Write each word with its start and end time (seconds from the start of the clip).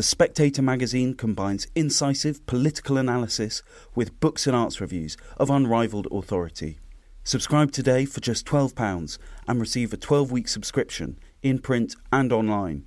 The 0.00 0.04
Spectator 0.04 0.62
magazine 0.62 1.12
combines 1.12 1.66
incisive 1.74 2.46
political 2.46 2.96
analysis 2.96 3.62
with 3.94 4.18
books 4.18 4.46
and 4.46 4.56
arts 4.56 4.80
reviews 4.80 5.18
of 5.36 5.50
unrivaled 5.50 6.08
authority. 6.10 6.78
Subscribe 7.22 7.70
today 7.70 8.06
for 8.06 8.20
just 8.20 8.46
£12 8.46 9.18
and 9.46 9.60
receive 9.60 9.92
a 9.92 9.98
12 9.98 10.32
week 10.32 10.48
subscription 10.48 11.18
in 11.42 11.58
print 11.58 11.96
and 12.10 12.32
online, 12.32 12.86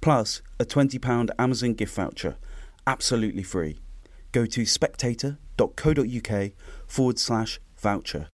plus 0.00 0.40
a 0.58 0.64
£20 0.64 1.28
Amazon 1.38 1.74
gift 1.74 1.94
voucher, 1.96 2.38
absolutely 2.86 3.42
free. 3.42 3.78
Go 4.32 4.46
to 4.46 4.64
spectator.co.uk 4.64 6.50
forward 6.86 7.18
slash 7.18 7.60
voucher. 7.76 8.28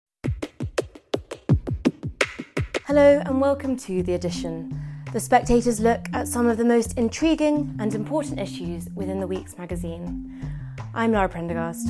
Hello, 2.87 3.21
and 3.25 3.39
welcome 3.39 3.77
to 3.77 4.03
The 4.03 4.15
Edition, 4.15 4.86
the 5.13 5.19
Spectator's 5.21 5.79
look 5.79 6.05
at 6.11 6.27
some 6.27 6.47
of 6.47 6.57
the 6.57 6.65
most 6.65 6.97
intriguing 6.97 7.73
and 7.79 7.95
important 7.95 8.39
issues 8.39 8.89
within 8.93 9.21
the 9.21 9.27
week's 9.27 9.57
magazine. 9.57 10.41
I'm 10.93 11.13
Lara 11.13 11.29
Prendergast. 11.29 11.87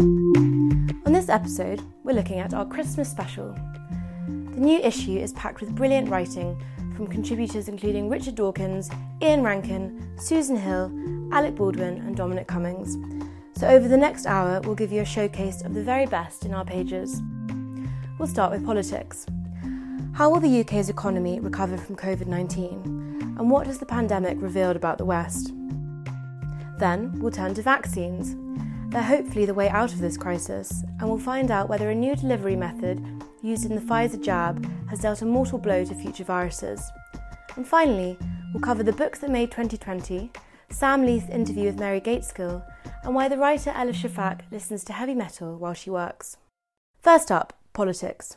On 0.00 1.12
this 1.12 1.28
episode, 1.28 1.80
we're 2.02 2.14
looking 2.14 2.40
at 2.40 2.52
our 2.52 2.66
Christmas 2.66 3.08
special. 3.08 3.52
The 4.26 4.60
new 4.60 4.80
issue 4.80 5.18
is 5.18 5.32
packed 5.34 5.60
with 5.60 5.74
brilliant 5.76 6.08
writing 6.08 6.60
from 6.96 7.06
contributors 7.06 7.68
including 7.68 8.08
Richard 8.08 8.34
Dawkins, 8.34 8.90
Ian 9.22 9.44
Rankin, 9.44 10.18
Susan 10.18 10.56
Hill, 10.56 10.90
Alec 11.32 11.54
Baldwin, 11.54 11.98
and 11.98 12.16
Dominic 12.16 12.48
Cummings. 12.48 12.96
So, 13.56 13.68
over 13.68 13.86
the 13.86 13.96
next 13.96 14.26
hour, 14.26 14.60
we'll 14.62 14.74
give 14.74 14.90
you 14.90 15.02
a 15.02 15.06
showcase 15.06 15.62
of 15.62 15.74
the 15.74 15.82
very 15.82 16.06
best 16.06 16.44
in 16.44 16.54
our 16.54 16.64
pages. 16.64 17.22
We'll 18.18 18.28
start 18.28 18.50
with 18.50 18.66
politics. 18.66 19.26
How 20.18 20.28
will 20.28 20.40
the 20.40 20.62
UK's 20.62 20.88
economy 20.88 21.38
recover 21.38 21.76
from 21.76 21.94
COVID 21.94 22.26
19? 22.26 23.36
And 23.38 23.48
what 23.48 23.68
has 23.68 23.78
the 23.78 23.86
pandemic 23.86 24.36
revealed 24.40 24.74
about 24.74 24.98
the 24.98 25.04
West? 25.04 25.52
Then 26.76 27.16
we'll 27.20 27.30
turn 27.30 27.54
to 27.54 27.62
vaccines. 27.62 28.34
They're 28.90 29.00
hopefully 29.00 29.46
the 29.46 29.54
way 29.54 29.68
out 29.68 29.92
of 29.92 30.00
this 30.00 30.16
crisis, 30.16 30.82
and 30.98 31.08
we'll 31.08 31.20
find 31.20 31.52
out 31.52 31.68
whether 31.68 31.88
a 31.90 31.94
new 31.94 32.16
delivery 32.16 32.56
method 32.56 33.00
used 33.42 33.64
in 33.64 33.76
the 33.76 33.80
Pfizer 33.80 34.20
jab 34.20 34.68
has 34.90 34.98
dealt 34.98 35.22
a 35.22 35.24
mortal 35.24 35.56
blow 35.56 35.84
to 35.84 35.94
future 35.94 36.24
viruses. 36.24 36.82
And 37.54 37.64
finally, 37.64 38.18
we'll 38.52 38.60
cover 38.60 38.82
the 38.82 38.92
books 38.92 39.20
that 39.20 39.30
made 39.30 39.52
2020, 39.52 40.32
Sam 40.68 41.06
Leith's 41.06 41.30
interview 41.30 41.66
with 41.66 41.78
Mary 41.78 42.00
Gaitskill, 42.00 42.64
and 43.04 43.14
why 43.14 43.28
the 43.28 43.38
writer 43.38 43.70
Elif 43.70 44.02
Shafak 44.02 44.40
listens 44.50 44.82
to 44.82 44.94
heavy 44.94 45.14
metal 45.14 45.56
while 45.56 45.74
she 45.74 45.90
works. 45.90 46.38
First 47.00 47.30
up, 47.30 47.52
politics. 47.72 48.36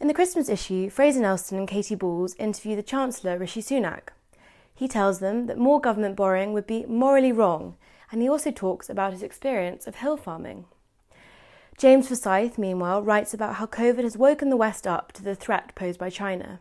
In 0.00 0.08
the 0.08 0.14
Christmas 0.14 0.48
issue, 0.48 0.88
Fraser 0.88 1.20
Nelson 1.20 1.58
and 1.58 1.68
Katy 1.68 1.94
Balls 1.94 2.34
interview 2.36 2.74
the 2.74 2.82
Chancellor 2.82 3.36
Rishi 3.36 3.60
Sunak. 3.60 4.14
He 4.74 4.88
tells 4.88 5.18
them 5.18 5.44
that 5.44 5.58
more 5.58 5.78
government 5.78 6.16
borrowing 6.16 6.54
would 6.54 6.66
be 6.66 6.86
morally 6.86 7.32
wrong, 7.32 7.76
and 8.10 8.22
he 8.22 8.28
also 8.28 8.50
talks 8.50 8.88
about 8.88 9.12
his 9.12 9.22
experience 9.22 9.86
of 9.86 9.96
hill 9.96 10.16
farming. 10.16 10.64
James 11.76 12.08
Forsyth, 12.08 12.56
meanwhile, 12.56 13.02
writes 13.02 13.34
about 13.34 13.56
how 13.56 13.66
COVID 13.66 14.02
has 14.02 14.16
woken 14.16 14.48
the 14.48 14.56
West 14.56 14.86
up 14.86 15.12
to 15.12 15.22
the 15.22 15.34
threat 15.34 15.74
posed 15.74 15.98
by 15.98 16.08
China. 16.08 16.60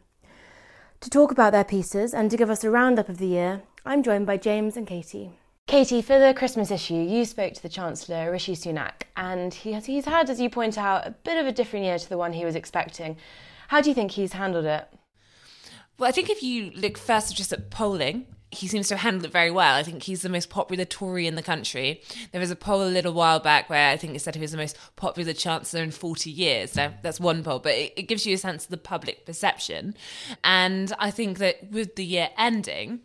To 1.00 1.10
talk 1.10 1.32
about 1.32 1.54
their 1.54 1.64
pieces 1.64 2.14
and 2.14 2.30
to 2.30 2.36
give 2.36 2.50
us 2.50 2.66
a 2.66 2.70
roundup 2.70 3.08
of 3.08 3.20
the 3.20 3.28
year, 3.28 3.62
I'm 3.86 4.04
joined 4.04 4.26
by 4.26 4.36
James 4.36 4.76
and 4.76 4.86
Katy. 4.86 5.32
Katy, 5.70 6.02
for 6.02 6.18
the 6.18 6.34
Christmas 6.34 6.72
issue, 6.72 6.96
you 6.96 7.26
spoke 7.26 7.54
to 7.54 7.62
the 7.62 7.70
Chancellor, 7.70 8.32
Rishi 8.32 8.56
Sunak, 8.56 9.04
and 9.16 9.54
he 9.54 9.74
has, 9.74 9.86
he's 9.86 10.06
had, 10.06 10.28
as 10.28 10.42
you 10.42 10.50
point 10.50 10.80
out, 10.80 11.06
a 11.06 11.12
bit 11.12 11.38
of 11.38 11.46
a 11.46 11.52
different 11.52 11.86
year 11.86 12.00
to 12.00 12.10
the 12.10 12.18
one 12.18 12.34
he 12.34 12.44
was 12.44 12.56
expecting. 12.56 13.18
How 13.68 13.80
do 13.80 13.90
you 13.90 13.94
think 13.94 14.10
he's 14.10 14.34
handled 14.34 14.66
it? 14.66 14.88
Well, 16.00 16.10
I 16.10 16.12
think 16.12 16.32
if 16.32 16.42
you 16.42 16.72
look 16.72 16.98
first 16.98 17.38
just 17.38 17.54
at 17.54 17.70
polling, 17.70 18.26
he 18.50 18.68
seems 18.68 18.88
to 18.88 18.96
have 18.96 19.04
handled 19.04 19.26
it 19.26 19.32
very 19.32 19.52
well. 19.52 19.76
I 19.76 19.84
think 19.84 20.02
he's 20.02 20.24
the 20.24 20.28
most 20.28 20.50
popular 20.50 20.86
Tory 20.86 21.28
in 21.28 21.36
the 21.36 21.44
country. 21.44 22.02
There 22.32 22.42
was 22.42 22.50
a 22.50 22.56
poll 22.56 22.82
a 22.82 22.90
little 22.90 23.14
while 23.14 23.40
back 23.40 23.70
where 23.70 23.92
I 23.92 23.98
think 23.98 24.16
it 24.16 24.22
said 24.22 24.34
he 24.34 24.42
was 24.42 24.54
the 24.54 24.58
most 24.58 24.76
popular 24.96 25.34
chancellor 25.34 25.84
in 25.84 25.92
40 25.92 26.32
years. 26.32 26.76
Now, 26.76 26.96
that's 27.04 27.20
one 27.20 27.44
poll, 27.44 27.60
but 27.60 27.74
it, 27.74 27.94
it 27.96 28.04
gives 28.08 28.26
you 28.26 28.34
a 28.34 28.40
sense 28.40 28.64
of 28.64 28.72
the 28.72 28.78
public 28.78 29.24
perception. 29.28 29.94
And 30.44 30.92
I 30.98 31.12
think 31.12 31.38
that 31.38 31.70
with 31.70 31.96
the 31.96 32.06
year 32.06 32.30
ending, 32.40 33.02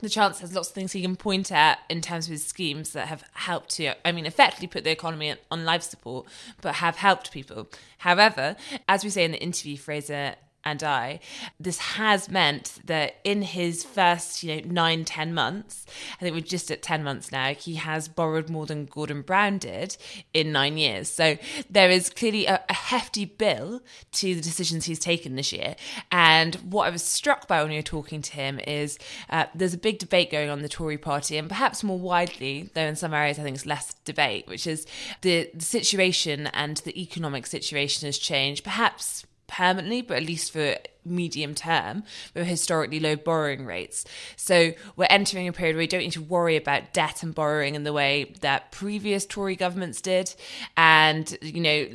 the 0.00 0.08
Chancellor 0.08 0.40
has 0.42 0.54
lots 0.54 0.68
of 0.68 0.74
things 0.74 0.92
he 0.92 1.02
can 1.02 1.16
point 1.16 1.52
at 1.52 1.80
in 1.88 2.00
terms 2.00 2.26
of 2.26 2.32
his 2.32 2.46
schemes 2.46 2.92
that 2.92 3.08
have 3.08 3.24
helped 3.34 3.70
to, 3.70 3.94
I 4.06 4.12
mean, 4.12 4.26
effectively 4.26 4.66
put 4.66 4.84
the 4.84 4.90
economy 4.90 5.34
on 5.50 5.64
life 5.64 5.82
support, 5.82 6.26
but 6.60 6.76
have 6.76 6.96
helped 6.96 7.32
people. 7.32 7.68
However, 7.98 8.56
as 8.88 9.04
we 9.04 9.10
say 9.10 9.24
in 9.24 9.32
the 9.32 9.42
interview, 9.42 9.76
Fraser 9.76 10.34
and 10.64 10.82
I, 10.82 11.20
this 11.58 11.78
has 11.78 12.28
meant 12.28 12.80
that 12.84 13.16
in 13.24 13.42
his 13.42 13.82
first, 13.82 14.42
you 14.42 14.56
know, 14.56 14.68
nine, 14.68 15.04
ten 15.04 15.32
months, 15.32 15.86
I 16.16 16.24
think 16.24 16.34
we're 16.34 16.40
just 16.40 16.70
at 16.70 16.82
10 16.82 17.02
months 17.02 17.32
now, 17.32 17.54
he 17.54 17.74
has 17.76 18.08
borrowed 18.08 18.50
more 18.50 18.66
than 18.66 18.84
Gordon 18.84 19.22
Brown 19.22 19.58
did 19.58 19.96
in 20.34 20.52
nine 20.52 20.76
years. 20.76 21.08
So 21.08 21.38
there 21.68 21.90
is 21.90 22.10
clearly 22.10 22.46
a, 22.46 22.62
a 22.68 22.74
hefty 22.74 23.24
bill 23.24 23.80
to 24.12 24.34
the 24.34 24.40
decisions 24.40 24.84
he's 24.84 24.98
taken 24.98 25.36
this 25.36 25.52
year. 25.52 25.76
And 26.12 26.56
what 26.56 26.86
I 26.86 26.90
was 26.90 27.02
struck 27.02 27.48
by 27.48 27.62
when 27.62 27.70
we 27.70 27.76
were 27.76 27.82
talking 27.82 28.20
to 28.22 28.32
him 28.32 28.60
is 28.60 28.98
uh, 29.30 29.46
there's 29.54 29.74
a 29.74 29.78
big 29.78 29.98
debate 29.98 30.30
going 30.30 30.50
on 30.50 30.58
in 30.58 30.62
the 30.62 30.68
Tory 30.68 30.98
party, 30.98 31.38
and 31.38 31.48
perhaps 31.48 31.82
more 31.82 31.98
widely, 31.98 32.70
though 32.74 32.82
in 32.82 32.96
some 32.96 33.14
areas 33.14 33.38
I 33.38 33.42
think 33.42 33.56
it's 33.56 33.66
less 33.66 33.94
debate, 34.04 34.46
which 34.46 34.66
is 34.66 34.86
the, 35.22 35.50
the 35.54 35.64
situation 35.64 36.48
and 36.48 36.78
the 36.78 37.00
economic 37.00 37.46
situation 37.46 38.06
has 38.06 38.18
changed, 38.18 38.64
perhaps 38.64 39.24
permanently, 39.50 40.02
but 40.02 40.16
at 40.18 40.22
least 40.24 40.52
for 40.52 40.76
medium 41.04 41.54
term, 41.54 42.04
with 42.34 42.46
historically 42.46 43.00
low 43.00 43.16
borrowing 43.16 43.66
rates. 43.66 44.04
So 44.36 44.72
we're 44.96 45.06
entering 45.10 45.48
a 45.48 45.52
period 45.52 45.76
where 45.76 45.82
we 45.82 45.86
don't 45.86 46.00
need 46.00 46.12
to 46.12 46.22
worry 46.22 46.56
about 46.56 46.92
debt 46.92 47.22
and 47.22 47.34
borrowing 47.34 47.74
in 47.74 47.84
the 47.84 47.92
way 47.92 48.34
that 48.40 48.72
previous 48.72 49.26
Tory 49.26 49.56
governments 49.56 50.00
did. 50.00 50.34
And, 50.76 51.36
you 51.42 51.60
know, 51.60 51.86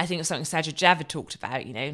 I 0.00 0.06
think 0.06 0.20
it's 0.20 0.30
something 0.30 0.46
Sajid 0.46 0.76
Javid 0.76 1.08
talked 1.08 1.34
about, 1.34 1.66
you 1.66 1.74
know, 1.74 1.92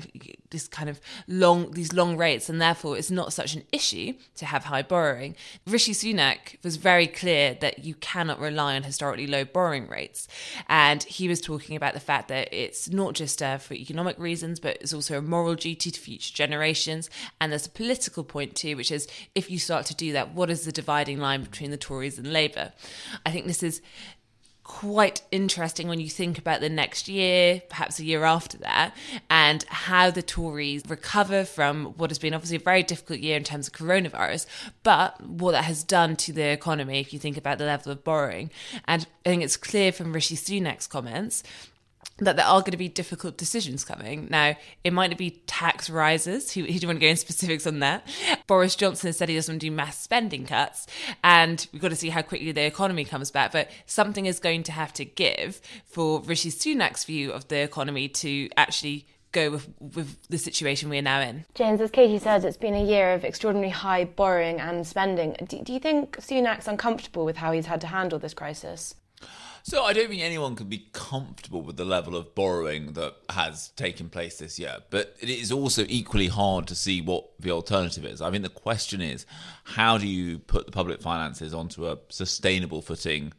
this 0.50 0.68
kind 0.68 0.88
of 0.88 1.00
long, 1.26 1.72
these 1.72 1.92
long 1.92 2.16
rates, 2.16 2.48
and 2.48 2.62
therefore 2.62 2.96
it's 2.96 3.10
not 3.10 3.32
such 3.32 3.56
an 3.56 3.64
issue 3.72 4.14
to 4.36 4.46
have 4.46 4.66
high 4.66 4.82
borrowing. 4.82 5.34
Rishi 5.66 5.90
Sunak 5.90 6.62
was 6.62 6.76
very 6.76 7.08
clear 7.08 7.54
that 7.60 7.84
you 7.84 7.94
cannot 7.96 8.38
rely 8.38 8.76
on 8.76 8.84
historically 8.84 9.26
low 9.26 9.44
borrowing 9.44 9.88
rates. 9.88 10.28
And 10.68 11.02
he 11.02 11.26
was 11.26 11.40
talking 11.40 11.74
about 11.74 11.94
the 11.94 12.00
fact 12.00 12.28
that 12.28 12.48
it's 12.52 12.88
not 12.88 13.14
just 13.14 13.42
uh, 13.42 13.58
for 13.58 13.74
economic 13.74 14.16
reasons, 14.20 14.60
but 14.60 14.78
it's 14.80 14.94
also 14.94 15.18
a 15.18 15.22
moral 15.22 15.56
duty 15.56 15.90
to 15.90 15.98
future 15.98 16.32
generations. 16.32 16.45
And 17.40 17.52
there's 17.52 17.66
a 17.66 17.70
political 17.70 18.24
point 18.24 18.54
too, 18.54 18.76
which 18.76 18.90
is 18.90 19.08
if 19.34 19.50
you 19.50 19.58
start 19.58 19.86
to 19.86 19.94
do 19.94 20.12
that, 20.12 20.32
what 20.34 20.50
is 20.50 20.64
the 20.64 20.72
dividing 20.72 21.18
line 21.18 21.42
between 21.42 21.70
the 21.70 21.76
Tories 21.76 22.18
and 22.18 22.32
Labour? 22.32 22.72
I 23.24 23.30
think 23.30 23.46
this 23.46 23.62
is 23.62 23.80
quite 24.66 25.22
interesting 25.30 25.86
when 25.86 26.00
you 26.00 26.10
think 26.10 26.38
about 26.38 26.60
the 26.60 26.68
next 26.68 27.06
year, 27.06 27.62
perhaps 27.68 28.00
a 28.00 28.04
year 28.04 28.24
after 28.24 28.58
that, 28.58 28.92
and 29.30 29.62
how 29.68 30.10
the 30.10 30.22
Tories 30.22 30.82
recover 30.88 31.44
from 31.44 31.94
what 31.96 32.10
has 32.10 32.18
been 32.18 32.34
obviously 32.34 32.56
a 32.56 32.60
very 32.60 32.82
difficult 32.82 33.20
year 33.20 33.36
in 33.36 33.44
terms 33.44 33.68
of 33.68 33.74
coronavirus, 33.74 34.44
but 34.82 35.20
what 35.24 35.52
that 35.52 35.64
has 35.64 35.84
done 35.84 36.16
to 36.16 36.32
the 36.32 36.48
economy 36.50 36.98
if 36.98 37.12
you 37.12 37.18
think 37.20 37.36
about 37.36 37.58
the 37.58 37.64
level 37.64 37.92
of 37.92 38.02
borrowing. 38.02 38.50
And 38.86 39.06
I 39.24 39.28
think 39.28 39.44
it's 39.44 39.56
clear 39.56 39.92
from 39.92 40.12
Rishi 40.12 40.34
Sunak's 40.34 40.88
comments 40.88 41.44
that 42.18 42.36
there 42.36 42.46
are 42.46 42.60
going 42.60 42.72
to 42.72 42.76
be 42.76 42.88
difficult 42.88 43.36
decisions 43.36 43.84
coming. 43.84 44.28
Now, 44.30 44.56
it 44.84 44.92
might 44.92 45.08
not 45.08 45.18
be 45.18 45.42
tax 45.46 45.90
rises. 45.90 46.50
He, 46.50 46.62
he 46.62 46.74
didn't 46.74 46.88
want 46.88 47.00
to 47.00 47.06
go 47.06 47.10
into 47.10 47.20
specifics 47.20 47.66
on 47.66 47.80
that. 47.80 48.06
Boris 48.46 48.74
Johnson 48.74 49.12
said 49.12 49.28
he 49.28 49.34
doesn't 49.34 49.52
want 49.52 49.60
to 49.60 49.66
do 49.66 49.70
mass 49.70 50.00
spending 50.00 50.46
cuts, 50.46 50.86
and 51.22 51.66
we've 51.72 51.82
got 51.82 51.90
to 51.90 51.96
see 51.96 52.08
how 52.08 52.22
quickly 52.22 52.52
the 52.52 52.64
economy 52.64 53.04
comes 53.04 53.30
back. 53.30 53.52
But 53.52 53.70
something 53.84 54.26
is 54.26 54.38
going 54.38 54.62
to 54.64 54.72
have 54.72 54.92
to 54.94 55.04
give 55.04 55.60
for 55.84 56.20
Rishi 56.20 56.50
Sunak's 56.50 57.04
view 57.04 57.32
of 57.32 57.48
the 57.48 57.58
economy 57.58 58.08
to 58.08 58.48
actually 58.56 59.06
go 59.32 59.50
with, 59.50 59.68
with 59.80 60.28
the 60.28 60.38
situation 60.38 60.88
we 60.88 60.98
are 60.98 61.02
now 61.02 61.20
in. 61.20 61.44
James, 61.54 61.80
as 61.80 61.90
Katy 61.90 62.18
says, 62.18 62.44
it's 62.44 62.56
been 62.56 62.74
a 62.74 62.82
year 62.82 63.12
of 63.12 63.24
extraordinarily 63.24 63.70
high 63.70 64.04
borrowing 64.04 64.60
and 64.60 64.86
spending. 64.86 65.36
Do, 65.46 65.60
do 65.62 65.72
you 65.74 65.80
think 65.80 66.16
Sunak's 66.16 66.66
uncomfortable 66.66 67.26
with 67.26 67.36
how 67.36 67.52
he's 67.52 67.66
had 67.66 67.82
to 67.82 67.88
handle 67.88 68.18
this 68.18 68.32
crisis? 68.32 68.94
So 69.68 69.82
I 69.82 69.94
don't 69.94 70.08
think 70.08 70.22
anyone 70.22 70.54
can 70.54 70.68
be 70.68 70.86
comfortable 70.92 71.60
with 71.60 71.76
the 71.76 71.84
level 71.84 72.14
of 72.14 72.36
borrowing 72.36 72.92
that 72.92 73.16
has 73.30 73.70
taken 73.70 74.08
place 74.08 74.38
this 74.38 74.60
year, 74.60 74.76
but 74.90 75.16
it 75.18 75.28
is 75.28 75.50
also 75.50 75.84
equally 75.88 76.28
hard 76.28 76.68
to 76.68 76.76
see 76.76 77.00
what 77.00 77.30
the 77.40 77.50
alternative 77.50 78.04
is. 78.04 78.20
I 78.22 78.30
mean, 78.30 78.42
the 78.42 78.48
question 78.48 79.00
is, 79.00 79.26
how 79.64 79.98
do 79.98 80.06
you 80.06 80.38
put 80.38 80.66
the 80.66 80.70
public 80.70 81.02
finances 81.02 81.52
onto 81.52 81.88
a 81.88 81.98
sustainable 82.10 82.80
footing 82.80 83.32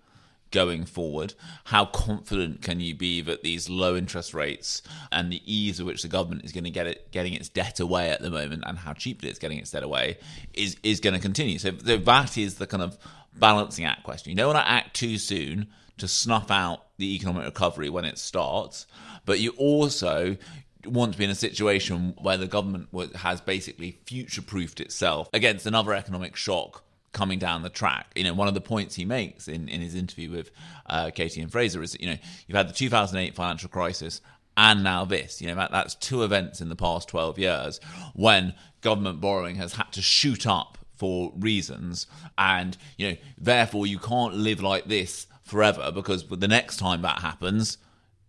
going 0.52 0.84
forward? 0.84 1.34
How 1.64 1.86
confident 1.86 2.62
can 2.62 2.82
you 2.82 2.94
be 2.94 3.22
that 3.22 3.42
these 3.42 3.70
low 3.70 3.96
interest 3.96 4.34
rates 4.34 4.82
and 5.14 5.32
the 5.32 5.42
ease 5.46 5.80
with 5.80 5.88
which 5.88 6.02
the 6.02 6.10
government 6.10 6.44
is 6.44 6.52
going 6.52 6.66
to 6.66 6.70
get 6.70 6.88
it 6.88 7.10
getting 7.14 7.36
its 7.36 7.48
debt 7.48 7.80
away 7.80 8.10
at 8.10 8.22
the 8.22 8.30
moment 8.30 8.66
and 8.68 8.78
how 8.78 8.92
cheaply 8.92 9.30
it's 9.30 9.40
getting 9.40 9.60
its 9.60 9.72
debt 9.72 9.84
away 9.84 10.18
is 10.54 10.76
is 10.84 11.00
going 11.00 11.14
to 11.14 11.22
continue? 11.22 11.58
So 11.58 11.72
that 11.72 12.38
is 12.38 12.56
the 12.56 12.68
kind 12.68 12.84
of 12.84 12.98
balancing 13.34 13.86
act 13.86 14.04
question. 14.04 14.32
You 14.32 14.36
don't 14.36 14.54
want 14.54 14.66
to 14.66 14.70
act 14.70 14.94
too 14.94 15.18
soon 15.18 15.68
to 15.98 16.08
snuff 16.08 16.52
out 16.52 16.86
the 16.98 17.16
economic 17.16 17.46
recovery 17.46 17.90
when 17.90 18.06
it 18.06 18.18
starts, 18.18 18.88
but 19.26 19.40
you 19.40 19.52
also 19.58 20.38
want 20.86 21.12
to 21.12 21.18
be 21.18 21.26
in 21.26 21.30
a 21.30 21.36
situation 21.36 22.16
where 22.22 22.38
the 22.38 22.48
government 22.48 22.88
has 23.16 23.42
basically 23.42 24.00
future 24.06 24.42
proofed 24.42 24.80
itself 24.80 25.30
against 25.34 25.66
another 25.66 25.94
economic 25.94 26.36
shock 26.36 26.84
coming 27.14 27.40
down 27.40 27.64
the 27.64 27.70
track. 27.70 28.08
You 28.16 28.24
know, 28.24 28.34
one 28.34 28.48
of 28.48 28.54
the 28.54 28.62
points 28.62 28.96
he 28.96 29.06
makes 29.06 29.48
in, 29.48 29.68
in 29.68 29.82
his 29.82 29.96
interview 29.96 30.32
with 30.32 30.52
uh, 30.86 31.10
Katy 31.10 31.42
and 31.42 31.52
Fraser 31.52 31.82
is, 31.82 31.98
you 32.00 32.08
know, 32.08 32.18
you've 32.48 32.56
had 32.56 32.70
the 32.70 32.74
2008 32.74 33.36
financial 33.36 33.70
crisis 33.70 34.22
and 34.56 34.84
now 34.84 35.06
this. 35.06 35.42
You 35.42 35.48
know, 35.48 35.56
that, 35.56 35.72
that's 35.72 35.96
two 35.96 36.24
events 36.24 36.62
in 36.62 36.70
the 36.70 36.76
past 36.76 37.08
12 37.10 37.40
years 37.40 37.80
when 38.14 38.54
government 38.82 39.22
borrowing 39.22 39.56
has 39.56 39.74
had 39.74 39.92
to 39.94 40.02
shoot 40.02 40.46
up 40.46 40.78
for 40.96 41.32
reasons, 41.38 42.08
and 42.40 42.76
you 42.98 43.12
know, 43.12 43.18
therefore 43.38 43.86
you 43.86 44.00
can't 44.00 44.34
live 44.34 44.64
like 44.64 44.86
this 44.86 45.28
forever 45.48 45.92
because 45.94 46.28
the 46.28 46.48
next 46.48 46.78
time 46.78 47.02
that 47.02 47.20
happens, 47.20 47.78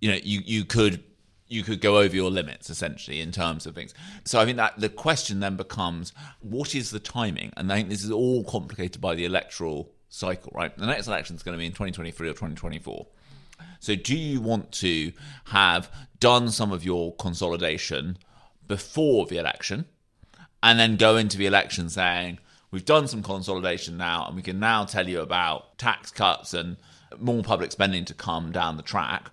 you 0.01 0.11
know, 0.11 0.19
you 0.23 0.41
you 0.45 0.65
could 0.65 1.03
you 1.49 1.63
could 1.63 1.81
go 1.81 1.99
over 1.99 2.15
your 2.15 2.31
limits 2.31 2.71
essentially 2.71 3.21
in 3.21 3.33
terms 3.33 3.67
of 3.67 3.75
things. 3.75 3.95
So 4.25 4.39
I 4.39 4.45
think 4.45 4.59
that 4.59 4.79
the 4.79 4.89
question 4.89 5.41
then 5.41 5.57
becomes 5.57 6.13
what 6.41 6.75
is 6.75 6.91
the 6.91 7.01
timing? 7.01 7.53
And 7.57 7.73
I 7.73 7.77
think 7.77 7.89
this 7.89 8.05
is 8.05 8.11
all 8.11 8.45
complicated 8.45 9.01
by 9.01 9.15
the 9.15 9.25
electoral 9.25 9.91
cycle, 10.11 10.53
right? 10.55 10.77
The 10.77 10.87
next 10.87 11.09
election 11.09 11.37
is 11.37 11.43
going 11.43 11.55
to 11.55 11.59
be 11.59 11.67
in 11.67 11.73
2023 11.73 12.29
or 12.29 12.33
2024. 12.33 13.07
So 13.81 13.97
do 13.97 14.17
you 14.17 14.41
want 14.41 14.71
to 14.73 15.13
have 15.47 15.91
done 16.21 16.51
some 16.51 16.71
of 16.71 16.85
your 16.85 17.15
consolidation 17.17 18.19
before 18.67 19.27
the 19.27 19.39
election 19.39 19.87
and 20.63 20.79
then 20.79 20.97
go 20.97 21.17
into 21.17 21.39
the 21.39 21.47
election 21.47 21.89
saying, 21.89 22.39
we've 22.71 22.85
done 22.85 23.09
some 23.09 23.23
consolidation 23.23 23.97
now 23.97 24.27
and 24.27 24.37
we 24.37 24.43
can 24.43 24.61
now 24.61 24.85
tell 24.85 25.09
you 25.09 25.21
about 25.21 25.79
tax 25.79 26.11
cuts 26.11 26.53
and 26.55 26.77
more 27.19 27.43
public 27.43 27.73
spending 27.73 28.05
to 28.07 28.15
come 28.15 28.53
down 28.53 28.77
the 28.77 28.83
track? 28.83 29.31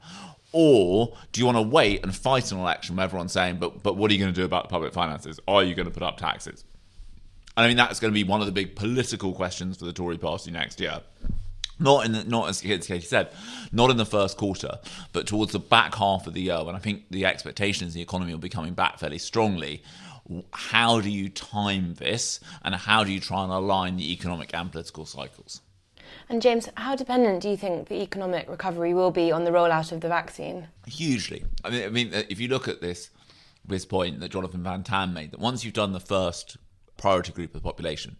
Or 0.52 1.18
do 1.34 1.42
you 1.42 1.46
want 1.46 1.58
to 1.58 1.62
wait 1.62 2.04
and 2.04 2.16
fight 2.16 2.52
an 2.52 2.60
election 2.60 2.96
where 2.96 3.04
everyone's 3.04 3.34
saying, 3.34 3.58
but, 3.58 3.84
but 3.84 3.98
what 3.98 4.10
are 4.10 4.14
you 4.14 4.20
going 4.20 4.34
to 4.34 4.40
do 4.40 4.46
about 4.46 4.64
the 4.64 4.70
public 4.70 4.94
finances? 4.94 5.40
Are 5.48 5.64
you 5.64 5.76
going 5.76 5.88
to 5.88 5.92
put 5.92 6.04
up 6.04 6.18
taxes? 6.18 6.64
And 7.58 7.66
I 7.66 7.68
mean, 7.68 7.78
that's 7.78 8.00
going 8.00 8.14
to 8.14 8.16
be 8.16 8.24
one 8.24 8.40
of 8.40 8.46
the 8.46 8.54
big 8.54 8.76
political 8.76 9.34
questions 9.34 9.78
for 9.78 9.86
the 9.86 9.94
Tory 9.94 10.18
party 10.18 10.52
next 10.52 10.80
year. 10.80 11.02
Not 11.78 12.06
in 12.06 12.14
the, 12.14 12.24
not 12.24 12.48
as 12.48 12.62
Katy 12.62 13.02
said, 13.02 13.32
not 13.74 13.92
in 13.92 13.98
the 13.98 14.06
first 14.06 14.38
quarter, 14.38 14.80
but 15.12 15.28
towards 15.28 15.52
the 15.52 15.60
back 15.60 15.96
half 15.96 16.26
of 16.26 16.34
the 16.34 16.42
year 16.42 16.64
when 16.64 16.74
I 16.74 16.80
think 16.80 17.04
the 17.10 17.26
expectations 17.26 17.94
the 17.94 18.02
economy 18.02 18.32
will 18.32 18.40
be 18.40 18.48
coming 18.48 18.74
back 18.74 18.98
fairly 18.98 19.18
strongly. 19.18 19.84
How 20.54 21.02
do 21.02 21.10
you 21.10 21.28
time 21.28 21.96
this, 21.96 22.40
and 22.64 22.74
how 22.74 23.04
do 23.04 23.12
you 23.12 23.20
try 23.20 23.44
and 23.44 23.52
align 23.52 23.98
the 23.98 24.12
economic 24.14 24.54
and 24.54 24.72
political 24.72 25.06
cycles? 25.06 25.62
And 26.30 26.42
James, 26.42 26.70
how 26.76 26.96
dependent 26.96 27.42
do 27.42 27.50
you 27.50 27.58
think 27.58 27.88
the 27.88 28.02
economic 28.02 28.50
recovery 28.50 28.94
will 28.94 29.12
be 29.12 29.32
on 29.32 29.44
the 29.44 29.52
rollout 29.52 29.92
of 29.92 30.02
the 30.02 30.08
vaccine? 30.08 30.68
Hugely. 30.88 31.46
I 31.64 31.70
mean, 31.70 31.84
I 31.84 31.90
mean, 31.90 32.14
uh, 32.14 32.24
if 32.30 32.40
you 32.40 32.48
look 32.48 32.68
at 32.68 32.82
this 32.82 33.10
this 33.68 33.86
point 33.86 34.20
that 34.20 34.30
Jonathan 34.30 34.64
Van 34.64 34.84
Tam 34.84 35.14
made, 35.14 35.32
that 35.32 35.40
once 35.40 35.64
you've 35.64 35.74
done 35.74 35.92
the 35.92 36.00
first 36.00 36.58
priority 36.98 37.32
group 37.32 37.56
of 37.56 37.62
the 37.62 37.68
population, 37.68 38.16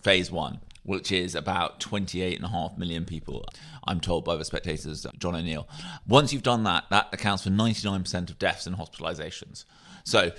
phase 0.00 0.30
one, 0.30 0.60
which 0.84 1.12
is 1.12 1.34
about 1.34 1.80
28.5 1.80 2.78
million 2.78 3.04
people, 3.04 3.44
I'm 3.86 4.00
told 4.00 4.24
by 4.24 4.36
the 4.36 4.44
spectators, 4.44 5.06
John 5.18 5.34
O'Neill. 5.34 5.68
Once 6.06 6.32
you've 6.32 6.42
done 6.42 6.64
that, 6.64 6.84
that 6.90 7.08
accounts 7.12 7.42
for 7.42 7.50
99% 7.50 8.30
of 8.30 8.38
deaths 8.38 8.66
and 8.66 8.76
hospitalizations. 8.76 9.64
So 10.04 10.30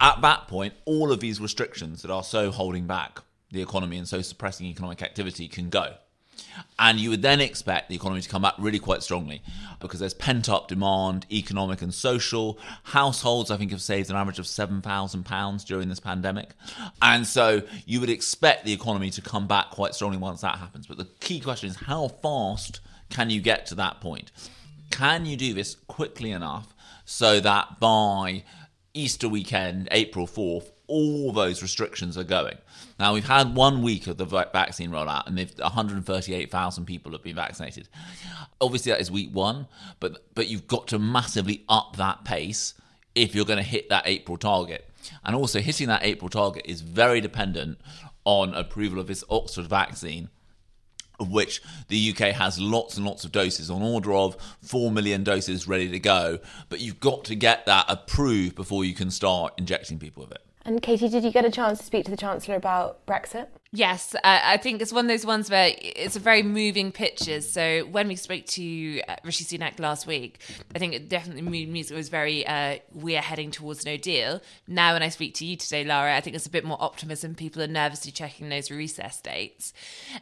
at 0.00 0.20
that 0.22 0.48
point, 0.48 0.74
all 0.86 1.12
of 1.12 1.20
these 1.20 1.40
restrictions 1.40 2.02
that 2.02 2.10
are 2.10 2.24
so 2.24 2.50
holding 2.50 2.86
back 2.86 3.20
the 3.50 3.62
economy 3.62 3.98
and 3.98 4.08
so 4.08 4.20
suppressing 4.22 4.66
economic 4.66 5.02
activity 5.02 5.48
can 5.48 5.68
go. 5.68 5.94
And 6.78 6.98
you 6.98 7.10
would 7.10 7.22
then 7.22 7.40
expect 7.40 7.88
the 7.88 7.94
economy 7.94 8.20
to 8.20 8.28
come 8.28 8.42
back 8.42 8.54
really 8.58 8.78
quite 8.78 9.02
strongly 9.02 9.42
because 9.80 10.00
there's 10.00 10.14
pent 10.14 10.48
up 10.48 10.68
demand, 10.68 11.26
economic 11.30 11.82
and 11.82 11.92
social. 11.92 12.58
Households, 12.84 13.50
I 13.50 13.56
think, 13.56 13.70
have 13.70 13.82
saved 13.82 14.10
an 14.10 14.16
average 14.16 14.38
of 14.38 14.44
£7,000 14.44 15.64
during 15.64 15.88
this 15.88 16.00
pandemic. 16.00 16.50
And 17.02 17.26
so 17.26 17.62
you 17.86 18.00
would 18.00 18.10
expect 18.10 18.64
the 18.64 18.72
economy 18.72 19.10
to 19.10 19.20
come 19.20 19.46
back 19.46 19.70
quite 19.70 19.94
strongly 19.94 20.18
once 20.18 20.40
that 20.40 20.58
happens. 20.58 20.86
But 20.86 20.98
the 20.98 21.08
key 21.20 21.40
question 21.40 21.68
is 21.68 21.76
how 21.76 22.08
fast 22.08 22.80
can 23.10 23.30
you 23.30 23.40
get 23.40 23.66
to 23.66 23.74
that 23.76 24.00
point? 24.00 24.30
Can 24.90 25.26
you 25.26 25.36
do 25.36 25.54
this 25.54 25.76
quickly 25.86 26.30
enough 26.30 26.74
so 27.04 27.40
that 27.40 27.80
by 27.80 28.44
Easter 28.94 29.28
weekend, 29.28 29.88
April 29.90 30.26
4th, 30.26 30.70
all 30.86 31.32
those 31.32 31.62
restrictions 31.62 32.18
are 32.18 32.24
going. 32.24 32.56
Now 32.98 33.14
we've 33.14 33.26
had 33.26 33.54
one 33.54 33.82
week 33.82 34.06
of 34.06 34.16
the 34.16 34.24
vaccine 34.24 34.90
rollout, 34.90 35.26
and 35.26 35.38
138,000 35.38 36.84
people 36.84 37.12
have 37.12 37.22
been 37.22 37.36
vaccinated. 37.36 37.88
Obviously, 38.60 38.92
that 38.92 39.00
is 39.00 39.10
week 39.10 39.30
one, 39.32 39.66
but 40.00 40.24
but 40.34 40.48
you've 40.48 40.66
got 40.66 40.88
to 40.88 40.98
massively 40.98 41.64
up 41.68 41.96
that 41.96 42.24
pace 42.24 42.74
if 43.14 43.34
you're 43.34 43.44
going 43.44 43.58
to 43.58 43.62
hit 43.62 43.88
that 43.88 44.06
April 44.06 44.36
target. 44.36 44.88
And 45.24 45.36
also, 45.36 45.60
hitting 45.60 45.88
that 45.88 46.04
April 46.04 46.28
target 46.28 46.64
is 46.66 46.80
very 46.80 47.20
dependent 47.20 47.78
on 48.24 48.54
approval 48.54 48.98
of 48.98 49.06
this 49.06 49.24
Oxford 49.28 49.66
vaccine 49.66 50.30
of 51.20 51.30
which 51.30 51.62
the 51.88 52.10
UK 52.10 52.34
has 52.34 52.58
lots 52.58 52.96
and 52.96 53.06
lots 53.06 53.24
of 53.24 53.30
doses 53.30 53.70
on 53.70 53.82
order 53.82 54.12
of 54.12 54.36
4 54.62 54.90
million 54.90 55.22
doses 55.22 55.68
ready 55.68 55.88
to 55.88 55.98
go. 55.98 56.38
But 56.68 56.80
you've 56.80 57.00
got 57.00 57.24
to 57.26 57.36
get 57.36 57.66
that 57.66 57.86
approved 57.88 58.56
before 58.56 58.84
you 58.84 58.94
can 58.94 59.10
start 59.10 59.54
injecting 59.56 59.98
people 59.98 60.24
with 60.24 60.32
it. 60.32 60.44
And 60.66 60.80
Katy, 60.80 61.08
did 61.08 61.24
you 61.24 61.30
get 61.30 61.44
a 61.44 61.50
chance 61.50 61.78
to 61.78 61.84
speak 61.84 62.06
to 62.06 62.10
the 62.10 62.16
Chancellor 62.16 62.54
about 62.54 63.04
Brexit? 63.06 63.48
Yes, 63.70 64.14
uh, 64.14 64.20
I 64.24 64.56
think 64.56 64.80
it's 64.80 64.92
one 64.92 65.04
of 65.04 65.08
those 65.08 65.26
ones 65.26 65.50
where 65.50 65.74
it's 65.76 66.14
a 66.14 66.20
very 66.20 66.42
moving 66.44 66.92
pictures. 66.92 67.50
So 67.50 67.84
when 67.90 68.06
we 68.06 68.14
spoke 68.14 68.46
to 68.46 69.00
uh, 69.08 69.16
Rishi 69.24 69.44
Sunak 69.44 69.80
last 69.80 70.06
week, 70.06 70.40
I 70.74 70.78
think 70.78 70.94
it 70.94 71.08
definitely 71.08 71.42
means 71.42 71.90
it 71.90 71.94
was 71.94 72.08
very, 72.08 72.46
uh, 72.46 72.78
we 72.94 73.16
are 73.16 73.20
heading 73.20 73.50
towards 73.50 73.84
no 73.84 73.96
deal. 73.96 74.40
Now 74.68 74.92
when 74.92 75.02
I 75.02 75.08
speak 75.08 75.34
to 75.34 75.44
you 75.44 75.56
today, 75.56 75.84
Lara, 75.84 76.16
I 76.16 76.20
think 76.20 76.36
it's 76.36 76.46
a 76.46 76.50
bit 76.50 76.64
more 76.64 76.80
optimism. 76.80 77.34
People 77.34 77.62
are 77.62 77.66
nervously 77.66 78.12
checking 78.12 78.48
those 78.48 78.70
recess 78.70 79.20
dates. 79.20 79.74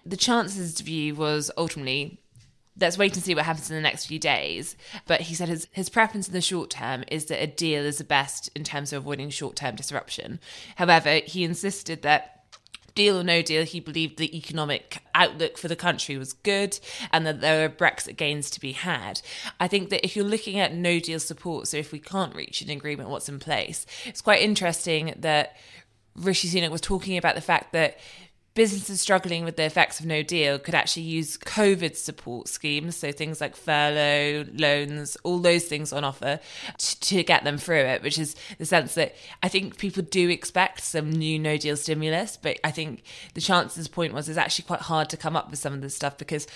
The 0.07 0.17
Chancellor's 0.17 0.81
view 0.81 1.15
was 1.15 1.51
ultimately 1.59 2.22
let's 2.81 2.99
wait 2.99 3.15
and 3.15 3.23
see 3.23 3.35
what 3.35 3.45
happens 3.45 3.71
in 3.71 3.77
the 3.77 3.83
next 3.83 4.07
few 4.07 4.19
days. 4.19 4.77
But 5.07 5.23
he 5.23 5.35
said 5.35 5.49
his, 5.49 5.69
his 5.73 5.89
preference 5.89 6.29
in 6.29 6.35
the 6.35 6.41
short 6.41 6.71
term 6.71 7.05
is 7.09 7.27
that 7.27 7.43
a 7.43 7.47
deal 7.47 7.85
is 7.85 7.99
the 7.99 8.05
best 8.05 8.51
in 8.55 8.65
terms 8.65 8.93
of 8.93 9.03
avoiding 9.03 9.31
short 9.31 9.57
term 9.57 9.77
disruption. 9.77 10.41
However, 10.77 11.21
he 11.25 11.45
insisted 11.45 12.03
that 12.03 12.43
deal 12.95 13.19
or 13.19 13.25
no 13.25 13.43
deal, 13.43 13.65
he 13.65 13.81
believed 13.81 14.19
the 14.19 14.37
economic 14.37 14.99
outlook 15.15 15.57
for 15.57 15.69
the 15.69 15.77
country 15.77 16.17
was 16.17 16.33
good 16.33 16.79
and 17.11 17.27
that 17.27 17.41
there 17.41 17.69
were 17.69 17.75
Brexit 17.75 18.17
gains 18.17 18.51
to 18.51 18.61
be 18.61 18.73
had. 18.73 19.21
I 19.59 19.69
think 19.69 19.91
that 19.91 20.05
if 20.05 20.15
you're 20.15 20.25
looking 20.25 20.59
at 20.59 20.75
no 20.75 20.99
deal 20.99 21.21
support, 21.21 21.69
so 21.69 21.77
if 21.77 21.93
we 21.93 21.99
can't 21.99 22.35
reach 22.35 22.61
an 22.61 22.71
agreement, 22.71 23.09
what's 23.09 23.29
in 23.29 23.39
place, 23.39 23.87
it's 24.05 24.21
quite 24.21 24.43
interesting 24.43 25.15
that 25.17 25.57
Rishi 26.15 26.49
Sunak 26.49 26.71
was 26.71 26.81
talking 26.81 27.17
about 27.17 27.35
the 27.35 27.41
fact 27.41 27.73
that 27.73 27.99
businesses 28.55 29.01
struggling 29.01 29.45
with 29.45 29.57
the 29.57 29.65
effects 29.65 29.99
of 29.99 30.07
no 30.07 30.23
deal 30.23 30.59
could 30.59 30.75
actually 30.75 31.05
use 31.05 31.39
COVID 31.39 31.97
support 31.97 32.49
schemes, 32.49 32.97
so 32.97 33.11
things 33.11 33.41
like 33.41 33.57
furlough, 33.57 34.45
loans, 34.55 35.17
all 35.23 35.39
those 35.39 35.65
things 35.65 35.93
on 35.93 36.05
offer 36.05 36.39
to, 36.79 37.01
to, 37.01 37.23
get 37.23 37.45
them 37.45 37.57
through 37.57 37.77
it, 37.77 38.03
which 38.03 38.19
is 38.19 38.35
the 38.59 38.67
sense 38.67 38.95
that 38.95 39.15
I 39.43 39.49
think 39.49 39.79
people 39.79 40.03
do 40.03 40.29
expect 40.29 40.83
some 40.83 41.11
new 41.11 41.39
no 41.39 41.57
deal 41.57 41.77
stimulus, 41.77 42.37
but 42.37 42.59
I 42.63 42.71
think 42.71 43.05
the 43.35 43.41
Chancellor's 43.41 43.89
point 43.89 44.13
was 44.13 44.29
it's 44.29 44.37
actually 44.37 44.65
quite 44.65 44.81
hard 44.81 45.09
to 45.11 45.17
come 45.17 45.37
up 45.37 45.51
with 45.51 45.59
some 45.59 45.73
of 45.73 45.81
this 45.81 45.95
stuff 45.95 46.19
because 46.19 46.47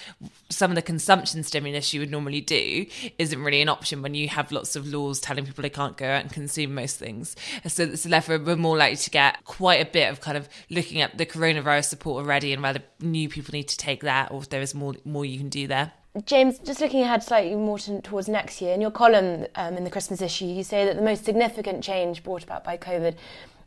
some 0.51 0.71
of 0.71 0.75
the 0.75 0.83
consumption 0.83 1.43
stimulus 1.43 1.95
you 1.95 2.01
would 2.01 2.11
normally 2.11 2.41
do 2.41 2.85
isn't 3.19 3.43
really 3.43 3.63
an 3.63 3.69
option 3.69 4.03
when 4.03 4.15
you 4.15 4.29
have 4.29 4.53
lots 4.53 4.77
of 4.77 4.87
laws 4.87 5.21
telling 5.21 5.47
people 5.47 5.63
they 5.63 5.71
can't 5.71 5.97
go 5.97 6.07
out 6.07 6.23
and 6.23 6.33
consume 6.33 6.75
most 6.75 6.99
things. 6.99 7.37
So, 7.67 7.95
so 7.95 8.09
therefore, 8.09 8.39
we're 8.39 8.57
more 8.57 8.77
likely 8.77 8.97
to 8.97 9.11
get 9.11 9.45
quite 9.45 9.81
a 9.81 9.91
bit 9.91 10.11
of 10.11 10.21
kind 10.21 10.37
of 10.37 10.49
looking 10.69 11.01
at 11.01 11.17
the 11.17 11.25
coronavirus 11.25 11.86
support 11.87 12.25
already 12.25 12.53
and 12.53 12.63
whether 12.63 12.81
new 13.01 13.29
people 13.29 13.53
need 13.53 13.69
to 13.69 13.77
take 13.77 14.03
that 14.03 14.31
or 14.31 14.43
if 14.43 14.49
there 14.49 14.61
is 14.61 14.75
more 14.75 14.95
more 15.05 15.25
you 15.25 15.39
can 15.39 15.49
do 15.49 15.67
there. 15.67 15.93
James, 16.25 16.59
just 16.59 16.81
looking 16.81 17.03
ahead 17.03 17.23
slightly 17.23 17.55
more 17.55 17.79
to, 17.79 18.01
towards 18.01 18.27
next 18.27 18.63
year, 18.63 18.73
in 18.73 18.81
your 18.81 18.91
column 18.91 19.47
um, 19.55 19.77
in 19.77 19.85
the 19.85 19.91
Christmas 19.91 20.23
issue, 20.23 20.47
you 20.47 20.63
say 20.63 20.87
that 20.87 20.97
the 20.97 21.03
most 21.03 21.25
significant 21.25 21.85
change 21.85 22.23
brought 22.23 22.43
about 22.43 22.65
by 22.65 22.79
COVID 22.79 23.17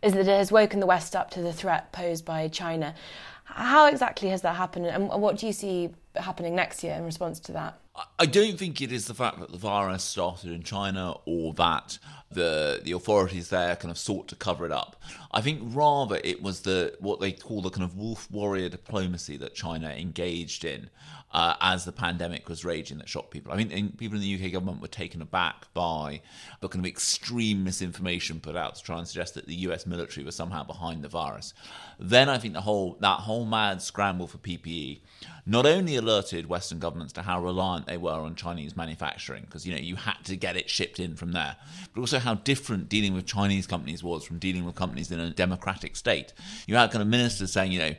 is 0.02 0.14
that 0.14 0.22
it 0.22 0.28
has 0.28 0.52
woken 0.52 0.80
the 0.80 0.88
West 0.88 1.16
up 1.16 1.30
to 1.32 1.42
the 1.42 1.54
threat 1.54 1.92
posed 1.92 2.26
by 2.26 2.48
China. 2.48 2.96
How 3.44 3.88
exactly 3.88 4.30
has 4.30 4.42
that 4.42 4.56
happened, 4.56 4.88
and 4.88 5.10
what 5.10 5.38
do 5.38 5.46
you 5.46 5.54
see 5.54 5.90
happening 6.22 6.56
next 6.56 6.84
year 6.84 6.94
in 6.94 7.04
response 7.04 7.40
to 7.42 7.52
that? 7.54 7.80
I 8.18 8.26
don't 8.26 8.58
think 8.58 8.82
it 8.82 8.92
is 8.92 9.08
the 9.08 9.14
fact 9.14 9.40
that 9.40 9.52
the 9.52 9.58
virus 9.58 10.04
started 10.04 10.52
in 10.52 10.64
China 10.64 11.16
or 11.26 11.54
that 11.56 11.98
the 12.32 12.80
the 12.84 12.92
authorities 12.92 13.50
there 13.50 13.76
kind 13.76 13.92
of 13.92 13.98
sought 13.98 14.28
to 14.30 14.36
cover 14.36 14.66
it 14.66 14.72
up. 14.72 15.02
I 15.32 15.42
think 15.42 15.62
rather 15.64 16.22
it 16.24 16.42
was 16.42 16.62
the 16.62 16.96
what 17.00 17.20
they 17.20 17.32
call 17.32 17.62
the 17.62 17.70
kind 17.70 17.84
of 17.84 17.98
wolf 17.98 18.30
warrior 18.32 18.70
diplomacy 18.70 19.38
that 19.38 19.56
China 19.56 19.90
engaged 19.90 20.64
in 20.64 20.90
uh, 21.32 21.56
as 21.62 21.86
the 21.86 21.92
pandemic 21.92 22.50
was 22.50 22.66
raging 22.66 22.98
that 22.98 23.08
shocked 23.08 23.30
people. 23.30 23.52
I 23.52 23.58
mean, 23.58 23.94
people 23.98 24.18
in 24.18 24.24
the 24.24 24.36
UK 24.36 24.52
government 24.52 24.82
were 24.82 24.88
taken 24.88 25.22
aback 25.22 25.72
by 25.74 26.22
the 26.60 26.68
kind 26.68 26.84
of 26.84 26.90
extreme 26.90 27.64
misinformation 27.64 28.40
put 28.40 28.56
out 28.56 28.76
to 28.76 28.84
try 28.84 28.98
and 28.98 29.08
suggest 29.08 29.36
that 29.36 29.46
the 29.46 29.56
US 29.56 29.86
military 29.86 30.26
was 30.26 30.36
somehow 30.36 30.64
behind 30.64 31.04
the 31.04 31.08
virus. 31.08 31.54
Then 32.00 32.30
I 32.30 32.40
think 32.40 32.56
the 32.56 32.62
whole 32.62 32.98
that 33.02 33.20
whole 33.20 33.46
mad 33.46 33.82
scramble 33.82 34.26
for 34.26 34.38
PPE 34.40 35.02
not 35.46 35.66
only 35.66 35.96
alerted 35.96 36.48
Western 36.48 36.80
governments 36.80 37.14
to 37.14 37.22
how 37.22 37.42
reliant 37.42 37.86
they 37.86 37.98
were 37.98 38.12
on 38.12 38.36
Chinese 38.36 38.76
manufacturing, 38.76 39.44
because 39.44 39.68
you 39.68 39.74
know 39.74 39.80
you 39.80 39.96
had 39.96 40.18
to 40.24 40.36
get 40.36 40.56
it 40.56 40.70
shipped 40.70 41.00
in 41.00 41.16
from 41.16 41.32
there, 41.32 41.58
but 41.94 42.02
also 42.02 42.18
how 42.18 42.36
different 42.36 42.90
dealing 42.90 43.14
with 43.14 43.26
Chinese 43.26 43.68
companies 43.68 44.04
was 44.04 44.24
from 44.24 44.40
dealing 44.40 44.66
with 44.66 44.76
companies 44.76 45.12
in 45.12 45.20
a 45.20 45.30
democratic 45.30 45.96
state. 45.96 46.34
You 46.66 46.76
had 46.76 46.92
kind 46.92 47.02
of 47.02 47.08
ministers 47.08 47.52
saying, 47.52 47.72
you 47.72 47.80
know, 47.80 47.96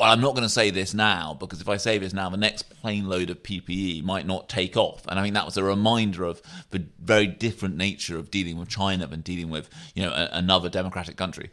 well, 0.00 0.10
I'm 0.10 0.22
not 0.22 0.34
going 0.34 0.46
to 0.46 0.48
say 0.48 0.70
this 0.70 0.94
now 0.94 1.36
because 1.38 1.60
if 1.60 1.68
I 1.68 1.76
say 1.76 1.98
this 1.98 2.14
now, 2.14 2.30
the 2.30 2.38
next 2.38 2.62
plane 2.80 3.06
load 3.06 3.28
of 3.28 3.42
PPE 3.42 4.02
might 4.02 4.26
not 4.26 4.48
take 4.48 4.74
off. 4.74 5.06
And 5.06 5.20
I 5.20 5.22
mean, 5.22 5.34
that 5.34 5.44
was 5.44 5.58
a 5.58 5.62
reminder 5.62 6.24
of 6.24 6.40
the 6.70 6.86
very 6.98 7.26
different 7.26 7.76
nature 7.76 8.16
of 8.16 8.30
dealing 8.30 8.56
with 8.56 8.70
China 8.70 9.06
than 9.06 9.20
dealing 9.20 9.50
with, 9.50 9.68
you 9.94 10.02
know, 10.02 10.10
a, 10.10 10.30
another 10.32 10.70
democratic 10.70 11.18
country. 11.18 11.50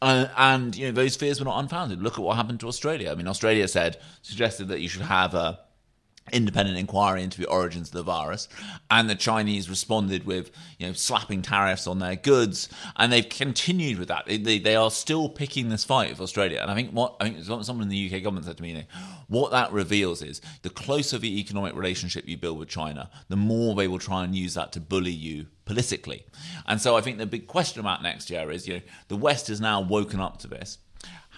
Uh, 0.00 0.28
and, 0.38 0.74
you 0.74 0.86
know, 0.86 0.92
those 0.92 1.16
fears 1.16 1.38
were 1.38 1.44
not 1.44 1.58
unfounded. 1.58 2.02
Look 2.02 2.14
at 2.14 2.24
what 2.24 2.36
happened 2.36 2.60
to 2.60 2.66
Australia. 2.66 3.12
I 3.12 3.14
mean, 3.14 3.28
Australia 3.28 3.68
said, 3.68 3.98
suggested 4.22 4.68
that 4.68 4.80
you 4.80 4.88
should 4.88 5.02
have 5.02 5.34
a 5.34 5.60
independent 6.30 6.78
inquiry 6.78 7.22
into 7.22 7.40
the 7.40 7.48
origins 7.48 7.88
of 7.88 7.94
the 7.94 8.02
virus 8.02 8.48
and 8.90 9.10
the 9.10 9.14
chinese 9.14 9.68
responded 9.68 10.24
with 10.24 10.50
you 10.78 10.86
know 10.86 10.92
slapping 10.92 11.42
tariffs 11.42 11.86
on 11.86 11.98
their 11.98 12.14
goods 12.14 12.68
and 12.96 13.12
they've 13.12 13.28
continued 13.28 13.98
with 13.98 14.08
that. 14.08 14.24
They, 14.26 14.58
they 14.58 14.76
are 14.76 14.90
still 14.90 15.28
picking 15.28 15.68
this 15.68 15.84
fight 15.84 16.10
with 16.10 16.20
australia. 16.20 16.60
And 16.62 16.70
i 16.70 16.74
think 16.74 16.90
what 16.90 17.16
i 17.20 17.28
think 17.28 17.44
someone 17.44 17.82
in 17.82 17.88
the 17.88 18.06
uk 18.06 18.22
government 18.22 18.46
said 18.46 18.56
to 18.56 18.62
me 18.62 18.70
you 18.70 18.76
know, 18.76 18.84
what 19.26 19.50
that 19.50 19.72
reveals 19.72 20.22
is 20.22 20.40
the 20.62 20.70
closer 20.70 21.18
the 21.18 21.40
economic 21.40 21.74
relationship 21.74 22.28
you 22.28 22.36
build 22.36 22.58
with 22.58 22.68
china 22.68 23.10
the 23.28 23.36
more 23.36 23.74
they 23.74 23.88
will 23.88 23.98
try 23.98 24.22
and 24.24 24.34
use 24.34 24.54
that 24.54 24.72
to 24.72 24.80
bully 24.80 25.10
you 25.10 25.46
politically. 25.64 26.24
And 26.66 26.80
so 26.80 26.96
i 26.96 27.00
think 27.00 27.18
the 27.18 27.26
big 27.26 27.46
question 27.46 27.80
about 27.80 28.02
next 28.02 28.30
year 28.30 28.50
is 28.50 28.68
you 28.68 28.74
know 28.74 28.82
the 29.08 29.16
west 29.16 29.48
has 29.48 29.60
now 29.60 29.80
woken 29.80 30.20
up 30.20 30.38
to 30.38 30.48
this. 30.48 30.78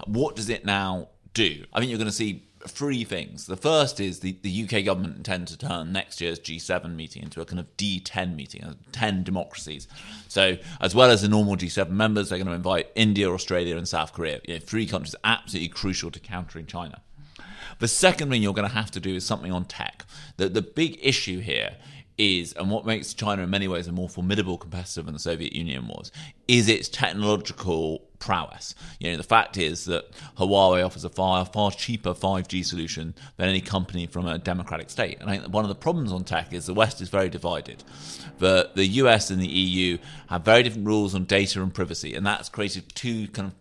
What 0.06 0.36
does 0.36 0.48
it 0.48 0.64
now 0.64 1.08
do? 1.32 1.64
I 1.72 1.78
think 1.78 1.90
you're 1.90 1.98
going 1.98 2.10
to 2.10 2.12
see 2.12 2.48
three 2.66 3.04
things. 3.04 3.46
The 3.46 3.56
first 3.56 4.00
is 4.00 4.20
the, 4.20 4.36
the 4.42 4.64
UK 4.64 4.84
government 4.84 5.16
intend 5.16 5.48
to 5.48 5.58
turn 5.58 5.92
next 5.92 6.20
year's 6.20 6.38
G7 6.38 6.94
meeting 6.94 7.22
into 7.22 7.40
a 7.40 7.44
kind 7.44 7.60
of 7.60 7.76
D10 7.76 8.34
meeting, 8.34 8.76
10 8.92 9.22
democracies. 9.22 9.88
So, 10.28 10.56
as 10.80 10.94
well 10.94 11.10
as 11.10 11.22
the 11.22 11.28
normal 11.28 11.56
G7 11.56 11.90
members, 11.90 12.28
they're 12.28 12.38
going 12.38 12.48
to 12.48 12.54
invite 12.54 12.90
India, 12.94 13.30
Australia, 13.30 13.76
and 13.76 13.86
South 13.86 14.12
Korea. 14.12 14.40
You 14.46 14.54
know, 14.54 14.60
three 14.60 14.86
countries 14.86 15.14
absolutely 15.24 15.68
crucial 15.68 16.10
to 16.10 16.20
countering 16.20 16.66
China. 16.66 17.02
The 17.78 17.88
second 17.88 18.30
thing 18.30 18.42
you're 18.42 18.54
going 18.54 18.68
to 18.68 18.74
have 18.74 18.90
to 18.92 19.00
do 19.00 19.14
is 19.14 19.24
something 19.24 19.52
on 19.52 19.64
tech. 19.64 20.04
The, 20.36 20.48
the 20.48 20.62
big 20.62 20.98
issue 21.02 21.40
here 21.40 21.76
is, 22.16 22.52
and 22.54 22.70
what 22.70 22.86
makes 22.86 23.14
China 23.14 23.42
in 23.42 23.50
many 23.50 23.68
ways 23.68 23.88
a 23.88 23.92
more 23.92 24.08
formidable 24.08 24.56
competitor 24.56 25.02
than 25.02 25.14
the 25.14 25.20
Soviet 25.20 25.52
Union 25.52 25.88
was, 25.88 26.12
is 26.46 26.68
its 26.68 26.88
technological 26.88 28.02
prowess. 28.24 28.74
You 28.98 29.10
know, 29.10 29.18
the 29.18 29.22
fact 29.22 29.58
is 29.58 29.84
that 29.84 30.10
Huawei 30.38 30.84
offers 30.84 31.04
a 31.04 31.10
far, 31.10 31.44
far 31.44 31.70
cheaper 31.70 32.14
5G 32.14 32.64
solution 32.64 33.14
than 33.36 33.50
any 33.50 33.60
company 33.60 34.06
from 34.06 34.26
a 34.26 34.38
democratic 34.38 34.88
state. 34.88 35.18
And 35.20 35.28
I 35.28 35.36
think 35.36 35.52
one 35.52 35.62
of 35.62 35.68
the 35.68 35.74
problems 35.74 36.10
on 36.10 36.24
tech 36.24 36.54
is 36.54 36.64
the 36.64 36.72
West 36.72 37.02
is 37.02 37.10
very 37.10 37.28
divided. 37.28 37.84
The, 38.38 38.70
the 38.74 38.86
US 39.02 39.28
and 39.28 39.42
the 39.42 39.46
EU 39.46 39.98
have 40.28 40.42
very 40.42 40.62
different 40.62 40.86
rules 40.86 41.14
on 41.14 41.24
data 41.24 41.62
and 41.62 41.72
privacy, 41.74 42.14
and 42.14 42.24
that's 42.24 42.48
created 42.48 42.94
two 42.94 43.28
kind 43.28 43.48
of 43.48 43.54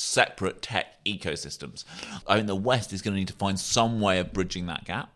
separate 0.00 0.62
tech 0.62 1.04
ecosystems. 1.04 1.82
I 2.24 2.36
think 2.36 2.46
the 2.46 2.54
West 2.54 2.92
is 2.92 3.02
going 3.02 3.14
to 3.14 3.18
need 3.18 3.28
to 3.28 3.34
find 3.34 3.58
some 3.58 4.00
way 4.00 4.20
of 4.20 4.32
bridging 4.32 4.66
that 4.66 4.84
gap. 4.84 5.12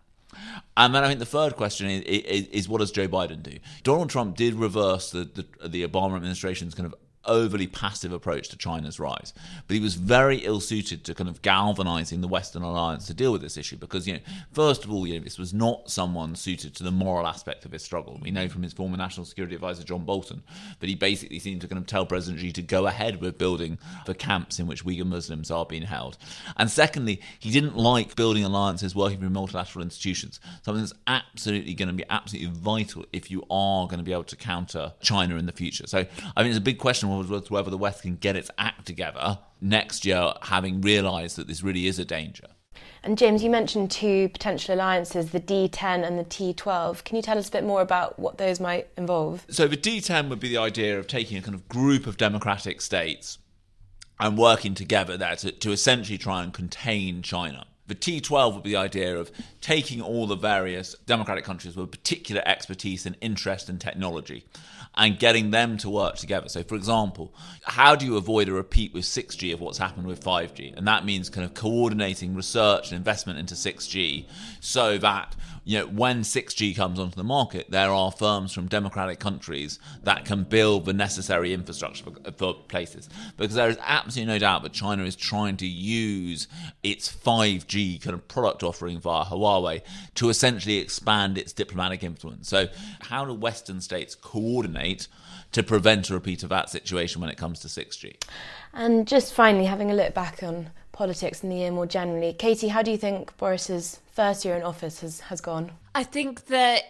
And 0.76 0.92
then 0.92 1.04
I 1.04 1.06
think 1.06 1.20
the 1.20 1.26
third 1.26 1.54
question 1.54 1.88
is, 1.88 2.02
is, 2.02 2.46
is, 2.48 2.68
what 2.68 2.78
does 2.78 2.90
Joe 2.90 3.06
Biden 3.06 3.44
do? 3.44 3.58
Donald 3.84 4.10
Trump 4.10 4.34
did 4.34 4.54
reverse 4.54 5.12
the, 5.12 5.24
the, 5.24 5.68
the 5.68 5.86
Obama 5.86 6.16
administration's 6.16 6.74
kind 6.74 6.86
of 6.86 6.94
overly 7.24 7.66
passive 7.66 8.12
approach 8.12 8.48
to 8.48 8.56
China's 8.56 8.98
rise. 8.98 9.32
But 9.66 9.74
he 9.74 9.80
was 9.80 9.94
very 9.94 10.38
ill 10.38 10.60
suited 10.60 11.04
to 11.04 11.14
kind 11.14 11.28
of 11.28 11.42
galvanizing 11.42 12.20
the 12.20 12.28
Western 12.28 12.62
alliance 12.62 13.06
to 13.06 13.14
deal 13.14 13.32
with 13.32 13.42
this 13.42 13.56
issue 13.56 13.76
because, 13.76 14.06
you 14.06 14.14
know, 14.14 14.20
first 14.52 14.84
of 14.84 14.92
all, 14.92 15.06
you 15.06 15.18
know, 15.18 15.24
this 15.24 15.38
was 15.38 15.54
not 15.54 15.90
someone 15.90 16.34
suited 16.34 16.74
to 16.76 16.82
the 16.82 16.90
moral 16.90 17.26
aspect 17.26 17.64
of 17.64 17.72
his 17.72 17.82
struggle. 17.82 18.18
We 18.20 18.30
know 18.30 18.48
from 18.48 18.62
his 18.62 18.72
former 18.72 18.96
national 18.96 19.26
security 19.26 19.54
advisor, 19.54 19.84
John 19.84 20.04
Bolton, 20.04 20.42
that 20.80 20.88
he 20.88 20.94
basically 20.94 21.38
seemed 21.38 21.60
to 21.62 21.68
kind 21.68 21.80
of 21.80 21.86
tell 21.86 22.06
President 22.06 22.40
Xi 22.40 22.52
to 22.52 22.62
go 22.62 22.86
ahead 22.86 23.20
with 23.20 23.38
building 23.38 23.78
the 24.06 24.14
camps 24.14 24.58
in 24.58 24.66
which 24.66 24.84
Uyghur 24.84 25.06
Muslims 25.06 25.50
are 25.50 25.66
being 25.66 25.82
held. 25.82 26.18
And 26.56 26.70
secondly, 26.70 27.20
he 27.38 27.50
didn't 27.50 27.76
like 27.76 28.16
building 28.16 28.44
alliances 28.44 28.94
working 28.94 29.20
through 29.20 29.30
multilateral 29.30 29.82
institutions, 29.82 30.40
something 30.62 30.82
that's 30.82 30.94
absolutely 31.06 31.74
going 31.74 31.88
to 31.88 31.94
be 31.94 32.04
absolutely 32.10 32.50
vital 32.58 33.04
if 33.12 33.30
you 33.30 33.44
are 33.50 33.86
going 33.86 33.98
to 33.98 34.04
be 34.04 34.12
able 34.12 34.24
to 34.24 34.36
counter 34.36 34.92
China 35.00 35.36
in 35.36 35.46
the 35.46 35.52
future. 35.52 35.86
So 35.86 36.06
I 36.36 36.42
mean, 36.42 36.50
it's 36.50 36.58
a 36.58 36.62
big 36.62 36.78
question 36.78 37.08
whether 37.18 37.70
the 37.70 37.78
West 37.78 38.02
can 38.02 38.16
get 38.16 38.36
its 38.36 38.50
act 38.58 38.86
together 38.86 39.38
next 39.60 40.04
year, 40.04 40.32
having 40.42 40.80
realised 40.80 41.36
that 41.36 41.46
this 41.46 41.62
really 41.62 41.86
is 41.86 41.98
a 41.98 42.04
danger. 42.04 42.48
And 43.04 43.18
James, 43.18 43.42
you 43.42 43.50
mentioned 43.50 43.90
two 43.90 44.28
potential 44.28 44.74
alliances, 44.74 45.30
the 45.30 45.40
D10 45.40 46.06
and 46.06 46.18
the 46.18 46.24
T12. 46.24 47.02
Can 47.04 47.16
you 47.16 47.22
tell 47.22 47.36
us 47.36 47.48
a 47.48 47.52
bit 47.52 47.64
more 47.64 47.80
about 47.80 48.18
what 48.18 48.38
those 48.38 48.60
might 48.60 48.88
involve? 48.96 49.44
So, 49.48 49.66
the 49.66 49.76
D10 49.76 50.28
would 50.28 50.38
be 50.38 50.48
the 50.48 50.58
idea 50.58 50.98
of 50.98 51.08
taking 51.08 51.36
a 51.36 51.42
kind 51.42 51.54
of 51.54 51.68
group 51.68 52.06
of 52.06 52.16
democratic 52.16 52.80
states 52.80 53.38
and 54.20 54.38
working 54.38 54.74
together 54.74 55.16
there 55.16 55.34
to, 55.36 55.50
to 55.50 55.72
essentially 55.72 56.18
try 56.18 56.44
and 56.44 56.52
contain 56.52 57.22
China. 57.22 57.66
The 57.88 57.94
T12 57.94 58.54
would 58.54 58.62
be 58.62 58.70
the 58.70 58.76
idea 58.76 59.16
of 59.16 59.30
taking 59.60 60.00
all 60.00 60.26
the 60.26 60.36
various 60.36 60.94
democratic 61.06 61.44
countries 61.44 61.76
with 61.76 61.90
particular 61.90 62.42
expertise 62.46 63.06
and 63.06 63.16
interest 63.20 63.68
in 63.68 63.78
technology 63.78 64.46
and 64.94 65.18
getting 65.18 65.50
them 65.50 65.76
to 65.78 65.90
work 65.90 66.16
together. 66.16 66.48
So, 66.48 66.62
for 66.62 66.74
example, 66.74 67.34
how 67.64 67.96
do 67.96 68.04
you 68.04 68.16
avoid 68.16 68.48
a 68.48 68.52
repeat 68.52 68.92
with 68.92 69.04
6G 69.04 69.52
of 69.52 69.60
what's 69.60 69.78
happened 69.78 70.06
with 70.06 70.22
5G? 70.22 70.76
And 70.76 70.86
that 70.86 71.04
means 71.04 71.30
kind 71.30 71.44
of 71.44 71.54
coordinating 71.54 72.34
research 72.34 72.90
and 72.90 72.96
investment 72.96 73.38
into 73.38 73.54
6G 73.54 74.26
so 74.60 74.98
that 74.98 75.34
you 75.64 75.78
know, 75.78 75.86
when 75.86 76.22
6G 76.22 76.74
comes 76.74 76.98
onto 76.98 77.14
the 77.14 77.24
market, 77.24 77.70
there 77.70 77.90
are 77.90 78.10
firms 78.10 78.52
from 78.52 78.66
democratic 78.66 79.20
countries 79.20 79.78
that 80.02 80.24
can 80.24 80.42
build 80.42 80.86
the 80.86 80.92
necessary 80.92 81.52
infrastructure 81.52 82.04
for, 82.04 82.32
for, 82.32 82.54
places. 82.54 83.08
Because 83.36 83.54
there 83.54 83.68
is 83.68 83.78
absolutely 83.80 84.32
no 84.32 84.38
doubt 84.38 84.62
that 84.64 84.72
China 84.72 85.04
is 85.04 85.14
trying 85.14 85.56
to 85.58 85.66
use 85.66 86.48
its 86.82 87.10
5G 87.12 88.02
kind 88.02 88.14
of 88.14 88.26
product 88.26 88.62
offering 88.62 88.98
via 88.98 89.24
Huawei 89.24 89.82
to 90.16 90.28
essentially 90.28 90.78
expand 90.78 91.38
its 91.38 91.52
diplomatic 91.52 92.02
influence. 92.02 92.48
So, 92.48 92.68
how 93.00 93.24
do 93.24 93.34
Western 93.34 93.80
states 93.80 94.14
coordinate 94.14 95.06
to 95.52 95.62
prevent 95.62 96.10
a 96.10 96.14
repeat 96.14 96.42
of 96.42 96.48
that 96.48 96.70
situation 96.70 97.20
when 97.20 97.30
it 97.30 97.36
comes 97.36 97.60
to 97.60 97.68
6G? 97.68 98.16
And 98.72 99.06
just 99.06 99.32
finally, 99.32 99.66
having 99.66 99.90
a 99.90 99.94
look 99.94 100.14
back 100.14 100.42
on 100.42 100.70
politics 100.92 101.42
in 101.42 101.48
the 101.48 101.56
year 101.56 101.70
more 101.70 101.86
generally, 101.86 102.32
Katy, 102.32 102.68
how 102.68 102.82
do 102.82 102.90
you 102.90 102.98
think 102.98 103.36
Boris's 103.38 103.98
first 104.12 104.44
year 104.44 104.54
in 104.54 104.62
office 104.62 105.00
has, 105.00 105.20
has 105.20 105.40
gone? 105.40 105.72
I 105.94 106.04
think 106.04 106.46
that 106.46 106.82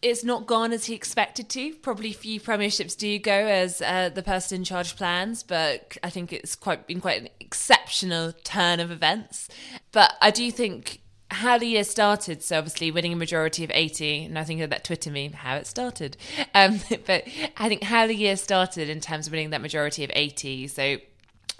it's 0.00 0.24
not 0.24 0.46
gone 0.46 0.72
as 0.72 0.86
he 0.86 0.94
expected 0.94 1.48
to. 1.50 1.74
Probably 1.74 2.12
few 2.12 2.40
premierships 2.40 2.96
do 2.96 3.18
go 3.18 3.32
as 3.32 3.82
uh, 3.82 4.10
the 4.12 4.22
person 4.22 4.58
in 4.58 4.64
charge 4.64 4.96
plans, 4.96 5.42
but 5.42 5.96
I 6.02 6.10
think 6.10 6.32
it's 6.32 6.54
quite 6.54 6.86
been 6.86 7.00
quite 7.00 7.20
an 7.20 7.28
exceptional 7.40 8.32
turn 8.44 8.80
of 8.80 8.90
events. 8.90 9.48
But 9.92 10.14
I 10.20 10.30
do 10.30 10.50
think 10.50 11.00
how 11.30 11.58
the 11.58 11.66
year 11.66 11.84
started, 11.84 12.42
so 12.42 12.58
obviously 12.58 12.90
winning 12.90 13.12
a 13.12 13.16
majority 13.16 13.62
of 13.62 13.70
80, 13.72 14.24
and 14.24 14.38
I 14.38 14.44
think 14.44 14.60
of 14.60 14.70
that 14.70 14.84
Twitter 14.84 15.10
meme, 15.10 15.32
how 15.32 15.56
it 15.56 15.66
started. 15.66 16.16
Um, 16.54 16.80
but 17.06 17.24
I 17.56 17.68
think 17.68 17.84
how 17.84 18.06
the 18.06 18.14
year 18.14 18.36
started 18.36 18.88
in 18.88 19.00
terms 19.00 19.26
of 19.26 19.32
winning 19.32 19.50
that 19.50 19.60
majority 19.60 20.02
of 20.02 20.10
80, 20.12 20.66
so 20.68 20.96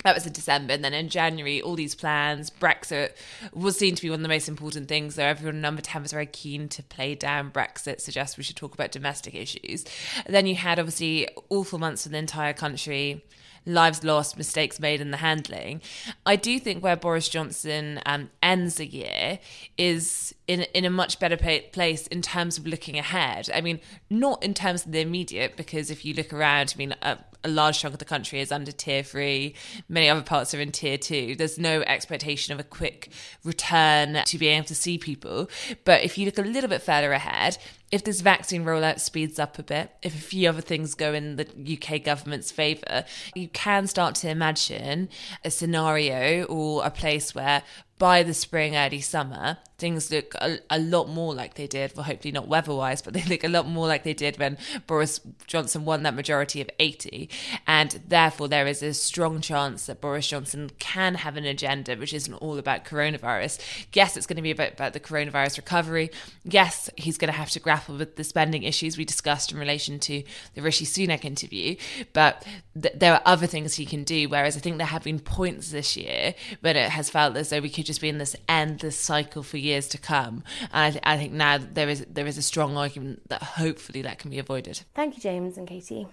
that 0.04 0.14
was 0.14 0.26
in 0.26 0.32
December. 0.32 0.74
And 0.74 0.84
then 0.84 0.94
in 0.94 1.08
January, 1.08 1.60
all 1.60 1.74
these 1.74 1.94
plans, 1.94 2.50
Brexit 2.50 3.10
was 3.52 3.76
seen 3.76 3.94
to 3.96 4.02
be 4.02 4.10
one 4.10 4.20
of 4.20 4.22
the 4.22 4.28
most 4.28 4.48
important 4.48 4.88
things. 4.88 5.16
So 5.16 5.24
everyone 5.24 5.60
number 5.60 5.82
10 5.82 6.02
was 6.02 6.12
very 6.12 6.26
keen 6.26 6.68
to 6.70 6.82
play 6.84 7.14
down 7.14 7.50
Brexit, 7.50 8.00
suggest 8.00 8.38
we 8.38 8.44
should 8.44 8.56
talk 8.56 8.74
about 8.74 8.92
domestic 8.92 9.34
issues. 9.34 9.84
And 10.24 10.34
then 10.34 10.46
you 10.46 10.54
had 10.54 10.78
obviously 10.78 11.28
awful 11.50 11.78
months 11.78 12.04
for 12.04 12.10
the 12.10 12.18
entire 12.18 12.52
country 12.52 13.24
lives 13.66 14.02
lost, 14.02 14.38
mistakes 14.38 14.80
made 14.80 15.00
in 15.00 15.10
the 15.10 15.18
handling. 15.18 15.82
I 16.24 16.36
do 16.36 16.58
think 16.58 16.82
where 16.82 16.96
Boris 16.96 17.28
Johnson 17.28 18.00
um, 18.06 18.30
ends 18.42 18.76
the 18.76 18.86
year 18.86 19.38
is 19.76 20.34
in 20.46 20.62
in 20.74 20.84
a 20.84 20.90
much 20.90 21.20
better 21.20 21.36
place 21.36 22.06
in 22.06 22.22
terms 22.22 22.58
of 22.58 22.66
looking 22.66 22.98
ahead. 22.98 23.50
I 23.54 23.60
mean, 23.60 23.80
not 24.08 24.42
in 24.42 24.54
terms 24.54 24.86
of 24.86 24.92
the 24.92 25.00
immediate, 25.00 25.56
because 25.56 25.90
if 25.90 26.04
you 26.04 26.14
look 26.14 26.32
around, 26.32 26.72
I 26.74 26.78
mean, 26.78 26.94
a, 27.02 27.18
a 27.44 27.48
large 27.48 27.80
chunk 27.80 27.94
of 27.94 27.98
the 27.98 28.04
country 28.04 28.40
is 28.40 28.50
under 28.50 28.72
tier 28.72 29.02
three. 29.02 29.54
Many 29.88 30.08
other 30.08 30.22
parts 30.22 30.54
are 30.54 30.60
in 30.60 30.72
tier 30.72 30.98
two. 30.98 31.34
There's 31.36 31.58
no 31.58 31.82
expectation 31.82 32.52
of 32.52 32.60
a 32.60 32.64
quick 32.64 33.10
return 33.44 34.22
to 34.24 34.38
being 34.38 34.58
able 34.58 34.66
to 34.66 34.74
see 34.74 34.98
people. 34.98 35.48
But 35.84 36.02
if 36.02 36.18
you 36.18 36.26
look 36.26 36.38
a 36.38 36.42
little 36.42 36.68
bit 36.68 36.82
further 36.82 37.12
ahead, 37.12 37.58
if 37.90 38.04
this 38.04 38.20
vaccine 38.20 38.64
rollout 38.64 39.00
speeds 39.00 39.38
up 39.38 39.58
a 39.58 39.62
bit, 39.62 39.90
if 40.02 40.14
a 40.14 40.18
few 40.18 40.48
other 40.48 40.60
things 40.60 40.94
go 40.94 41.14
in 41.14 41.36
the 41.36 41.78
UK 41.80 42.02
government's 42.02 42.50
favour, 42.50 43.04
you 43.34 43.48
can 43.48 43.86
start 43.86 44.14
to 44.16 44.28
imagine 44.28 45.08
a 45.44 45.50
scenario 45.50 46.44
or 46.44 46.84
a 46.84 46.90
place 46.90 47.34
where 47.34 47.62
by 47.98 48.22
the 48.22 48.34
spring, 48.34 48.76
early 48.76 49.00
summer, 49.00 49.58
things 49.78 50.10
look 50.10 50.34
a, 50.36 50.58
a, 50.70 50.78
lot 50.78 51.08
more 51.08 51.32
like 51.34 51.54
they 51.54 51.66
did. 51.66 51.92
Well, 51.94 52.04
hopefully 52.04 52.32
not 52.32 52.48
weather-wise, 52.48 53.00
but 53.00 53.14
they 53.14 53.22
look 53.22 53.44
a 53.44 53.48
lot 53.48 53.66
more 53.66 53.86
like 53.86 54.02
they 54.02 54.14
did 54.14 54.38
when 54.38 54.58
Boris 54.86 55.20
Johnson 55.46 55.84
won 55.84 56.02
that 56.02 56.14
majority 56.14 56.60
of 56.60 56.68
80. 56.78 57.30
And 57.66 58.00
therefore, 58.06 58.48
there 58.48 58.66
is 58.66 58.82
a 58.82 58.92
strong 58.92 59.40
chance 59.40 59.86
that 59.86 60.00
Boris 60.00 60.28
Johnson 60.28 60.70
can 60.78 61.16
have 61.16 61.36
an 61.36 61.44
agenda 61.44 61.96
which 61.96 62.12
isn't 62.12 62.34
all 62.34 62.58
about 62.58 62.84
coronavirus. 62.84 63.60
Yes, 63.92 64.16
it's 64.16 64.26
going 64.26 64.36
to 64.36 64.42
be 64.42 64.50
about, 64.50 64.72
about 64.72 64.92
the 64.92 65.00
coronavirus 65.00 65.56
recovery. 65.56 66.10
Yes, 66.44 66.90
he's 66.96 67.18
going 67.18 67.32
to 67.32 67.38
have 67.38 67.50
to 67.50 67.60
grapple 67.60 67.96
with 67.96 68.16
the 68.16 68.24
spending 68.24 68.64
issues 68.64 68.98
we 68.98 69.04
discussed 69.04 69.52
in 69.52 69.58
relation 69.58 70.00
to 70.00 70.22
the 70.54 70.62
Rishi 70.62 70.84
Sunak 70.84 71.24
interview. 71.24 71.76
But 72.12 72.44
th- 72.80 72.94
there 72.96 73.14
are 73.14 73.22
other 73.24 73.46
things 73.46 73.74
he 73.74 73.86
can 73.86 74.04
do. 74.04 74.28
Whereas 74.28 74.56
I 74.56 74.60
think 74.60 74.78
there 74.78 74.86
have 74.86 75.04
been 75.04 75.20
points 75.20 75.70
this 75.70 75.96
year 75.96 76.34
when 76.60 76.76
it 76.76 76.90
has 76.90 77.10
felt 77.10 77.36
as 77.36 77.50
though 77.50 77.60
we 77.60 77.70
could 77.70 77.87
just 77.88 78.00
be 78.00 78.08
in 78.08 78.18
this 78.18 78.36
endless 78.48 78.96
cycle 78.96 79.42
for 79.42 79.56
years 79.56 79.88
to 79.88 79.98
come. 79.98 80.44
And 80.72 80.84
I, 80.84 80.90
th- 80.90 81.02
I 81.04 81.16
think 81.16 81.32
now 81.32 81.58
there 81.58 81.88
is 81.88 82.06
there 82.08 82.26
is 82.26 82.38
a 82.38 82.42
strong 82.42 82.76
argument 82.76 83.28
that 83.28 83.42
hopefully 83.42 84.02
that 84.02 84.20
can 84.20 84.30
be 84.30 84.38
avoided. 84.38 84.82
Thank 84.94 85.16
you, 85.16 85.22
James 85.22 85.58
and 85.58 85.66
Katy. 85.66 86.06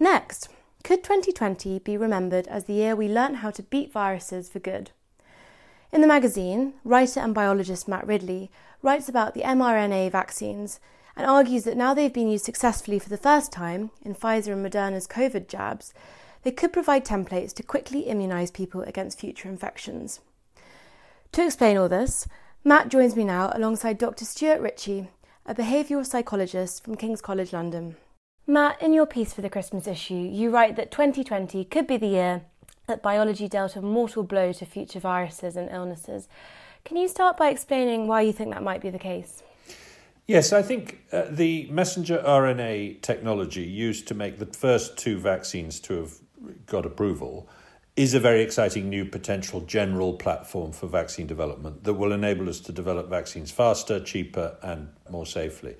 Next, 0.00 0.48
could 0.84 1.02
2020 1.02 1.80
be 1.80 1.96
remembered 1.96 2.46
as 2.46 2.64
the 2.64 2.74
year 2.74 2.94
we 2.96 3.08
learnt 3.08 3.36
how 3.36 3.50
to 3.50 3.62
beat 3.62 3.92
viruses 3.92 4.48
for 4.48 4.60
good? 4.60 4.92
In 5.92 6.00
the 6.00 6.06
magazine, 6.06 6.74
writer 6.84 7.20
and 7.20 7.34
biologist 7.34 7.88
Matt 7.88 8.06
Ridley 8.06 8.50
writes 8.82 9.08
about 9.08 9.34
the 9.34 9.42
mRNA 9.42 10.12
vaccines 10.12 10.78
and 11.16 11.26
argues 11.26 11.64
that 11.64 11.76
now 11.76 11.94
they've 11.94 12.12
been 12.12 12.30
used 12.30 12.44
successfully 12.44 12.98
for 12.98 13.08
the 13.08 13.16
first 13.16 13.50
time 13.50 13.90
in 14.04 14.14
Pfizer 14.14 14.52
and 14.52 14.64
Moderna's 14.64 15.08
COVID 15.08 15.48
jabs, 15.48 15.92
they 16.42 16.52
could 16.52 16.72
provide 16.72 17.04
templates 17.04 17.52
to 17.54 17.62
quickly 17.62 18.04
immunise 18.04 18.52
people 18.52 18.82
against 18.82 19.18
future 19.18 19.48
infections. 19.48 20.20
To 21.36 21.44
explain 21.44 21.76
all 21.76 21.90
this, 21.90 22.26
Matt 22.64 22.88
joins 22.88 23.14
me 23.14 23.22
now 23.22 23.50
alongside 23.52 23.98
Dr. 23.98 24.24
Stuart 24.24 24.58
Ritchie, 24.58 25.10
a 25.44 25.54
behavioural 25.54 26.06
psychologist 26.06 26.82
from 26.82 26.96
King's 26.96 27.20
College 27.20 27.52
London. 27.52 27.96
Matt, 28.46 28.80
in 28.80 28.94
your 28.94 29.04
piece 29.04 29.34
for 29.34 29.42
the 29.42 29.50
Christmas 29.50 29.86
issue, 29.86 30.14
you 30.14 30.48
write 30.48 30.76
that 30.76 30.90
2020 30.90 31.62
could 31.66 31.86
be 31.86 31.98
the 31.98 32.06
year 32.06 32.42
that 32.86 33.02
biology 33.02 33.48
dealt 33.48 33.76
a 33.76 33.82
mortal 33.82 34.22
blow 34.22 34.50
to 34.54 34.64
future 34.64 34.98
viruses 34.98 35.56
and 35.56 35.68
illnesses. 35.70 36.26
Can 36.86 36.96
you 36.96 37.06
start 37.06 37.36
by 37.36 37.50
explaining 37.50 38.06
why 38.06 38.22
you 38.22 38.32
think 38.32 38.54
that 38.54 38.62
might 38.62 38.80
be 38.80 38.88
the 38.88 38.98
case? 38.98 39.42
Yes, 40.26 40.54
I 40.54 40.62
think 40.62 41.02
uh, 41.12 41.24
the 41.28 41.68
messenger 41.70 42.24
RNA 42.26 43.02
technology 43.02 43.64
used 43.64 44.08
to 44.08 44.14
make 44.14 44.38
the 44.38 44.46
first 44.46 44.96
two 44.96 45.18
vaccines 45.18 45.80
to 45.80 45.98
have 45.98 46.14
got 46.64 46.86
approval 46.86 47.46
is 47.96 48.14
a 48.14 48.20
very 48.20 48.42
exciting 48.42 48.88
new 48.88 49.04
potential 49.04 49.62
general 49.62 50.12
platform 50.14 50.72
for 50.72 50.86
vaccine 50.86 51.26
development 51.26 51.84
that 51.84 51.94
will 51.94 52.12
enable 52.12 52.48
us 52.48 52.60
to 52.60 52.72
develop 52.72 53.08
vaccines 53.08 53.50
faster, 53.50 53.98
cheaper, 53.98 54.56
and 54.62 54.88
more 55.10 55.26
safely. 55.26 55.76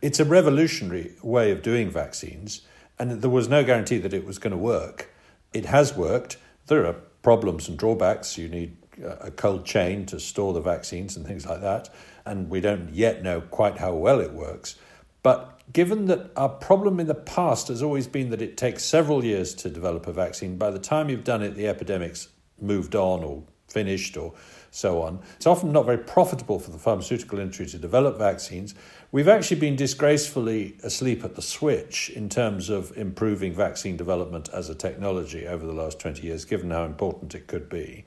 It's 0.00 0.20
a 0.20 0.24
revolutionary 0.24 1.14
way 1.22 1.50
of 1.50 1.62
doing 1.62 1.90
vaccines, 1.90 2.62
and 2.98 3.20
there 3.22 3.30
was 3.30 3.48
no 3.48 3.64
guarantee 3.64 3.98
that 3.98 4.14
it 4.14 4.24
was 4.24 4.38
going 4.38 4.52
to 4.52 4.56
work. 4.56 5.12
It 5.52 5.66
has 5.66 5.94
worked. 5.94 6.36
There 6.66 6.86
are 6.86 6.94
problems 7.22 7.68
and 7.68 7.76
drawbacks. 7.76 8.38
You 8.38 8.48
need 8.48 8.76
a 9.02 9.30
cold 9.30 9.66
chain 9.66 10.06
to 10.06 10.20
store 10.20 10.52
the 10.52 10.60
vaccines 10.60 11.16
and 11.16 11.26
things 11.26 11.44
like 11.44 11.60
that 11.60 11.90
and 12.26 12.50
we 12.50 12.60
don't 12.60 12.92
yet 12.92 13.22
know 13.22 13.40
quite 13.40 13.78
how 13.78 13.94
well 13.94 14.20
it 14.20 14.32
works. 14.32 14.74
But 15.22 15.55
given 15.72 16.06
that 16.06 16.30
our 16.36 16.48
problem 16.48 17.00
in 17.00 17.06
the 17.06 17.14
past 17.14 17.68
has 17.68 17.82
always 17.82 18.06
been 18.06 18.30
that 18.30 18.42
it 18.42 18.56
takes 18.56 18.84
several 18.84 19.24
years 19.24 19.54
to 19.54 19.70
develop 19.70 20.06
a 20.06 20.12
vaccine, 20.12 20.56
by 20.56 20.70
the 20.70 20.78
time 20.78 21.08
you've 21.08 21.24
done 21.24 21.42
it, 21.42 21.54
the 21.54 21.66
epidemic's 21.66 22.28
moved 22.60 22.94
on 22.94 23.22
or 23.22 23.42
finished 23.68 24.16
or 24.16 24.32
so 24.70 25.02
on. 25.02 25.20
It's 25.36 25.46
often 25.46 25.72
not 25.72 25.86
very 25.86 25.98
profitable 25.98 26.58
for 26.58 26.70
the 26.70 26.78
pharmaceutical 26.78 27.38
industry 27.38 27.66
to 27.66 27.78
develop 27.78 28.18
vaccines. 28.18 28.74
We've 29.10 29.28
actually 29.28 29.60
been 29.60 29.76
disgracefully 29.76 30.76
asleep 30.82 31.24
at 31.24 31.34
the 31.34 31.42
switch 31.42 32.10
in 32.10 32.28
terms 32.28 32.68
of 32.68 32.96
improving 32.96 33.54
vaccine 33.54 33.96
development 33.96 34.48
as 34.52 34.68
a 34.68 34.74
technology 34.74 35.46
over 35.46 35.66
the 35.66 35.72
last 35.72 35.98
20 35.98 36.22
years, 36.22 36.44
given 36.44 36.70
how 36.70 36.84
important 36.84 37.34
it 37.34 37.46
could 37.46 37.68
be. 37.68 38.04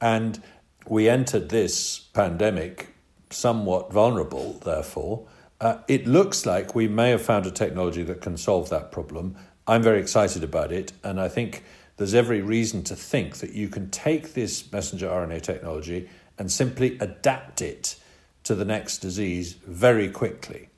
And 0.00 0.42
we 0.86 1.08
entered 1.08 1.48
this 1.48 1.98
pandemic 1.98 2.88
somewhat 3.30 3.92
vulnerable, 3.92 4.54
therefore, 4.64 5.26
uh, 5.60 5.78
it 5.88 6.06
looks 6.06 6.46
like 6.46 6.74
we 6.74 6.88
may 6.88 7.10
have 7.10 7.22
found 7.22 7.46
a 7.46 7.50
technology 7.50 8.02
that 8.04 8.20
can 8.20 8.36
solve 8.36 8.68
that 8.70 8.92
problem. 8.92 9.36
I'm 9.66 9.82
very 9.82 10.00
excited 10.00 10.44
about 10.44 10.72
it, 10.72 10.92
and 11.02 11.20
I 11.20 11.28
think 11.28 11.64
there's 11.96 12.14
every 12.14 12.40
reason 12.40 12.84
to 12.84 12.96
think 12.96 13.38
that 13.38 13.52
you 13.52 13.68
can 13.68 13.90
take 13.90 14.34
this 14.34 14.70
messenger 14.72 15.08
RNA 15.08 15.42
technology 15.42 16.08
and 16.38 16.50
simply 16.50 16.96
adapt 17.00 17.60
it 17.60 17.96
to 18.44 18.54
the 18.54 18.64
next 18.64 18.98
disease 18.98 19.54
very 19.66 20.08
quickly. 20.08 20.68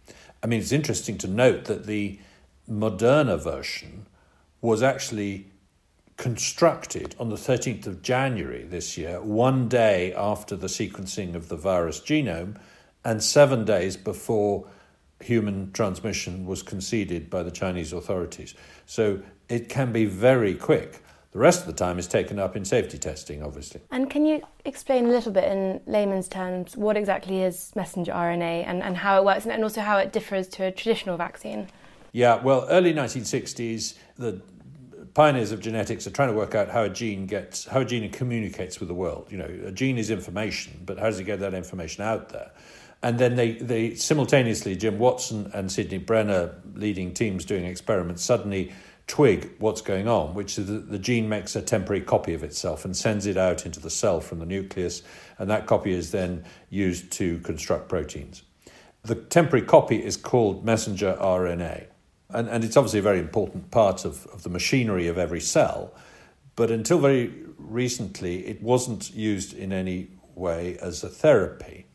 I 0.43 0.47
mean, 0.47 0.61
it's 0.61 0.73
interesting 0.73 1.19
to 1.19 1.29
note 1.29 1.67
that 1.67 1.87
the 1.87 2.19
Moderna 2.69 3.39
version 3.39 4.07
was 4.63 4.83
actually 4.83 5.47
constructed 6.17 7.15
on 7.19 7.29
the 7.29 7.37
13th 7.37 7.87
of 7.87 8.03
January 8.03 8.63
this 8.63 8.97
year, 8.97 9.21
one 9.21 9.69
day 9.69 10.13
after 10.15 10.57
the 10.57 10.67
sequencing 10.67 11.35
of 11.35 11.49
the 11.49 11.57
virus 11.57 12.01
genome, 12.01 12.57
and 13.05 13.23
seven 13.23 13.65
days 13.65 13.97
before 13.97 14.67
human 15.21 15.73
transmission 15.73 16.47
was 16.47 16.63
conceded 16.63 17.31
by 17.31 17.43
the 17.43 17.51
Chinese 17.51 17.93
authorities. 17.93 18.55
So 18.87 19.21
it 19.49 19.69
can 19.69 19.93
be 19.93 20.05
very 20.05 20.55
quick. 20.55 21.03
The 21.33 21.39
rest 21.39 21.61
of 21.61 21.67
the 21.67 21.73
time 21.73 21.99
is 21.99 22.09
taken 22.09 22.41
up 22.41 22.57
in 22.57 22.65
safety 22.65 22.99
testing, 22.99 23.43
obviously. 23.43 23.81
And 23.91 24.11
can 24.11 24.27
you 24.27 24.43
explain 24.65 25.07
a 25.07 25.11
little 25.11 25.31
bit 25.31 25.45
in 25.45 25.81
layman's 25.87 26.27
terms 26.27 26.77
what 26.77 26.97
exactly 26.97 27.43
is 27.43 27.71
messenger 27.77 28.13
RNA 28.13 28.65
and, 28.67 28.83
and 28.83 28.97
how 28.97 29.19
it 29.19 29.25
works, 29.25 29.47
and 29.47 29.63
also 29.63 29.81
how 29.81 29.99
it 29.99 30.13
differs 30.13 30.49
to 30.49 30.65
a 30.65 30.73
traditional 30.73 31.17
vaccine? 31.17 31.69
Yeah, 32.13 32.43
well, 32.43 32.67
early 32.69 32.93
1960s, 32.93 33.95
the 34.17 34.43
pioneers 35.15 35.53
of 35.53 35.61
genetics 35.61 36.07
are 36.07 36.11
trying 36.11 36.31
to 36.31 36.35
work 36.35 36.57
out 36.57 36.69
how 36.69 36.83
a 36.83 36.89
gene 36.89 37.27
gets 37.27 37.65
how 37.67 37.81
a 37.81 37.85
gene 37.85 38.11
communicates 38.11 38.81
with 38.81 38.89
the 38.89 38.95
world. 38.95 39.29
You 39.31 39.39
know, 39.39 39.51
a 39.67 39.73
gene 39.73 39.99
is 39.99 40.11
information, 40.11 40.83
but 40.85 40.99
how 40.99 41.07
does 41.07 41.21
it 41.21 41.25
get 41.25 41.39
that 41.41 41.55
information 41.55 42.03
out 42.03 42.31
there? 42.31 42.51
And 43.03 43.19
then 43.19 43.37
they, 43.37 43.53
they 43.53 43.95
simultaneously, 43.95 44.77
Jim 44.77 44.99
Watson 44.99 45.51
and 45.55 45.73
Sidney 45.73 45.99
Brenner, 45.99 46.55
leading 46.75 47.15
teams 47.15 47.45
doing 47.45 47.65
experiments, 47.65 48.23
suddenly 48.23 48.73
twig 49.07 49.51
what's 49.59 49.81
going 49.81 50.07
on, 50.07 50.35
which 50.35 50.59
is 50.59 50.67
that 50.69 50.91
the 50.91 50.99
gene 50.99 51.29
makes 51.29 51.57
a 51.57 51.63
temporary 51.63 52.03
copy 52.03 52.35
of 52.35 52.45
itself 52.45 52.85
and 52.85 52.97
sends 52.97 53.27
it 53.27 53.37
out 53.37 53.67
into 53.67 53.81
the 53.81 53.91
cell 53.91 54.21
from 54.21 54.39
the 54.39 54.47
nucleus, 54.47 55.03
and 55.39 55.51
that 55.51 55.67
copy 55.67 55.93
is 55.93 56.13
then 56.13 56.45
used 56.69 57.11
to 57.11 57.39
construct 57.39 57.89
proteins. 57.89 58.43
The 59.03 59.17
temporary 59.17 59.65
copy 59.65 59.97
is 59.97 60.17
called 60.17 60.65
messenger 60.65 61.17
RNA. 61.21 61.87
And, 62.29 62.49
and 62.49 62.63
it's 62.63 62.77
obviously 62.77 63.01
a 63.01 63.03
very 63.03 63.19
important 63.19 63.71
part 63.71 64.05
of, 64.05 64.27
of 64.27 64.43
the 64.45 64.51
machinery 64.51 65.09
of 65.09 65.19
every 65.19 65.41
cell. 65.41 65.93
But 66.55 66.71
until 66.71 66.99
very 66.99 67.33
recently, 67.59 68.47
it 68.47 68.63
wasn't 68.63 69.13
used 69.13 69.55
in 69.55 69.73
any 69.73 70.11
way 70.35 70.79
as 70.79 71.03
a 71.03 71.09
therapy. 71.09 71.87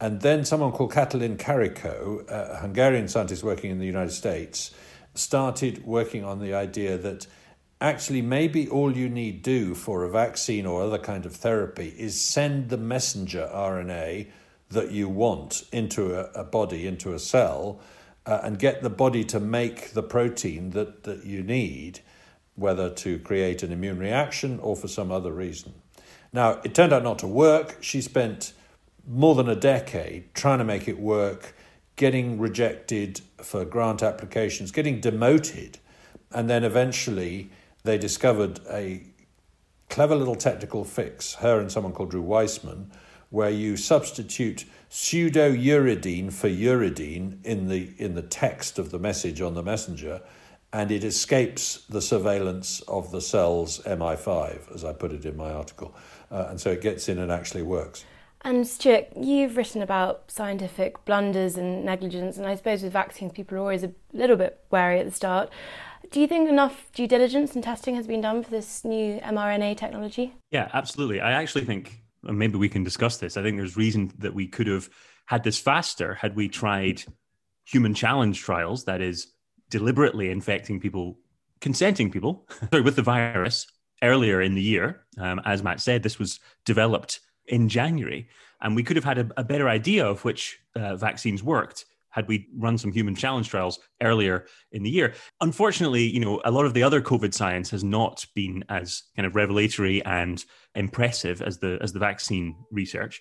And 0.00 0.20
then 0.20 0.44
someone 0.44 0.72
called 0.72 0.92
Katalin 0.92 1.36
Karikó, 1.36 2.28
a 2.28 2.58
Hungarian 2.58 3.08
scientist 3.08 3.42
working 3.42 3.70
in 3.70 3.78
the 3.78 3.86
United 3.86 4.10
States, 4.10 4.74
started 5.14 5.84
working 5.86 6.24
on 6.24 6.40
the 6.40 6.54
idea 6.54 6.98
that 6.98 7.26
actually 7.80 8.22
maybe 8.22 8.68
all 8.68 8.96
you 8.96 9.08
need 9.08 9.42
do 9.42 9.74
for 9.74 10.04
a 10.04 10.10
vaccine 10.10 10.66
or 10.66 10.82
other 10.82 10.98
kind 10.98 11.26
of 11.26 11.34
therapy 11.34 11.94
is 11.96 12.20
send 12.20 12.68
the 12.68 12.76
messenger 12.76 13.48
RNA 13.52 14.26
that 14.70 14.90
you 14.90 15.08
want 15.08 15.64
into 15.72 16.14
a, 16.14 16.30
a 16.32 16.44
body, 16.44 16.86
into 16.86 17.12
a 17.12 17.18
cell, 17.18 17.80
uh, 18.26 18.40
and 18.42 18.58
get 18.58 18.82
the 18.82 18.90
body 18.90 19.22
to 19.24 19.38
make 19.38 19.90
the 19.90 20.02
protein 20.02 20.70
that, 20.70 21.04
that 21.04 21.24
you 21.24 21.42
need, 21.42 22.00
whether 22.56 22.90
to 22.90 23.18
create 23.20 23.62
an 23.62 23.70
immune 23.70 23.98
reaction 23.98 24.58
or 24.60 24.74
for 24.74 24.88
some 24.88 25.12
other 25.12 25.32
reason. 25.32 25.74
Now, 26.32 26.60
it 26.64 26.74
turned 26.74 26.92
out 26.92 27.04
not 27.04 27.18
to 27.20 27.26
work. 27.26 27.76
She 27.80 28.00
spent 28.00 28.54
more 29.06 29.34
than 29.34 29.48
a 29.48 29.56
decade 29.56 30.34
trying 30.34 30.58
to 30.58 30.64
make 30.64 30.88
it 30.88 30.98
work, 30.98 31.54
getting 31.96 32.38
rejected 32.38 33.20
for 33.38 33.64
grant 33.64 34.02
applications, 34.02 34.70
getting 34.70 35.00
demoted, 35.00 35.78
and 36.32 36.50
then 36.50 36.64
eventually 36.64 37.50
they 37.84 37.98
discovered 37.98 38.60
a 38.70 39.02
clever 39.88 40.16
little 40.16 40.34
technical 40.34 40.84
fix, 40.84 41.34
her 41.34 41.60
and 41.60 41.70
someone 41.70 41.92
called 41.92 42.10
Drew 42.10 42.22
Weissman, 42.22 42.90
where 43.30 43.50
you 43.50 43.76
substitute 43.76 44.64
pseudo 44.88 45.52
uridine 45.52 46.32
for 46.32 46.48
uridine 46.48 47.44
in 47.44 47.68
the 47.68 47.92
in 47.98 48.14
the 48.14 48.22
text 48.22 48.78
of 48.78 48.90
the 48.90 48.98
message 48.98 49.40
on 49.40 49.54
the 49.54 49.62
messenger, 49.62 50.22
and 50.72 50.90
it 50.90 51.04
escapes 51.04 51.84
the 51.88 52.00
surveillance 52.00 52.80
of 52.82 53.10
the 53.12 53.20
cell's 53.20 53.80
MI5, 53.80 54.74
as 54.74 54.84
I 54.84 54.92
put 54.92 55.12
it 55.12 55.24
in 55.24 55.36
my 55.36 55.52
article, 55.52 55.94
uh, 56.30 56.46
and 56.48 56.60
so 56.60 56.70
it 56.70 56.80
gets 56.80 57.08
in 57.08 57.18
and 57.18 57.30
actually 57.30 57.62
works. 57.62 58.04
And 58.44 58.66
Stuart, 58.66 59.08
you've 59.16 59.56
written 59.56 59.80
about 59.80 60.30
scientific 60.30 61.04
blunders 61.06 61.56
and 61.56 61.84
negligence, 61.84 62.36
and 62.36 62.46
I 62.46 62.54
suppose 62.54 62.82
with 62.82 62.92
vaccines, 62.92 63.32
people 63.32 63.56
are 63.56 63.60
always 63.60 63.82
a 63.82 63.92
little 64.12 64.36
bit 64.36 64.60
wary 64.70 65.00
at 65.00 65.06
the 65.06 65.12
start. 65.12 65.50
Do 66.10 66.20
you 66.20 66.26
think 66.26 66.48
enough 66.48 66.92
due 66.92 67.08
diligence 67.08 67.54
and 67.54 67.64
testing 67.64 67.94
has 67.96 68.06
been 68.06 68.20
done 68.20 68.44
for 68.44 68.50
this 68.50 68.84
new 68.84 69.18
mRNA 69.20 69.78
technology? 69.78 70.34
Yeah, 70.50 70.68
absolutely. 70.74 71.20
I 71.20 71.32
actually 71.32 71.64
think 71.64 72.04
and 72.26 72.38
maybe 72.38 72.56
we 72.56 72.68
can 72.68 72.82
discuss 72.82 73.18
this. 73.18 73.36
I 73.36 73.42
think 73.42 73.56
there's 73.56 73.76
reason 73.76 74.12
that 74.18 74.34
we 74.34 74.46
could 74.46 74.66
have 74.66 74.88
had 75.26 75.44
this 75.44 75.58
faster 75.58 76.14
had 76.14 76.36
we 76.36 76.48
tried 76.48 77.02
human 77.64 77.94
challenge 77.94 78.40
trials, 78.40 78.84
that 78.84 79.00
is, 79.00 79.28
deliberately 79.70 80.30
infecting 80.30 80.78
people, 80.78 81.18
consenting 81.60 82.10
people 82.10 82.46
sorry, 82.70 82.82
with 82.82 82.96
the 82.96 83.02
virus 83.02 83.66
earlier 84.02 84.40
in 84.40 84.54
the 84.54 84.62
year. 84.62 85.04
Um, 85.18 85.40
as 85.44 85.62
Matt 85.62 85.80
said, 85.80 86.02
this 86.02 86.18
was 86.18 86.40
developed 86.64 87.20
in 87.46 87.68
January, 87.68 88.28
and 88.60 88.74
we 88.74 88.82
could 88.82 88.96
have 88.96 89.04
had 89.04 89.18
a, 89.18 89.30
a 89.36 89.44
better 89.44 89.68
idea 89.68 90.06
of 90.06 90.24
which 90.24 90.58
uh, 90.76 90.96
vaccines 90.96 91.42
worked 91.42 91.84
had 92.14 92.28
we 92.28 92.46
run 92.56 92.78
some 92.78 92.92
human 92.92 93.16
challenge 93.16 93.48
trials 93.48 93.80
earlier 94.00 94.46
in 94.70 94.84
the 94.84 94.90
year. 94.90 95.14
Unfortunately, 95.40 96.04
you 96.04 96.20
know, 96.20 96.40
a 96.44 96.50
lot 96.50 96.64
of 96.64 96.72
the 96.72 96.82
other 96.84 97.02
COVID 97.02 97.34
science 97.34 97.70
has 97.70 97.82
not 97.82 98.24
been 98.36 98.64
as 98.68 99.02
kind 99.16 99.26
of 99.26 99.34
revelatory 99.34 100.02
and 100.04 100.44
impressive 100.76 101.42
as 101.42 101.58
the 101.58 101.76
as 101.82 101.92
the 101.92 101.98
vaccine 101.98 102.54
research. 102.70 103.20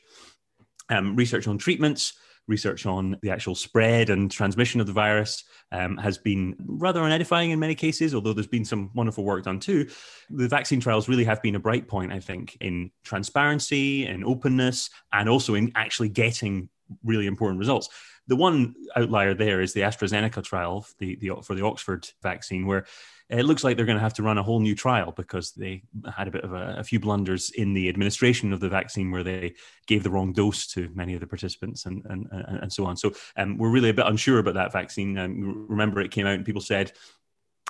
Um, 0.90 1.16
research 1.16 1.48
on 1.48 1.58
treatments, 1.58 2.14
research 2.48 2.86
on 2.86 3.18
the 3.22 3.30
actual 3.30 3.56
spread 3.56 4.10
and 4.10 4.30
transmission 4.30 4.82
of 4.82 4.88
the 4.88 4.94
virus 4.94 5.44
um, 5.72 5.98
has 5.98 6.18
been 6.18 6.56
rather 6.66 7.02
unedifying 7.02 7.52
in 7.52 7.60
many 7.60 7.76
cases, 7.76 8.14
although 8.14 8.34
there's 8.34 8.48
been 8.48 8.66
some 8.66 8.92
wonderful 8.94 9.24
work 9.24 9.44
done 9.44 9.60
too. 9.60 9.88
The 10.30 10.48
vaccine 10.48 10.80
trials 10.80 11.08
really 11.08 11.24
have 11.24 11.42
been 11.42 11.56
a 11.56 11.60
bright 11.60 11.88
point, 11.88 12.12
I 12.12 12.20
think, 12.20 12.58
in 12.60 12.92
transparency 13.04 14.06
and 14.06 14.24
openness, 14.26 14.90
and 15.12 15.30
also 15.30 15.56
in 15.56 15.72
actually 15.76 16.10
getting 16.10 16.70
really 17.04 17.28
important 17.28 17.60
results. 17.60 17.90
The 18.28 18.36
one 18.36 18.76
outlier 18.96 19.34
there 19.34 19.62
is 19.62 19.74
the 19.74 19.82
AstraZeneca 19.82 20.44
trial, 20.44 20.86
the, 21.00 21.16
the, 21.16 21.32
for 21.44 21.56
the 21.56 21.66
Oxford 21.66 22.08
vaccine, 22.22 22.66
where 22.66 22.86
it 23.30 23.44
looks 23.44 23.64
like 23.64 23.76
they're 23.76 23.86
going 23.86 23.98
to 23.98 24.04
have 24.04 24.14
to 24.16 24.24
run 24.24 24.38
a 24.38 24.44
whole 24.44 24.60
new 24.60 24.76
trial 24.76 25.12
because 25.12 25.52
they 25.54 25.84
had 26.16 26.28
a 26.28 26.32
bit 26.32 26.44
of 26.44 26.54
a, 26.54 26.76
a, 26.78 26.84
few 26.84 27.00
blunders 27.00 27.52
in 27.52 27.74
the 27.74 27.90
administration 27.90 28.54
of 28.54 28.60
the 28.60 28.70
vaccine 28.70 29.12
where 29.12 29.24
they 29.24 29.56
gave 29.88 30.04
the 30.04 30.10
wrong 30.10 30.34
dose 30.34 30.68
to 30.68 30.90
many 30.94 31.14
of 31.14 31.20
the 31.20 31.28
participants 31.28 31.86
and 31.86 32.04
and, 32.06 32.28
and 32.32 32.72
so 32.72 32.86
on. 32.86 32.96
So 32.96 33.14
um, 33.38 33.58
we're 33.58 33.72
really 33.72 33.90
a 33.90 33.94
bit 33.94 34.08
unsure 34.08 34.40
about 34.40 34.56
that 34.56 34.74
vaccine. 34.74 35.18
Um, 35.18 35.66
remember, 35.68 36.00
it 36.02 36.12
came 36.12 36.28
out 36.28 36.36
and 36.36 36.46
people 36.46 36.62
said 36.62 36.92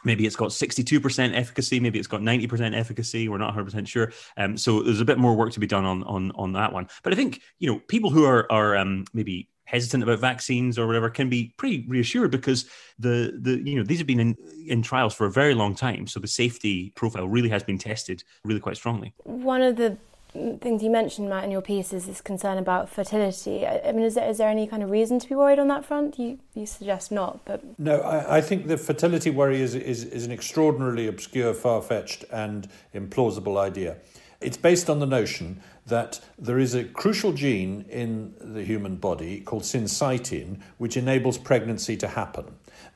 maybe 0.04 0.26
it's 0.26 0.36
got 0.36 0.50
62% 0.50 1.36
efficacy 1.36 1.80
maybe 1.80 2.00
it's 2.00 2.08
got 2.08 2.22
90% 2.22 2.78
efficacy 2.78 3.28
we're 3.28 3.38
not 3.38 3.56
100% 3.56 3.88
sure. 3.88 4.12
Um, 4.38 4.58
so 4.58 4.82
there's 4.82 5.02
a 5.02 5.06
bit 5.06 5.18
more 5.18 5.36
work 5.36 5.52
to 5.54 5.60
be 5.60 5.68
done 5.68 5.86
on 5.86 6.04
on 6.04 6.32
on 6.36 6.54
that 6.54 6.74
one. 6.74 6.88
But 7.04 7.14
i 7.14 7.16
think 7.16 7.42
you 7.60 7.72
know 7.72 7.80
people 7.88 8.10
who 8.10 8.26
are 8.26 8.52
are 8.52 8.76
um, 8.76 9.06
maybe 9.14 9.50
hesitant 9.66 10.04
about 10.04 10.20
vaccines 10.20 10.78
or 10.78 10.86
whatever 10.86 11.10
can 11.10 11.30
be 11.30 11.54
pretty 11.58 11.86
reassured 11.88 12.32
because 12.32 12.70
the 13.00 13.38
the 13.42 13.62
you 13.68 13.76
know 13.76 13.84
these 13.84 13.98
have 13.98 14.08
been 14.08 14.20
in, 14.20 14.36
in 14.68 14.82
trials 14.82 15.14
for 15.14 15.26
a 15.26 15.32
very 15.32 15.54
long 15.54 15.76
time. 15.76 16.06
So 16.08 16.20
the 16.20 16.28
safety 16.28 16.92
profile 16.96 17.28
really 17.28 17.50
has 17.50 17.64
been 17.64 17.78
tested 17.78 18.24
really 18.44 18.60
quite 18.60 18.78
strongly. 18.78 19.14
One 19.24 19.62
of 19.62 19.78
the 19.78 19.98
things 20.34 20.82
you 20.82 20.90
mentioned 20.90 21.30
matt 21.30 21.44
in 21.44 21.52
your 21.52 21.62
piece 21.62 21.94
is 21.94 22.06
this 22.08 22.22
concern 22.22 22.58
about 22.58 22.90
fertility 22.90 23.66
i, 23.66 23.92
mean 23.92 24.04
is 24.04 24.16
there, 24.16 24.30
is 24.30 24.38
there 24.38 24.50
any 24.50 24.66
kind 24.68 24.84
of 24.84 24.90
reason 24.90 25.20
to 25.20 25.30
be 25.30 25.36
worried 25.36 25.60
on 25.60 25.68
that 25.68 25.86
front 25.86 26.18
you 26.18 26.40
you 26.54 26.66
suggest 26.66 27.12
not 27.12 27.44
but 27.46 27.62
no 27.80 28.00
i, 28.02 28.38
I 28.38 28.42
think 28.42 28.68
the 28.68 28.78
fertility 28.78 29.30
worry 29.30 29.62
is, 29.62 29.76
is 29.76 30.04
is 30.04 30.26
an 30.26 30.32
extraordinarily 30.32 31.08
obscure 31.08 31.54
far-fetched 31.54 32.26
and 32.32 32.68
implausible 32.94 33.58
idea 33.58 33.98
it's 34.44 34.58
based 34.58 34.90
on 34.90 35.00
the 35.00 35.06
notion 35.06 35.62
that 35.88 36.20
there 36.38 36.60
is 36.60 36.76
a 36.76 36.84
crucial 36.84 37.34
gene 37.34 37.86
in 37.90 38.34
the 38.40 38.64
human 38.64 38.98
body 38.98 39.40
called 39.42 39.64
syncytin, 39.64 40.60
which 40.78 40.98
enables 40.98 41.38
pregnancy 41.38 41.98
to 41.98 42.08
happen. 42.08 42.46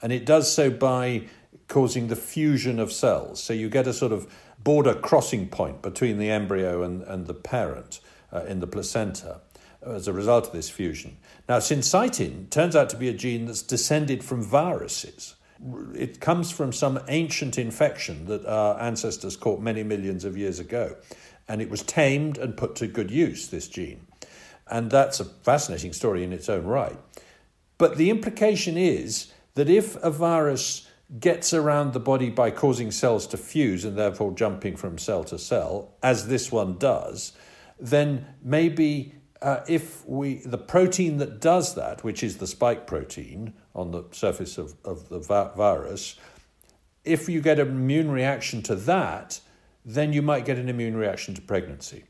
And 0.01 0.11
it 0.11 0.25
does 0.25 0.51
so 0.51 0.69
by 0.69 1.23
causing 1.67 2.07
the 2.07 2.15
fusion 2.15 2.79
of 2.79 2.91
cells. 2.91 3.43
So 3.43 3.53
you 3.53 3.69
get 3.69 3.87
a 3.87 3.93
sort 3.93 4.11
of 4.11 4.31
border 4.59 4.93
crossing 4.93 5.47
point 5.47 5.81
between 5.81 6.17
the 6.17 6.29
embryo 6.29 6.83
and, 6.83 7.03
and 7.03 7.27
the 7.27 7.33
parent 7.33 7.99
uh, 8.33 8.43
in 8.47 8.59
the 8.59 8.67
placenta 8.67 9.41
as 9.85 10.07
a 10.07 10.13
result 10.13 10.47
of 10.47 10.53
this 10.53 10.69
fusion. 10.69 11.17
Now, 11.47 11.59
syncytin 11.59 12.49
turns 12.49 12.75
out 12.75 12.89
to 12.89 12.97
be 12.97 13.07
a 13.07 13.13
gene 13.13 13.45
that's 13.45 13.61
descended 13.61 14.23
from 14.23 14.43
viruses. 14.43 15.35
It 15.95 16.19
comes 16.19 16.51
from 16.51 16.73
some 16.73 16.99
ancient 17.07 17.57
infection 17.57 18.25
that 18.25 18.45
our 18.45 18.79
ancestors 18.79 19.37
caught 19.37 19.61
many 19.61 19.83
millions 19.83 20.25
of 20.25 20.37
years 20.37 20.59
ago 20.59 20.95
and 21.47 21.61
it 21.61 21.69
was 21.69 21.81
tamed 21.83 22.37
and 22.37 22.57
put 22.57 22.75
to 22.75 22.87
good 22.87 23.09
use, 23.09 23.47
this 23.47 23.67
gene. 23.67 24.05
And 24.69 24.91
that's 24.91 25.19
a 25.19 25.25
fascinating 25.25 25.93
story 25.93 26.23
in 26.23 26.33
its 26.33 26.49
own 26.49 26.65
right. 26.65 26.97
But 27.77 27.97
the 27.97 28.09
implication 28.09 28.77
is 28.77 29.31
that 29.53 29.69
if 29.69 29.95
a 30.03 30.11
virus 30.11 30.86
gets 31.19 31.53
around 31.53 31.93
the 31.93 31.99
body 31.99 32.29
by 32.29 32.51
causing 32.51 32.91
cells 32.91 33.27
to 33.27 33.37
fuse 33.37 33.85
and 33.85 33.97
therefore 33.97 34.31
jumping 34.33 34.75
from 34.75 34.97
cell 34.97 35.23
to 35.23 35.39
cell, 35.39 35.95
as 36.03 36.27
this 36.27 36.51
one 36.51 36.77
does, 36.77 37.31
then 37.79 38.25
maybe 38.43 39.13
uh, 39.41 39.59
if 39.67 40.05
we 40.07 40.35
the 40.45 40.57
protein 40.57 41.17
that 41.17 41.39
does 41.39 41.75
that, 41.75 42.03
which 42.03 42.23
is 42.23 42.37
the 42.37 42.47
spike 42.47 42.87
protein 42.87 43.53
on 43.75 43.91
the 43.91 44.03
surface 44.11 44.57
of, 44.57 44.75
of 44.83 45.09
the 45.09 45.19
va- 45.19 45.53
virus, 45.55 46.15
if 47.05 47.29
you 47.29 47.39
get 47.39 47.59
an 47.59 47.69
immune 47.69 48.11
reaction 48.11 48.61
to 48.63 48.75
that, 48.75 49.39
then 49.85 50.11
you 50.11 50.21
might 50.21 50.43
get 50.43 50.57
an 50.57 50.67
immune 50.67 50.97
reaction 50.97 51.33
to 51.35 51.41
pregnancy. 51.41 52.03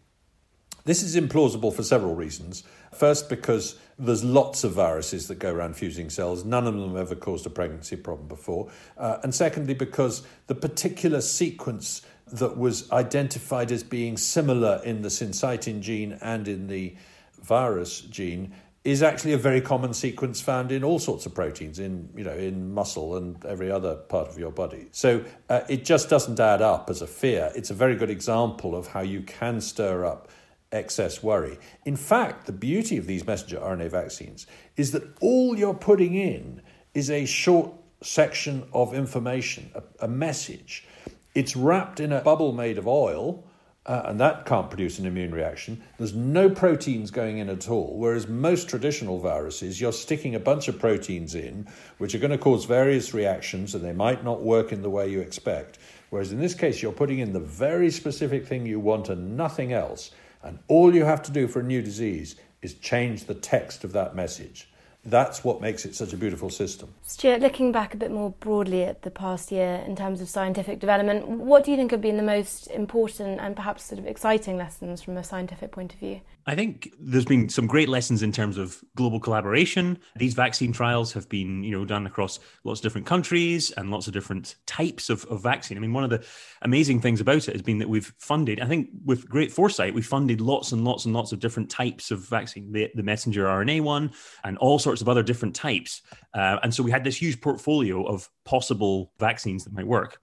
This 0.86 1.04
is 1.04 1.16
implausible 1.16 1.74
for 1.74 1.84
several 1.84 2.16
reasons. 2.16 2.64
First, 2.94 3.30
because 3.30 3.78
there's 4.00 4.24
lots 4.24 4.64
of 4.64 4.74
viruses 4.74 5.28
that 5.28 5.40
go 5.40 5.52
around 5.52 5.76
fusing 5.76 6.10
cells. 6.10 6.46
None 6.46 6.68
of 6.68 6.74
them 6.76 6.90
have 6.90 6.98
ever 6.98 7.16
caused 7.16 7.46
a 7.46 7.50
pregnancy 7.50 7.96
problem 7.96 8.28
before. 8.28 8.70
Uh, 8.98 9.18
and 9.24 9.34
secondly, 9.34 9.74
because 9.74 10.22
the 10.48 10.56
particular 10.56 11.22
sequence 11.22 12.04
that 12.32 12.58
was 12.58 12.92
identified 12.92 13.72
as 13.72 13.84
being 13.84 14.18
similar 14.18 14.82
in 14.84 15.02
the 15.02 15.10
syncytin 15.10 15.82
gene 15.82 16.18
and 16.22 16.48
in 16.48 16.68
the 16.68 16.96
virus 17.42 18.02
gene 18.02 18.54
is 18.84 19.04
actually 19.04 19.34
a 19.34 19.38
very 19.38 19.60
common 19.60 19.94
sequence 19.94 20.40
found 20.40 20.72
in 20.72 20.84
all 20.84 20.98
sorts 20.98 21.26
of 21.26 21.34
proteins 21.34 21.80
in 21.80 22.10
you 22.16 22.24
know 22.24 22.34
in 22.34 22.74
muscle 22.74 23.18
and 23.18 23.44
every 23.46 23.70
other 23.70 23.96
part 23.96 24.28
of 24.28 24.38
your 24.38 24.52
body 24.52 24.88
so 24.92 25.24
uh, 25.50 25.62
it 25.70 25.84
just 25.84 26.10
doesn't 26.10 26.40
add 26.40 26.62
up 26.62 26.90
as 26.90 27.02
a 27.02 27.08
fear 27.08 27.52
it's 27.56 27.70
a 27.70 27.74
very 27.74 27.96
good 27.96 28.10
example 28.10 28.76
of 28.76 28.88
how 28.88 29.02
you 29.02 29.22
can 29.22 29.60
stir 29.62 30.06
up 30.06 30.27
excess 30.72 31.24
worry 31.24 31.58
in 31.86 31.96
fact 31.96 32.46
the 32.46 32.52
beauty 32.52 32.98
of 32.98 33.08
these 33.08 33.26
messenger 33.26 33.58
rna 33.58 33.90
vaccines 33.90 34.48
is 34.76 34.92
that 34.92 35.04
all 35.22 35.58
you're 35.58 35.74
putting 35.74 36.16
in 36.16 36.62
is 36.94 37.10
a 37.10 37.26
short 37.26 37.72
section 38.02 38.68
of 38.74 38.94
information 38.94 39.72
a, 39.76 40.06
a 40.06 40.08
message 40.08 40.86
it's 41.34 41.56
wrapped 41.56 42.00
in 42.00 42.12
a 42.12 42.22
bubble 42.22 42.52
made 42.52 42.78
of 42.78 42.88
oil 42.88 43.44
uh, 43.88 44.02
and 44.06 44.20
that 44.20 44.46
can't 44.46 44.70
produce 44.70 45.00
an 45.00 45.06
immune 45.06 45.34
reaction. 45.34 45.82
There's 45.98 46.14
no 46.14 46.50
proteins 46.50 47.10
going 47.10 47.38
in 47.38 47.48
at 47.48 47.70
all, 47.70 47.96
whereas 47.98 48.28
most 48.28 48.68
traditional 48.68 49.18
viruses, 49.18 49.80
you're 49.80 49.94
sticking 49.94 50.36
a 50.36 50.42
bunch 50.42 50.68
of 50.68 50.78
proteins 50.78 51.36
in, 51.36 51.68
which 51.98 52.14
are 52.14 52.20
going 52.20 52.32
to 52.32 52.38
cause 52.38 52.66
various 52.66 53.14
reactions, 53.14 53.74
and 53.74 53.84
they 53.86 53.94
might 53.94 54.26
not 54.26 54.42
work 54.42 54.74
in 54.74 54.82
the 54.82 54.90
way 54.90 55.10
you 55.10 55.22
expect. 55.22 55.80
Whereas 56.10 56.34
in 56.34 56.40
this 56.40 56.54
case, 56.54 56.82
you're 56.82 56.92
putting 56.92 57.20
in 57.20 57.32
the 57.32 57.40
very 57.40 57.90
specific 57.90 58.46
thing 58.46 58.66
you 58.66 58.80
want 58.80 59.08
and 59.08 59.38
nothing 59.38 59.72
else. 59.72 60.12
And 60.48 60.60
all 60.68 60.96
you 60.96 61.06
have 61.06 61.22
to 61.24 61.32
do 61.32 61.48
for 61.48 61.60
a 61.60 61.64
new 61.64 61.82
disease 61.82 62.36
is 62.62 62.74
change 62.76 63.26
the 63.26 63.36
text 63.36 63.84
of 63.84 63.92
that 63.94 64.16
message 64.16 64.70
that's 65.08 65.42
what 65.42 65.62
makes 65.62 65.86
it 65.86 65.96
such 65.96 66.12
a 66.12 66.18
beautiful 66.18 66.50
system. 66.50 66.94
Stuart, 67.04 67.40
looking 67.40 67.72
back 67.72 67.94
a 67.94 67.98
bit 67.98 68.12
more 68.12 68.32
broadly 68.42 68.84
at 68.84 69.04
the 69.04 69.12
past 69.12 69.52
year 69.52 69.82
in 69.88 69.96
terms 69.96 70.20
of 70.20 70.28
scientific 70.28 70.80
development, 70.80 71.28
what 71.28 71.64
do 71.64 71.72
you 71.72 71.78
think 71.78 71.92
have 71.92 72.02
been 72.02 72.18
the 72.18 72.24
most 72.24 72.68
important 72.68 73.40
and 73.40 73.56
perhaps 73.56 73.86
sort 73.86 74.00
of 74.00 74.06
exciting 74.06 74.58
lessons 74.58 75.02
from 75.02 75.16
a 75.16 75.24
scientific 75.24 75.72
point 75.72 75.94
of 75.94 76.00
view? 76.00 76.20
I 76.50 76.56
think 76.56 76.94
there's 76.98 77.26
been 77.26 77.50
some 77.50 77.68
great 77.68 77.90
lessons 77.90 78.24
in 78.24 78.32
terms 78.32 78.58
of 78.58 78.82
global 78.96 79.20
collaboration. 79.20 80.00
These 80.16 80.34
vaccine 80.34 80.72
trials 80.72 81.12
have 81.12 81.28
been, 81.28 81.62
you 81.62 81.72
know, 81.72 81.84
done 81.84 82.08
across 82.08 82.40
lots 82.64 82.80
of 82.80 82.84
different 82.84 83.06
countries 83.06 83.72
and 83.72 83.92
lots 83.92 84.08
of 84.08 84.14
different 84.14 84.56
types 84.66 85.10
of, 85.10 85.26
of 85.26 85.44
vaccine. 85.44 85.78
I 85.78 85.82
mean, 85.82 85.92
one 85.92 86.06
of 86.06 86.10
the 86.10 86.26
amazing 86.62 87.02
things 87.02 87.20
about 87.20 87.50
it 87.50 87.52
has 87.52 87.62
been 87.62 87.80
that 87.80 87.90
we've 87.90 88.14
funded, 88.18 88.62
I 88.62 88.66
think 88.66 88.88
with 89.04 89.28
great 89.28 89.52
foresight, 89.52 89.94
we 89.94 90.02
funded 90.02 90.40
lots 90.40 90.72
and 90.72 90.86
lots 90.86 91.04
and 91.04 91.14
lots 91.14 91.34
of 91.34 91.42
different 91.42 91.70
types 91.70 92.12
of 92.12 92.26
vaccine, 92.30 92.72
the, 92.72 92.90
the 92.96 93.04
messenger 93.04 93.44
RNA 93.44 93.82
one 93.82 94.12
and 94.46 94.58
all 94.60 94.80
sorts 94.80 95.02
of 95.02 95.10
other 95.10 95.24
different 95.24 95.54
types. 95.54 96.02
Uh, 96.34 96.60
and 96.64 96.74
so 96.74 96.82
we 96.82 96.92
had 96.92 97.04
this 97.04 97.18
huge 97.18 97.42
portfolio 97.42 98.06
of 98.06 98.30
possible 98.46 99.12
vaccines 99.20 99.66
that 99.66 99.74
might 99.74 99.86
work 99.88 100.22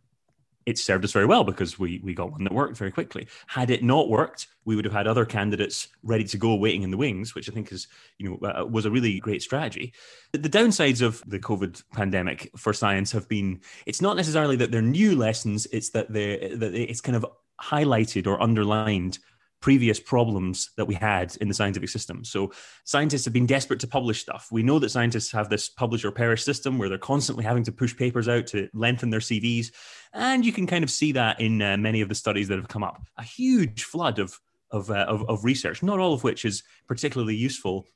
it 0.66 0.78
served 0.78 1.04
us 1.04 1.12
very 1.12 1.26
well 1.26 1.44
because 1.44 1.78
we 1.78 2.00
we 2.02 2.14
got 2.14 2.32
one 2.32 2.44
that 2.44 2.52
worked 2.52 2.76
very 2.76 2.90
quickly. 2.90 3.26
Had 3.46 3.70
it 3.70 3.82
not 3.82 4.08
worked, 4.08 4.48
we 4.64 4.76
would 4.76 4.84
have 4.84 4.94
had 4.94 5.06
other 5.06 5.24
candidates 5.24 5.88
ready 6.02 6.24
to 6.24 6.38
go, 6.38 6.54
waiting 6.54 6.82
in 6.82 6.90
the 6.90 6.96
wings, 6.96 7.34
which 7.34 7.48
I 7.48 7.52
think 7.52 7.72
is 7.72 7.86
you 8.18 8.30
know 8.30 8.48
uh, 8.48 8.64
was 8.64 8.86
a 8.86 8.90
really 8.90 9.20
great 9.20 9.42
strategy. 9.42 9.92
The 10.32 10.48
downsides 10.48 11.02
of 11.02 11.22
the 11.26 11.38
COVID 11.38 11.82
pandemic 11.92 12.50
for 12.56 12.72
science 12.72 13.12
have 13.12 13.28
been 13.28 13.60
it's 13.86 14.00
not 14.00 14.16
necessarily 14.16 14.56
that 14.56 14.70
they're 14.70 14.82
new 14.82 15.16
lessons; 15.16 15.66
it's 15.72 15.90
that 15.90 16.12
they 16.12 16.54
that 16.54 16.74
it's 16.74 17.00
kind 17.00 17.16
of 17.16 17.26
highlighted 17.60 18.26
or 18.26 18.42
underlined 18.42 19.18
previous 19.64 19.98
problems 19.98 20.72
that 20.76 20.84
we 20.84 20.94
had 20.94 21.34
in 21.40 21.48
the 21.48 21.54
scientific 21.54 21.88
system. 21.88 22.22
So 22.22 22.52
scientists 22.84 23.24
have 23.24 23.32
been 23.32 23.46
desperate 23.46 23.80
to 23.80 23.86
publish 23.86 24.20
stuff. 24.20 24.48
We 24.52 24.62
know 24.62 24.78
that 24.78 24.90
scientists 24.90 25.32
have 25.32 25.48
this 25.48 25.70
publish 25.70 26.04
or 26.04 26.10
perish 26.10 26.44
system 26.44 26.76
where 26.76 26.90
they're 26.90 26.98
constantly 26.98 27.44
having 27.44 27.62
to 27.64 27.72
push 27.72 27.96
papers 27.96 28.28
out 28.28 28.46
to 28.48 28.68
lengthen 28.74 29.08
their 29.08 29.20
CVs. 29.20 29.68
And 30.12 30.44
you 30.44 30.52
can 30.52 30.66
kind 30.66 30.84
of 30.84 30.90
see 30.90 31.12
that 31.12 31.40
in 31.40 31.62
uh, 31.62 31.78
many 31.78 32.02
of 32.02 32.10
the 32.10 32.14
studies 32.14 32.48
that 32.48 32.58
have 32.58 32.68
come 32.68 32.84
up. 32.84 33.06
A 33.16 33.22
huge 33.22 33.84
flood 33.84 34.18
of, 34.18 34.38
of, 34.70 34.90
uh, 34.90 35.06
of, 35.08 35.26
of 35.30 35.46
research, 35.46 35.82
not 35.82 35.98
all 35.98 36.12
of 36.12 36.24
which 36.24 36.44
is 36.44 36.62
particularly 36.86 37.34
useful 37.34 37.86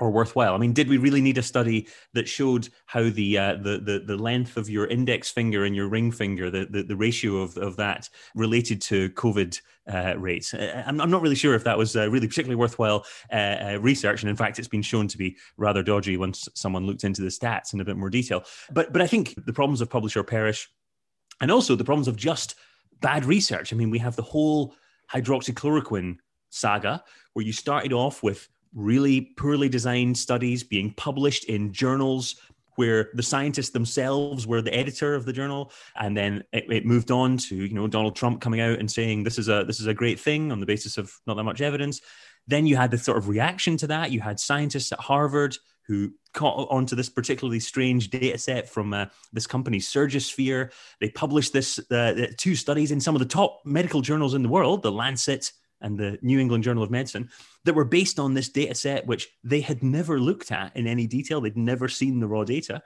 or 0.00 0.10
worthwhile? 0.10 0.54
I 0.54 0.58
mean, 0.58 0.72
did 0.72 0.88
we 0.88 0.96
really 0.96 1.20
need 1.20 1.38
a 1.38 1.42
study 1.42 1.86
that 2.14 2.28
showed 2.28 2.68
how 2.86 3.08
the 3.10 3.38
uh, 3.38 3.54
the, 3.56 3.78
the 3.78 4.02
the 4.06 4.16
length 4.16 4.56
of 4.56 4.68
your 4.68 4.86
index 4.86 5.30
finger 5.30 5.64
and 5.64 5.76
your 5.76 5.88
ring 5.88 6.10
finger, 6.10 6.50
the 6.50 6.66
the, 6.66 6.82
the 6.82 6.96
ratio 6.96 7.36
of, 7.36 7.56
of 7.56 7.76
that 7.76 8.08
related 8.34 8.80
to 8.82 9.10
COVID 9.10 9.60
uh, 9.92 10.14
rates? 10.18 10.54
Uh, 10.54 10.82
I'm, 10.86 11.00
I'm 11.00 11.10
not 11.10 11.22
really 11.22 11.36
sure 11.36 11.54
if 11.54 11.64
that 11.64 11.78
was 11.78 11.96
uh, 11.96 12.10
really 12.10 12.26
particularly 12.26 12.56
worthwhile 12.56 13.04
uh, 13.32 13.36
uh, 13.36 13.78
research, 13.80 14.22
and 14.22 14.30
in 14.30 14.36
fact, 14.36 14.58
it's 14.58 14.68
been 14.68 14.82
shown 14.82 15.08
to 15.08 15.18
be 15.18 15.36
rather 15.56 15.82
dodgy 15.82 16.16
once 16.16 16.48
someone 16.54 16.86
looked 16.86 17.04
into 17.04 17.22
the 17.22 17.28
stats 17.28 17.72
in 17.72 17.80
a 17.80 17.84
bit 17.84 17.96
more 17.96 18.10
detail. 18.10 18.44
But 18.72 18.92
but 18.92 19.02
I 19.02 19.06
think 19.06 19.34
the 19.46 19.52
problems 19.52 19.80
of 19.80 19.90
publish 19.90 20.16
or 20.16 20.24
perish, 20.24 20.68
and 21.40 21.50
also 21.50 21.76
the 21.76 21.84
problems 21.84 22.08
of 22.08 22.16
just 22.16 22.54
bad 23.00 23.24
research. 23.24 23.72
I 23.72 23.76
mean, 23.76 23.90
we 23.90 23.98
have 23.98 24.16
the 24.16 24.22
whole 24.22 24.74
hydroxychloroquine 25.12 26.18
saga 26.50 27.02
where 27.32 27.44
you 27.44 27.52
started 27.52 27.92
off 27.92 28.22
with 28.22 28.48
really 28.74 29.32
poorly 29.36 29.68
designed 29.68 30.16
studies 30.16 30.62
being 30.62 30.92
published 30.94 31.44
in 31.44 31.72
journals 31.72 32.36
where 32.76 33.10
the 33.14 33.22
scientists 33.22 33.70
themselves 33.70 34.46
were 34.46 34.62
the 34.62 34.74
editor 34.74 35.14
of 35.14 35.26
the 35.26 35.32
journal. 35.32 35.72
And 35.96 36.16
then 36.16 36.44
it, 36.52 36.64
it, 36.70 36.86
moved 36.86 37.10
on 37.10 37.36
to 37.36 37.54
you 37.54 37.74
know 37.74 37.86
donald 37.86 38.16
trump 38.16 38.40
coming 38.40 38.60
out 38.60 38.78
and 38.78 38.90
saying 38.90 39.22
this 39.22 39.38
is 39.38 39.48
a 39.48 39.64
this 39.64 39.80
is 39.80 39.86
a 39.86 39.92
great 39.92 40.18
thing 40.18 40.50
on 40.50 40.60
the 40.60 40.66
basis 40.66 40.96
of 40.96 41.12
not 41.26 41.34
that 41.34 41.44
much 41.44 41.60
evidence. 41.60 42.00
Then 42.46 42.66
you 42.66 42.76
had 42.76 42.90
the 42.90 42.98
sort 42.98 43.18
of 43.18 43.28
reaction 43.28 43.76
to 43.78 43.86
that. 43.88 44.12
You 44.12 44.20
had 44.20 44.40
scientists 44.40 44.92
at 44.92 45.00
harvard 45.00 45.56
who 45.86 46.12
caught 46.32 46.68
onto 46.70 46.94
this 46.94 47.08
particularly 47.08 47.60
strange 47.60 48.10
data 48.10 48.38
set 48.38 48.68
from 48.68 48.94
uh, 48.94 49.06
this 49.32 49.46
company 49.46 49.78
surgisphere. 49.78 50.72
They 51.00 51.10
published 51.10 51.52
this 51.52 51.80
uh, 51.90 52.28
two 52.38 52.54
studies 52.54 52.92
in 52.92 53.00
some 53.00 53.16
of 53.16 53.18
the 53.18 53.26
top 53.26 53.60
medical 53.64 54.00
journals 54.00 54.34
in 54.34 54.42
the 54.42 54.48
world 54.48 54.82
the 54.82 54.92
lancet 54.92 55.52
and 55.80 55.98
the 55.98 56.18
New 56.22 56.38
England 56.38 56.64
Journal 56.64 56.82
of 56.82 56.90
Medicine 56.90 57.30
that 57.64 57.74
were 57.74 57.84
based 57.84 58.18
on 58.18 58.34
this 58.34 58.48
data 58.48 58.74
set, 58.74 59.06
which 59.06 59.28
they 59.44 59.60
had 59.60 59.82
never 59.82 60.20
looked 60.20 60.52
at 60.52 60.76
in 60.76 60.86
any 60.86 61.06
detail. 61.06 61.40
They'd 61.40 61.56
never 61.56 61.88
seen 61.88 62.20
the 62.20 62.28
raw 62.28 62.44
data. 62.44 62.82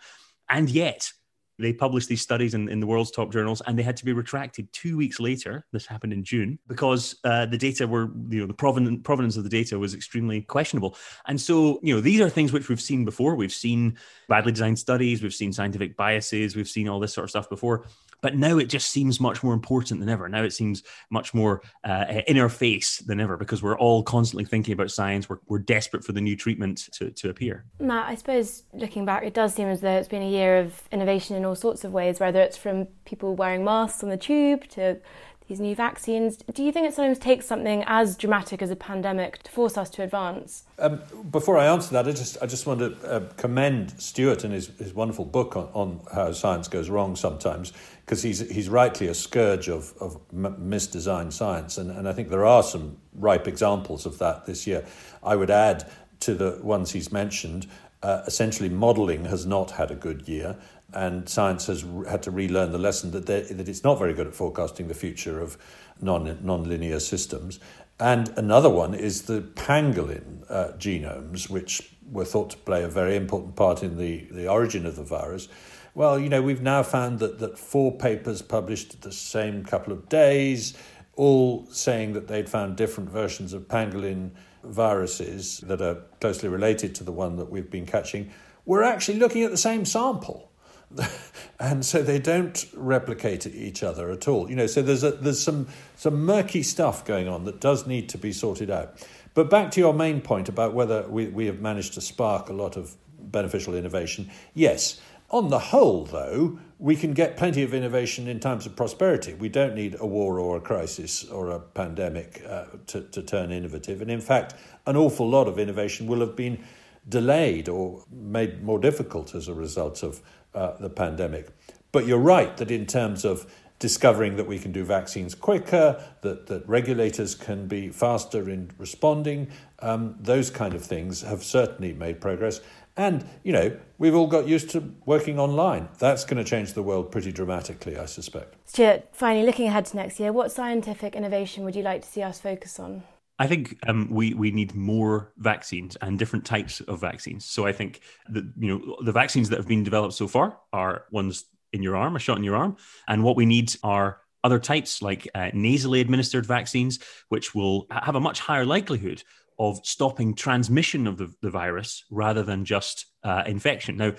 And 0.49 0.69
yet 0.69 1.11
they 1.59 1.73
published 1.73 2.09
these 2.09 2.21
studies 2.21 2.55
in, 2.55 2.69
in 2.69 2.81
the 2.81 2.87
world's 2.87 3.11
top 3.11 3.33
journals 3.33 3.63
and 3.67 3.79
they 3.79 3.83
had 3.83 3.97
to 3.97 4.05
be 4.05 4.13
retracted 4.13 4.73
two 4.73 4.97
weeks 4.97 5.21
later. 5.21 5.65
This 5.73 5.87
happened 5.87 6.13
in 6.13 6.25
June 6.25 6.59
because 6.67 7.17
uh, 7.25 7.47
the 7.47 7.59
data 7.59 7.87
were, 7.87 8.11
you 8.29 8.41
know, 8.41 8.47
the 8.47 8.55
provenance, 8.55 9.01
provenance 9.05 9.37
of 9.37 9.45
the 9.45 9.51
data 9.51 9.79
was 9.79 9.95
extremely 9.95 10.43
questionable. 10.43 10.97
And 11.27 11.41
so, 11.41 11.79
you 11.83 11.95
know, 11.95 12.01
these 12.01 12.21
are 12.21 12.29
things 12.29 12.53
which 12.53 12.69
we've 12.69 12.81
seen 12.81 13.05
before. 13.05 13.37
We've 13.37 13.53
seen 13.53 13.99
badly 14.29 14.53
designed 14.53 14.79
studies, 14.79 15.23
we've 15.23 15.35
seen 15.35 15.53
scientific 15.53 15.97
biases, 15.97 16.57
we've 16.57 16.69
seen 16.69 16.89
all 16.89 16.99
this 16.99 17.15
sort 17.15 17.25
of 17.25 17.31
stuff 17.31 17.49
before. 17.49 17.87
But 18.21 18.37
now 18.37 18.59
it 18.59 18.67
just 18.67 18.91
seems 18.91 19.21
much 19.21 19.43
more 19.43 19.55
important 19.55 20.01
than 20.01 20.09
ever. 20.09 20.29
Now 20.29 20.43
it 20.43 20.53
seems 20.53 20.83
much 21.11 21.35
more 21.35 21.63
uh, 21.85 22.23
in 22.27 22.39
our 22.39 22.49
face 22.49 22.99
than 22.99 23.21
ever 23.21 23.37
because 23.37 23.63
we're 23.63 23.79
all 23.79 24.03
constantly 24.03 24.45
thinking 24.45 24.73
about 24.73 24.91
science. 24.91 25.29
We're, 25.29 25.39
we're 25.47 25.59
desperate 25.59 26.05
for 26.05 26.13
the 26.13 26.21
new 26.21 26.37
treatment 26.37 26.89
to, 26.93 27.11
to 27.11 27.29
appear. 27.31 27.65
Matt, 27.79 28.09
I 28.09 28.15
suppose 28.15 28.65
looking 28.73 29.05
back, 29.05 29.25
it 29.25 29.35
does 29.35 29.55
seem 29.55 29.69
as 29.69 29.81
though 29.81 29.97
it's 29.97 30.09
been 30.09 30.23
a 30.23 30.31
year 30.31 30.59
of 30.59 30.83
innovation 30.91 31.37
in 31.37 31.45
all 31.45 31.55
sorts 31.55 31.85
of 31.85 31.93
ways, 31.93 32.21
whether 32.21 32.41
it's 32.41 32.57
from 32.57 32.87
people 33.05 33.35
wearing 33.35 33.65
masks 33.65 34.03
on 34.03 34.11
the 34.11 34.17
tube 34.17 34.69
to 34.71 35.01
these 35.49 35.61
new 35.61 35.75
vaccines. 35.75 36.39
Do 36.53 36.65
you 36.65 36.73
think 36.73 36.89
it 36.89 36.95
sometimes 36.95 37.19
takes 37.19 37.47
something 37.47 37.85
as 37.87 38.17
dramatic 38.17 38.63
as 38.63 38.71
a 38.71 38.77
pandemic 38.77 39.43
to 39.43 39.51
force 39.51 39.77
us 39.77 39.91
to 39.91 40.03
advance? 40.03 40.65
Um, 40.79 41.03
before 41.31 41.59
I 41.59 41.67
answer 41.67 41.93
that, 41.93 42.09
I 42.09 42.13
just 42.13 42.39
I 42.41 42.47
just 42.47 42.67
want 42.67 42.81
to 42.81 42.97
uh, 43.07 43.21
commend 43.37 44.01
Stuart 44.01 44.45
and 44.45 44.55
his, 44.55 44.69
his 44.79 44.95
wonderful 44.95 45.25
book 45.25 45.57
on, 45.57 45.69
on 45.75 46.01
how 46.13 46.33
science 46.33 46.69
goes 46.69 46.89
wrong 46.89 47.15
sometimes, 47.15 47.73
because 48.05 48.23
he's 48.23 48.41
he's 48.51 48.69
rightly 48.69 49.09
a 49.09 49.15
scourge 49.15 49.69
of, 49.69 49.95
of 50.01 50.19
misdesigned 50.33 51.33
science, 51.33 51.79
and, 51.79 51.91
and 51.91 52.09
I 52.09 52.13
think 52.13 52.29
there 52.29 52.45
are 52.45 52.63
some 52.63 52.99
ripe 53.15 53.49
examples 53.49 54.07
of 54.07 54.19
that 54.19 54.47
this 54.47 54.67
year. 54.67 54.85
I 55.23 55.37
would 55.37 55.51
add 55.51 55.91
to 56.21 56.35
the 56.35 56.59
ones 56.63 56.93
he's 56.93 57.13
mentioned. 57.13 57.67
Uh, 58.03 58.23
essentially, 58.27 58.69
modelling 58.69 59.25
has 59.25 59.47
not 59.47 59.73
had 59.73 59.91
a 59.91 59.95
good 59.95 60.29
year 60.29 60.59
and 60.93 61.29
science 61.29 61.67
has 61.67 61.85
had 62.09 62.23
to 62.23 62.31
relearn 62.31 62.73
the 62.73 62.79
lesson 62.79 63.11
that 63.11 63.27
that 63.27 63.69
it's 63.69 63.85
not 63.85 63.99
very 63.99 64.15
good 64.15 64.27
at 64.27 64.35
forecasting 64.35 64.89
the 64.89 64.95
future 64.95 65.41
of 65.41 65.59
non 66.01 66.39
non-linear 66.43 67.01
systems. 67.01 67.59
And 68.01 68.33
another 68.37 68.71
one 68.71 68.95
is 68.95 69.23
the 69.23 69.41
pangolin 69.41 70.45
uh, 70.49 70.73
genomes, 70.79 71.49
which 71.49 71.95
were 72.11 72.25
thought 72.25 72.51
to 72.51 72.57
play 72.59 72.83
a 72.83 72.89
very 72.89 73.17
important 73.17 73.57
part 73.57 73.83
in 73.83 73.99
the, 73.99 74.27
the 74.31 74.49
origin 74.49 74.85
of 74.85 74.97
the 74.97 75.05
virus. 75.05 75.49
Well, 75.95 76.19
you 76.19 76.29
know, 76.29 76.43
we've 76.43 76.63
now 76.63 76.83
found 76.83 77.21
that, 77.21 77.39
that 77.39 77.57
four 77.57 77.97
papers 77.97 78.43
published 78.43 78.95
at 78.95 79.03
the 79.03 79.13
same 79.13 79.65
couple 79.65 79.93
of 79.93 80.09
days, 80.09 80.75
all 81.15 81.67
saying 81.71 82.15
that 82.15 82.27
they'd 82.27 82.49
found 82.49 82.77
different 82.77 83.11
versions 83.11 83.53
of 83.53 83.69
pangolin 83.69 84.33
viruses 84.65 85.59
that 85.59 85.81
are 85.81 86.03
closely 86.21 86.49
related 86.49 86.97
to 86.97 87.05
the 87.05 87.13
one 87.13 87.37
that 87.37 87.49
we've 87.49 87.71
been 87.71 87.87
catching, 87.87 88.33
were 88.65 88.83
actually 88.83 89.19
looking 89.19 89.45
at 89.45 89.53
the 89.53 89.57
same 89.57 89.85
sample. 89.85 90.51
and 91.61 91.85
so 91.85 92.03
they 92.03 92.19
don't 92.19 92.67
replicate 92.75 93.47
each 93.47 93.83
other 93.83 94.11
at 94.11 94.27
all. 94.27 94.51
You 94.51 94.57
know, 94.57 94.67
so 94.67 94.83
there's 94.83 95.05
a, 95.05 95.13
there's 95.13 95.41
some 95.41 95.69
some 95.97 96.25
murky 96.25 96.63
stuff 96.63 97.05
going 97.05 97.29
on 97.29 97.45
that 97.45 97.61
does 97.61 97.87
need 97.87 98.09
to 98.11 98.19
be 98.19 98.33
sorted 98.33 98.71
out. 98.71 99.05
But 99.35 99.51
back 99.51 99.71
to 99.73 99.81
your 99.81 99.95
main 99.95 100.21
point 100.21 100.49
about 100.49 100.75
whether 100.75 101.07
we, 101.09 101.27
we 101.27 101.47
have 101.47 101.61
managed 101.61 101.95
to 101.95 102.01
spark 102.01 102.49
a 102.49 102.53
lot 102.53 102.77
of 102.77 102.97
beneficial 103.19 103.75
innovation. 103.75 104.31
Yes. 104.55 105.01
On 105.35 105.49
the 105.49 105.59
whole, 105.59 106.05
though, 106.05 106.61
we 106.79 106.95
can 106.95 107.13
get 107.13 107.37
plenty 107.37 107.65
of 107.65 107.75
innovation 107.75 108.29
in 108.29 108.39
times 108.39 108.67
of 108.67 108.77
prosperity. 108.77 109.35
We 109.35 109.49
don't 109.49 109.75
need 109.75 109.97
a 109.99 110.07
war 110.07 110.39
or 110.39 110.59
a 110.59 110.61
crisis 110.61 111.25
or 111.25 111.51
a 111.51 111.59
pandemic 111.59 112.41
uh, 112.49 112.67
to, 112.87 113.01
to 113.01 113.21
turn 113.21 113.51
innovative. 113.51 114.01
And 114.01 114.13
in 114.13 114.21
fact, 114.21 114.55
an 114.87 114.97
awful 114.97 115.29
lot 115.29 115.49
of 115.49 115.59
innovation 115.59 116.07
will 116.07 116.21
have 116.21 116.37
been 116.37 116.63
delayed 117.09 117.69
or 117.69 118.05
made 118.13 118.63
more 118.63 118.79
difficult 118.79 119.35
as 119.35 119.49
a 119.49 119.55
result 119.55 120.05
of 120.05 120.21
uh, 120.55 120.77
the 120.79 120.89
pandemic. 120.89 121.49
But 121.91 122.07
you're 122.07 122.19
right 122.19 122.57
that 122.59 122.71
in 122.71 122.87
terms 122.87 123.25
of 123.25 123.53
discovering 123.81 124.37
that 124.37 124.47
we 124.47 124.61
can 124.61 124.71
do 124.71 124.85
vaccines 124.85 125.35
quicker, 125.35 126.01
that, 126.21 126.47
that 126.47 126.67
regulators 126.69 127.35
can 127.35 127.67
be 127.67 127.89
faster 127.89 128.49
in 128.49 128.71
responding, 128.79 129.51
um, 129.81 130.15
those 130.21 130.49
kind 130.49 130.75
of 130.75 130.85
things 130.85 131.23
have 131.23 131.43
certainly 131.43 131.93
made 131.93 132.21
progress. 132.21 132.61
And, 132.97 133.25
you 133.43 133.53
know, 133.53 133.77
we've 133.99 134.15
all 134.15 134.29
got 134.29 134.47
used 134.47 134.71
to 134.71 134.95
working 135.05 135.39
online. 135.39 135.89
That's 135.99 136.25
going 136.25 136.43
to 136.43 136.49
change 136.49 136.75
the 136.75 136.83
world 136.83 137.11
pretty 137.11 137.33
dramatically, 137.33 137.99
I 137.99 138.07
suspect. 138.07 138.55
Stuart, 138.67 139.09
finally, 139.13 139.45
looking 139.45 139.67
ahead 139.67 139.87
to 139.87 139.97
next 139.97 140.21
year, 140.21 140.33
what 140.33 140.53
scientific 140.53 141.17
innovation 141.17 141.65
would 141.65 141.75
you 141.75 141.83
like 141.83 142.03
to 142.03 142.09
see 142.09 142.23
us 142.23 142.41
focus 142.41 142.79
on? 142.79 143.03
I 143.39 143.49
think 143.49 143.77
um, 143.89 144.09
we 144.13 144.33
we 144.33 144.53
need 144.53 144.77
more 144.77 145.33
vaccines 145.39 145.97
and 145.97 146.17
different 146.17 146.45
types 146.45 146.81
of 146.83 147.01
vaccines. 147.01 147.45
So 147.45 147.67
I 147.67 147.73
think 147.73 148.01
that 148.29 148.45
you 148.57 148.69
know 148.69 148.97
the 149.03 149.11
vaccines 149.11 149.49
that 149.49 149.57
have 149.57 149.67
been 149.67 149.83
developed 149.83 150.15
so 150.15 150.29
far 150.29 150.59
are 150.73 151.07
ones 151.11 151.45
in 151.73 151.83
your 151.83 151.97
arm, 151.97 152.15
a 152.15 152.21
shot 152.21 152.39
in 152.39 152.45
your 152.45 152.55
arm, 152.55 152.77
and 153.09 153.25
what 153.25 153.35
we 153.35 153.45
need 153.45 153.75
are 153.83 154.21
other 154.45 154.61
types 154.61 155.03
like 155.03 155.27
uh, 155.35 155.51
nasally 155.53 156.01
administered 156.01 156.47
vaccines, 156.47 157.01
which 157.31 157.55
will 157.55 157.87
have 157.91 158.15
a 158.15 158.21
much 158.21 158.39
higher 158.39 158.67
likelihood 158.67 159.25
of 159.59 159.81
stopping 159.85 160.35
transmission 160.35 161.07
of 161.07 161.17
the, 161.17 161.33
the 161.43 161.51
virus 161.51 162.05
rather 162.11 162.43
than 162.43 162.65
just 162.65 163.07
uh, 163.23 163.43
infection. 163.47 163.97
Now, 163.97 164.13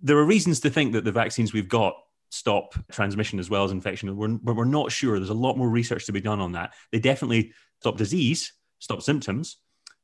there 0.00 0.18
are 0.18 0.24
reasons 0.24 0.60
to 0.60 0.70
think 0.70 0.92
that 0.92 1.04
the 1.04 1.12
vaccines 1.12 1.52
we've 1.52 1.68
got 1.68 1.94
stop 2.30 2.74
transmission 2.90 3.38
as 3.38 3.50
well 3.50 3.64
as 3.64 3.70
infection. 3.70 4.16
We're, 4.16 4.28
but 4.28 4.56
we're 4.56 4.64
not 4.64 4.90
sure. 4.90 5.18
There's 5.18 5.30
a 5.30 5.34
lot 5.34 5.58
more 5.58 5.68
research 5.68 6.06
to 6.06 6.12
be 6.12 6.20
done 6.20 6.40
on 6.40 6.52
that. 6.52 6.74
They 6.90 6.98
definitely 6.98 7.52
stop 7.80 7.96
disease, 7.96 8.52
stop 8.78 9.02
symptoms, 9.02 9.58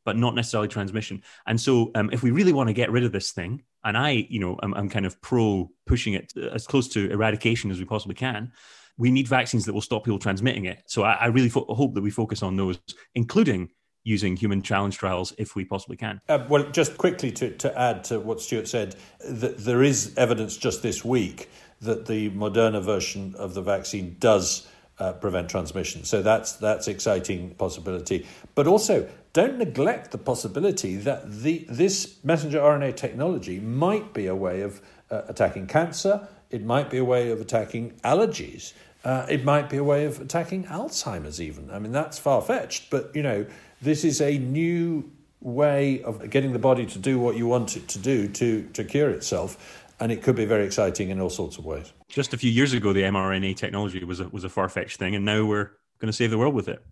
but 0.05 0.17
not 0.17 0.35
necessarily 0.35 0.69
transmission. 0.69 1.23
And 1.47 1.61
so, 1.61 1.91
um, 1.95 2.11
if 2.13 2.23
we 2.23 2.31
really 2.31 2.53
want 2.53 2.69
to 2.69 2.75
get 2.75 2.91
rid 2.91 3.05
of 3.05 3.13
this 3.13 3.33
thing, 3.33 3.63
and 3.85 3.97
I, 3.97 4.27
you 4.29 4.41
know, 4.41 4.59
I'm, 4.63 4.75
I'm 4.75 4.89
kind 4.89 5.07
of 5.07 5.21
pro 5.23 5.71
pushing 5.87 6.15
it 6.15 6.33
as 6.37 6.67
close 6.67 6.89
to 6.89 7.11
eradication 7.11 7.71
as 7.71 7.79
we 7.79 7.85
possibly 7.85 8.15
can. 8.15 8.53
We 8.99 9.11
need 9.11 9.29
vaccines 9.29 9.65
that 9.65 9.73
will 9.73 9.81
stop 9.81 10.05
people 10.05 10.19
transmitting 10.19 10.67
it. 10.67 10.83
So 10.87 11.05
I, 11.05 11.13
I 11.13 11.27
really 11.27 11.49
fo- 11.49 11.73
hope 11.73 11.95
that 11.95 12.03
we 12.03 12.11
focus 12.11 12.43
on 12.43 12.57
those, 12.57 12.79
including 13.15 13.71
using 14.09 14.37
human 14.37 14.63
challenge 14.63 14.97
trials 14.97 15.35
if 15.37 15.55
we 15.55 15.65
possibly 15.65 15.97
can. 15.97 16.21
Uh, 16.29 16.45
well, 16.49 16.65
just 16.71 16.97
quickly 16.97 17.31
to, 17.33 17.51
to 17.51 17.79
add 17.79 18.03
to 18.05 18.19
what 18.19 18.41
Stuart 18.41 18.67
said, 18.67 18.97
that 19.29 19.59
there 19.59 19.83
is 19.83 20.15
evidence 20.17 20.57
just 20.57 20.83
this 20.83 21.05
week 21.05 21.51
that 21.83 22.07
the 22.07 22.31
Moderna 22.31 22.83
version 22.83 23.35
of 23.37 23.55
the 23.55 23.63
vaccine 23.63 24.17
does 24.19 24.67
uh, 24.99 25.13
prevent 25.13 25.49
transmission. 25.49 26.05
So 26.05 26.23
that's 26.23 26.55
that's 26.55 26.89
exciting 26.89 27.55
possibility. 27.55 28.27
But 28.55 28.67
also, 28.67 29.09
don't 29.33 29.59
neglect 29.59 30.11
the 30.11 30.19
possibility 30.19 30.97
that 30.97 31.31
the 31.31 31.67
this 31.69 32.17
messenger 32.25 32.59
RNA 32.59 32.97
technology 32.97 33.61
might 33.61 34.13
be 34.13 34.27
a 34.27 34.35
way 34.35 34.63
of 34.63 34.81
uh, 35.11 35.23
attacking 35.29 35.67
cancer. 35.69 36.27
It 36.51 36.65
might 36.65 36.91
be 36.91 36.99
a 36.99 37.05
way 37.05 37.31
of 37.31 37.41
attacking 37.41 37.93
allergies. 38.03 38.73
Uh, 39.05 39.27
it 39.31 39.45
might 39.45 39.71
be 39.71 39.77
a 39.77 39.85
way 39.85 40.05
of 40.07 40.21
attacking 40.21 40.65
Alzheimer's. 40.65 41.41
Even 41.41 41.71
I 41.71 41.79
mean, 41.79 41.93
that's 41.93 42.19
far 42.19 42.43
fetched. 42.43 42.91
But 42.91 43.15
you 43.15 43.23
know, 43.23 43.47
this 43.81 44.05
is 44.05 44.21
a 44.21 44.39
new 44.39 45.11
way 45.41 46.03
of 46.03 46.31
getting 46.31 46.53
the 46.53 46.59
body 46.59 46.85
to 46.85 46.99
do 46.99 47.19
what 47.19 47.37
you 47.37 47.47
want 47.47 47.77
it 47.77 47.87
to 47.89 47.99
do 47.99 48.29
to 48.29 48.69
to 48.73 48.83
cure 48.83 49.11
itself 49.11 49.85
and 50.01 50.13
it 50.13 50.23
could 50.23 50.37
be 50.37 50.45
very 50.45 50.65
exciting 50.65 51.11
in 51.11 51.21
all 51.21 51.31
sorts 51.31 51.59
of 51.59 51.65
ways. 51.65 51.93
Just 52.09 52.33
a 52.33 52.39
few 52.39 52.51
years 52.51 52.73
ago, 52.73 52.93
the 52.93 53.03
mRNA 53.03 53.57
technology 53.57 54.03
was 54.05 54.21
a, 54.21 54.29
was 54.29 54.45
a 54.45 54.49
far 54.49 54.69
fetched 54.69 54.99
thing, 54.99 55.15
and 55.15 55.25
now 55.25 55.45
we're 55.45 55.73
going 55.99 56.07
to 56.07 56.13
save 56.13 56.31
the 56.31 56.39
world 56.39 56.55
with 56.55 56.69
it. 56.69 56.85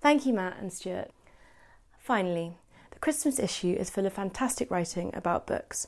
Thank 0.00 0.26
you, 0.26 0.32
Matt 0.32 0.58
and 0.58 0.72
Stuart. 0.72 1.10
Finally, 1.98 2.56
the 2.90 2.98
Christmas 2.98 3.38
issue 3.38 3.76
is 3.78 3.90
full 3.90 4.06
of 4.06 4.12
fantastic 4.12 4.70
writing 4.70 5.12
about 5.14 5.46
books. 5.46 5.86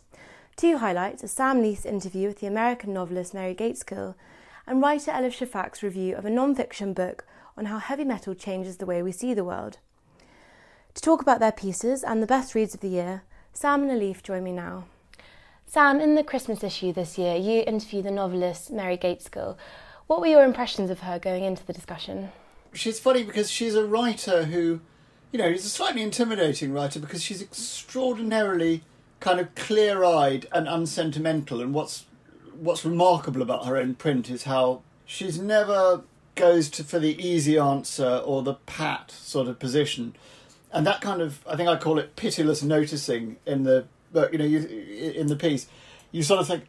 Two 0.57 0.79
highlights 0.79 1.25
are 1.25 1.29
Sam 1.29 1.61
Leith's 1.61 1.85
interview 1.85 2.29
with 2.29 2.39
the 2.39 2.47
American 2.47 2.95
novelist 2.95 3.35
Mary 3.35 3.55
Gaitskill 3.55 4.15
and 4.67 4.81
writer 4.81 5.11
Elif 5.11 5.37
Shafak's 5.37 5.83
review 5.83 6.15
of 6.15 6.25
a 6.25 6.31
non 6.31 6.55
fiction 6.55 6.93
book 6.93 7.27
on 7.57 7.67
how 7.67 7.79
heavy 7.79 8.05
metal 8.05 8.35
changes 8.35 8.77
the 8.77 8.87
way 8.87 9.03
we 9.03 9.11
see 9.11 9.35
the 9.35 9.45
world. 9.45 9.79
To 10.95 11.03
talk 11.03 11.21
about 11.21 11.41
their 11.41 11.53
pieces 11.53 12.05
and 12.05 12.23
the 12.23 12.27
best 12.27 12.55
reads 12.55 12.73
of 12.73 12.81
the 12.81 12.89
year, 12.89 13.25
Sam 13.53 13.83
and 13.83 13.91
Elif 13.91 14.23
join 14.23 14.45
me 14.45 14.53
now. 14.53 14.85
Sam, 15.67 16.01
in 16.01 16.15
the 16.15 16.23
Christmas 16.23 16.63
issue 16.63 16.93
this 16.93 17.19
year, 17.19 17.35
you 17.35 17.65
interviewed 17.67 18.05
the 18.05 18.13
novelist 18.13 18.71
Mary 18.71 18.97
Gaitskill. 18.97 19.57
What 20.07 20.21
were 20.21 20.29
your 20.29 20.45
impressions 20.45 20.91
of 20.91 21.01
her 21.01 21.19
going 21.19 21.43
into 21.43 21.67
the 21.67 21.73
discussion? 21.73 22.31
She's 22.73 23.01
funny 23.01 23.25
because 23.25 23.51
she's 23.51 23.75
a 23.75 23.85
writer 23.85 24.45
who, 24.45 24.81
you 25.33 25.39
know, 25.39 25.49
is 25.49 25.65
a 25.65 25.69
slightly 25.69 26.03
intimidating 26.03 26.73
writer 26.73 27.01
because 27.01 27.23
she's 27.23 27.43
extraordinarily 27.43 28.83
kind 29.19 29.41
of 29.41 29.53
clear-eyed 29.57 30.47
and 30.53 30.69
unsentimental. 30.69 31.61
And 31.61 31.75
what's 31.75 32.05
what's 32.57 32.85
remarkable 32.85 33.43
about 33.43 33.67
her 33.67 33.77
own 33.77 33.97
print 33.97 34.31
is 34.31 34.45
how 34.45 34.83
she's 35.05 35.41
never 35.41 36.05
goes 36.37 36.69
to 36.69 36.85
for 36.85 37.01
the 37.01 37.21
easy 37.21 37.59
answer 37.59 38.23
or 38.25 38.43
the 38.43 38.55
pat 38.55 39.11
sort 39.11 39.49
of 39.49 39.59
position. 39.59 40.15
And 40.75 40.87
that 40.87 41.01
kind 41.01 41.23
of, 41.23 41.39
I 41.47 41.55
think 41.57 41.69
I 41.69 41.77
call 41.77 41.99
it 42.01 42.17
pitiless 42.17 42.63
noticing 42.63 43.37
in 43.47 43.63
the, 43.63 43.87
but 44.13 44.33
you 44.33 44.39
know, 44.39 44.45
you, 44.45 44.59
in 44.59 45.29
the 45.29 45.37
piece. 45.37 45.69
You 46.11 46.23
sort 46.25 46.41
of 46.41 46.49
think, 46.49 46.65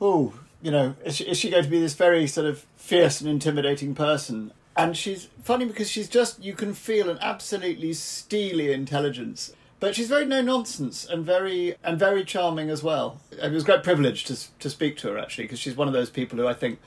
oh, 0.00 0.34
you 0.62 0.70
know, 0.70 0.96
is 1.04 1.16
she, 1.16 1.24
is 1.24 1.38
she 1.38 1.50
going 1.50 1.62
to 1.62 1.70
be 1.70 1.78
this 1.78 1.94
very 1.94 2.26
sort 2.26 2.46
of 2.46 2.64
fierce 2.76 3.20
and 3.20 3.28
intimidating 3.28 3.94
person? 3.94 4.52
And 4.74 4.96
she's 4.96 5.28
funny 5.42 5.66
because 5.66 5.90
she's 5.90 6.08
just, 6.08 6.42
you 6.42 6.54
can 6.54 6.72
feel 6.72 7.10
an 7.10 7.18
absolutely 7.20 7.92
steely 7.92 8.72
intelligence. 8.72 9.52
But 9.80 9.94
she's 9.96 10.08
very 10.08 10.24
no 10.24 10.40
nonsense 10.40 11.04
and 11.04 11.26
very 11.26 11.74
and 11.82 11.98
very 11.98 12.24
charming 12.24 12.70
as 12.70 12.84
well. 12.84 13.20
It 13.32 13.50
was 13.50 13.64
a 13.64 13.66
great 13.66 13.82
privilege 13.82 14.22
to 14.26 14.38
to 14.60 14.70
speak 14.70 14.96
to 14.98 15.08
her 15.08 15.18
actually 15.18 15.44
because 15.44 15.58
she's 15.58 15.76
one 15.76 15.88
of 15.88 15.92
those 15.92 16.08
people 16.08 16.38
who 16.38 16.46
I 16.46 16.54
think 16.54 16.78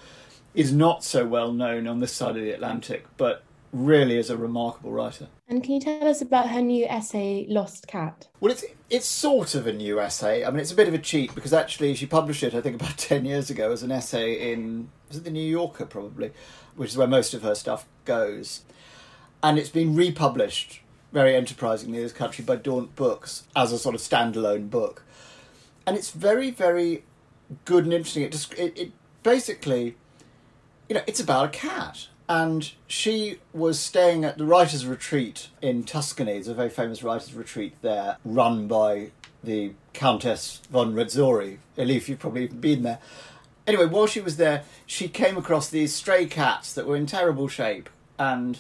is 0.54 0.72
not 0.72 1.04
so 1.04 1.28
well 1.28 1.52
known 1.52 1.88
on 1.88 2.00
this 2.00 2.14
side 2.14 2.38
of 2.38 2.42
the 2.42 2.52
Atlantic, 2.52 3.06
but 3.18 3.44
really 3.76 4.18
is 4.18 4.30
a 4.30 4.38
remarkable 4.38 4.92
writer. 4.92 5.28
And 5.48 5.64
can 5.64 5.74
you 5.74 5.80
tell 5.80 6.08
us 6.08 6.22
about 6.22 6.50
her 6.50 6.62
new 6.62 6.86
essay, 6.86 7.46
Lost 7.50 7.88
Cat? 7.88 8.28
Well, 8.40 8.52
it's 8.52 8.64
it's 8.90 9.06
sort 9.06 9.56
of 9.56 9.68
a 9.68 9.74
new 9.74 10.00
essay. 10.00 10.46
I 10.46 10.50
mean, 10.50 10.60
it's 10.60 10.72
a 10.72 10.76
bit 10.76 10.88
of 10.88 10.94
a 10.94 11.00
cheat 11.00 11.36
because 11.36 11.54
actually 11.54 11.94
she 11.96 12.06
published 12.06 12.44
it, 12.44 12.56
I 12.56 12.62
think, 12.62 12.76
about 12.76 12.98
ten 12.98 13.26
years 13.26 13.50
ago 13.50 13.72
as 13.72 13.84
an 13.84 13.92
essay 13.92 14.52
in 14.54 14.90
was 15.10 15.18
it 15.18 15.24
the 15.24 15.32
New 15.32 15.48
Yorker 15.48 15.86
probably, 15.86 16.32
which 16.76 16.92
is 16.92 16.98
where 16.98 17.08
most 17.08 17.34
of 17.34 17.44
her 17.44 17.56
stuff 17.56 17.86
goes, 18.06 18.62
and 19.44 19.60
it's 19.60 19.70
been 19.70 19.96
republished 19.96 20.82
very 21.12 21.36
enterprisingly 21.36 21.98
in 21.98 22.04
this 22.04 22.14
country 22.14 22.44
by 22.44 22.56
Daunt 22.56 22.96
Books 22.96 23.44
as 23.56 23.72
a 23.72 23.78
sort 23.78 23.96
of 23.96 24.02
standalone 24.02 24.70
book, 24.70 25.04
and 25.86 25.98
it's 25.98 26.12
very 26.12 26.50
very 26.50 27.04
good 27.66 27.84
and 27.84 27.94
interesting. 27.94 28.24
It 28.24 28.32
just 28.32 28.54
it, 28.54 28.78
it 28.78 28.92
basically, 29.22 29.98
you 30.88 30.96
know, 30.96 31.02
it's 31.08 31.20
about 31.20 31.46
a 31.46 31.50
cat 31.50 32.08
and 32.28 32.72
she 32.88 33.40
was 33.54 33.80
staying 33.80 34.24
at 34.26 34.38
the 34.38 34.46
writers' 34.46 34.86
retreat 34.86 35.50
in 35.62 35.84
Tuscany. 35.84 36.34
It's 36.34 36.48
a 36.48 36.54
very 36.54 36.70
famous 36.70 37.04
writers' 37.04 37.34
retreat 37.34 37.76
there, 37.82 38.18
run 38.26 38.68
by 38.68 39.12
the 39.44 39.74
Countess 39.94 40.62
von 40.72 40.94
Rezzori. 40.94 41.60
Elif, 41.78 42.08
you've 42.08 42.20
probably 42.20 42.48
been 42.48 42.84
there. 42.84 43.00
Anyway, 43.68 43.86
while 43.86 44.08
she 44.08 44.22
was 44.22 44.38
there, 44.38 44.64
she 44.86 45.08
came 45.08 45.38
across 45.38 45.70
these 45.70 45.94
stray 45.94 46.26
cats 46.26 46.74
that 46.74 46.86
were 46.86 46.96
in 46.96 47.06
terrible 47.06 47.48
shape, 47.48 47.90
and 48.18 48.60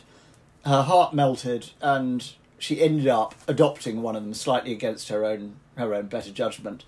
her 0.65 0.83
heart 0.83 1.13
melted, 1.13 1.71
and 1.81 2.33
she 2.57 2.81
ended 2.81 3.07
up 3.07 3.35
adopting 3.47 4.01
one 4.01 4.15
of 4.15 4.23
them 4.23 4.33
slightly 4.33 4.71
against 4.71 5.09
her 5.09 5.25
own 5.25 5.57
her 5.75 5.93
own 5.93 6.07
better 6.07 6.31
judgment. 6.31 6.85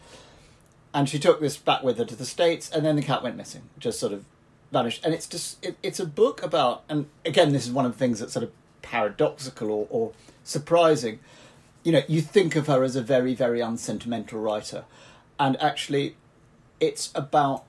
And 0.94 1.10
she 1.10 1.20
took 1.20 1.42
this 1.42 1.58
back 1.58 1.84
with 1.84 1.98
her 1.98 2.06
to 2.06 2.16
the 2.16 2.26
States, 2.26 2.70
and 2.72 2.86
then 2.86 2.96
the 2.96 3.02
cat 3.02 3.22
went 3.22 3.36
missing, 3.36 3.63
just 3.78 4.00
sort 4.00 4.13
of 4.13 4.26
vanished. 4.71 5.06
And 5.06 5.13
it's 5.13 5.27
just 5.27 5.63
it, 5.63 5.77
it's 5.82 5.99
a 5.99 6.06
book 6.06 6.43
about, 6.43 6.84
and 6.89 7.08
again, 7.25 7.53
this 7.53 7.65
is 7.65 7.71
one 7.71 7.86
of 7.86 7.93
the 7.93 7.97
things 7.97 8.19
that's 8.19 8.34
sort 8.34 8.43
of 8.43 8.51
paradoxical 8.82 9.71
or, 9.71 9.88
or 9.89 10.13
surprising. 10.43 11.19
You 11.84 11.91
know, 11.93 12.01
you 12.08 12.21
think 12.21 12.56
of 12.56 12.67
her 12.67 12.84
as 12.84 12.95
a 12.95 13.01
very 13.01 13.34
very 13.34 13.62
unsentimental 13.62 14.39
writer, 14.39 14.86
and 15.39 15.62
actually, 15.62 16.15
it's 16.80 17.12
about 17.15 17.63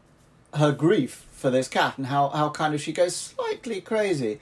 her 0.55 0.73
grief 0.73 1.27
for 1.31 1.51
this 1.51 1.69
cat 1.69 1.97
and 1.99 2.07
how 2.07 2.29
how 2.31 2.51
kind 2.51 2.75
of 2.75 2.81
she 2.81 2.93
goes 2.93 3.15
slightly 3.15 3.81
crazy. 3.81 4.41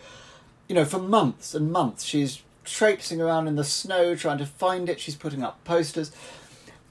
You 0.69 0.75
know, 0.75 0.85
for 0.85 0.99
months 0.99 1.55
and 1.55 1.71
months, 1.71 2.05
she's 2.05 2.43
traipsing 2.65 3.21
around 3.21 3.49
in 3.49 3.57
the 3.57 3.65
snow 3.65 4.15
trying 4.15 4.39
to 4.39 4.47
find 4.47 4.89
it. 4.89 5.01
She's 5.01 5.17
putting 5.17 5.43
up 5.43 5.63
posters. 5.65 6.11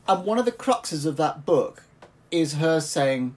And 0.07 0.25
one 0.25 0.37
of 0.37 0.45
the 0.45 0.51
cruxes 0.51 1.05
of 1.05 1.17
that 1.17 1.45
book 1.45 1.83
is 2.31 2.53
her 2.55 2.79
saying, 2.79 3.35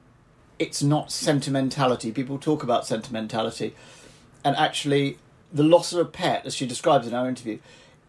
it's 0.58 0.82
not 0.82 1.10
sentimentality. 1.12 2.12
People 2.12 2.38
talk 2.38 2.62
about 2.62 2.86
sentimentality, 2.86 3.74
and 4.44 4.56
actually, 4.56 5.18
the 5.52 5.62
loss 5.62 5.92
of 5.92 5.98
a 6.00 6.04
pet, 6.04 6.44
as 6.46 6.54
she 6.54 6.66
describes 6.66 7.06
in 7.06 7.14
our 7.14 7.28
interview, 7.28 7.58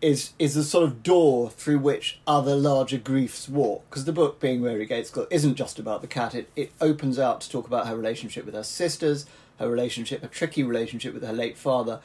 is 0.01 0.31
is 0.39 0.55
the 0.55 0.63
sort 0.63 0.83
of 0.83 1.03
door 1.03 1.49
through 1.49 1.79
which 1.79 2.19
other 2.25 2.55
larger 2.55 2.97
griefs 2.97 3.49
walk. 3.49 3.89
Because 3.89 4.05
the 4.05 4.13
book, 4.13 4.39
being 4.39 4.61
Mary 4.61 4.85
Gates 4.85 5.11
Gaitskill, 5.11 5.27
isn't 5.29 5.55
just 5.55 5.79
about 5.79 6.01
the 6.01 6.07
cat. 6.07 6.33
It 6.35 6.49
it 6.55 6.71
opens 6.79 7.19
out 7.19 7.41
to 7.41 7.49
talk 7.49 7.67
about 7.67 7.87
her 7.87 7.95
relationship 7.95 8.45
with 8.45 8.55
her 8.55 8.63
sisters, 8.63 9.25
her 9.59 9.69
relationship, 9.69 10.23
a 10.23 10.27
tricky 10.27 10.63
relationship 10.63 11.13
with 11.13 11.23
her 11.23 11.33
late 11.33 11.57
father. 11.57 11.99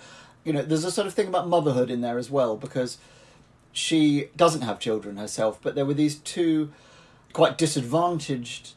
You 0.45 0.53
know, 0.53 0.63
there's 0.63 0.85
a 0.85 0.91
sort 0.91 1.07
of 1.07 1.15
thing 1.15 1.29
about 1.29 1.49
motherhood 1.49 1.91
in 1.91 2.01
there 2.01 2.19
as 2.19 2.31
well 2.31 2.57
because 2.57 2.99
she 3.73 4.29
doesn't 4.37 4.63
have 4.63 4.79
children 4.79 5.17
herself, 5.17 5.59
but 5.63 5.75
there 5.75 5.87
were 5.87 5.95
these 5.95 6.17
two 6.17 6.71
quite 7.33 7.59
disadvantaged 7.59 8.75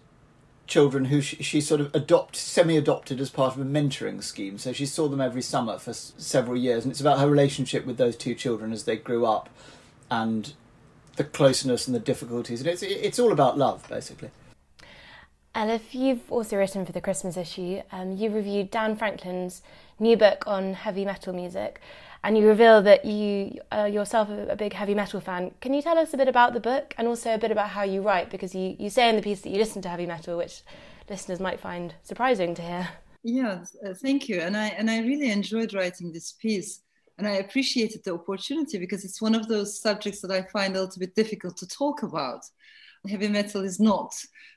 children 0.68 1.06
who 1.06 1.22
she, 1.22 1.42
she 1.42 1.62
sort 1.62 1.82
of 1.82 1.94
adopt 1.96 2.36
semi-adopted 2.36 3.20
as 3.20 3.30
part 3.30 3.56
of 3.56 3.62
a 3.62 3.66
mentoring 3.66 4.22
scheme. 4.22 4.58
So 4.58 4.74
she 4.74 4.86
saw 4.86 5.08
them 5.08 5.22
every 5.22 5.42
summer 5.42 5.78
for 5.80 5.92
s- 5.92 6.14
several 6.18 6.58
years 6.58 6.84
and 6.84 6.92
it's 6.92 7.02
about 7.02 7.20
her 7.20 7.30
relationship 7.30 7.86
with 7.86 7.98
those 7.98 8.16
two 8.16 8.36
children 8.36 8.72
as 8.72 8.84
they 8.84 8.98
grew 8.98 9.26
up 9.26 9.50
and 10.12 10.54
the 11.16 11.24
closeness 11.24 11.88
and 11.88 11.96
the 11.96 12.00
difficulties. 12.00 12.62
And 12.62 12.70
it's 12.70 12.84
it's 12.84 13.20
all 13.20 13.32
about 13.32 13.58
love 13.58 13.88
basically. 13.90 14.30
Elif, 15.56 15.94
you've 15.94 16.32
also 16.32 16.56
written 16.56 16.86
for 16.86 16.92
the 16.92 17.02
Christmas 17.02 17.36
issue. 17.36 17.82
Um, 17.92 18.16
you 18.16 18.30
reviewed 18.30 18.70
Dan 18.70 18.96
Franklin's 18.96 19.64
new 20.00 20.16
book 20.16 20.44
on 20.46 20.76
heavy 20.76 21.04
metal 21.04 21.34
music, 21.34 21.82
and 22.28 22.38
you 22.38 22.46
reveal 22.46 22.82
that 22.82 23.06
you 23.06 23.58
are 23.72 23.88
yourself 23.88 24.30
a, 24.30 24.50
a 24.50 24.56
big 24.58 24.74
heavy 24.74 24.94
metal 24.94 25.22
fan. 25.22 25.52
Can 25.62 25.74
you 25.74 25.82
tell 25.82 25.98
us 25.98 26.14
a 26.14 26.18
bit 26.18 26.28
about 26.28 26.54
the 26.54 26.60
book 26.60 26.94
and 26.98 27.08
also 27.08 27.34
a 27.34 27.38
bit 27.38 27.52
about 27.52 27.70
how 27.70 27.84
you 27.84 28.02
write? 28.02 28.30
Because 28.30 28.54
you, 28.54 28.76
you 28.78 28.90
say 28.90 29.08
in 29.08 29.16
the 29.16 29.22
piece 29.22 29.40
that 29.42 29.50
you 29.50 29.58
listen 29.58 29.82
to 29.84 29.88
heavy 29.88 30.06
metal, 30.06 30.38
which 30.38 30.62
listeners 31.10 31.40
might 31.40 31.58
find 31.58 31.94
surprising 32.04 32.54
to 32.56 32.62
hear. 32.62 32.90
Yeah, 33.24 33.64
uh, 33.82 33.94
thank 33.94 34.28
you. 34.28 34.42
And 34.42 34.58
I 34.58 34.68
and 34.68 34.92
I 34.92 35.00
really 35.00 35.32
enjoyed 35.32 35.74
writing 35.74 36.12
this 36.12 36.34
piece. 36.34 36.82
And 37.18 37.26
I 37.26 37.36
appreciated 37.36 38.04
the 38.04 38.16
opportunity 38.16 38.78
because 38.78 39.06
it's 39.06 39.22
one 39.22 39.34
of 39.34 39.48
those 39.48 39.82
subjects 39.82 40.20
that 40.20 40.32
I 40.32 40.42
find 40.52 40.76
a 40.76 40.82
little 40.82 41.00
bit 41.00 41.16
difficult 41.16 41.56
to 41.58 41.68
talk 41.68 42.04
about. 42.04 42.42
Heavy 43.08 43.30
metal 43.30 43.64
is 43.64 43.80
not 43.80 44.14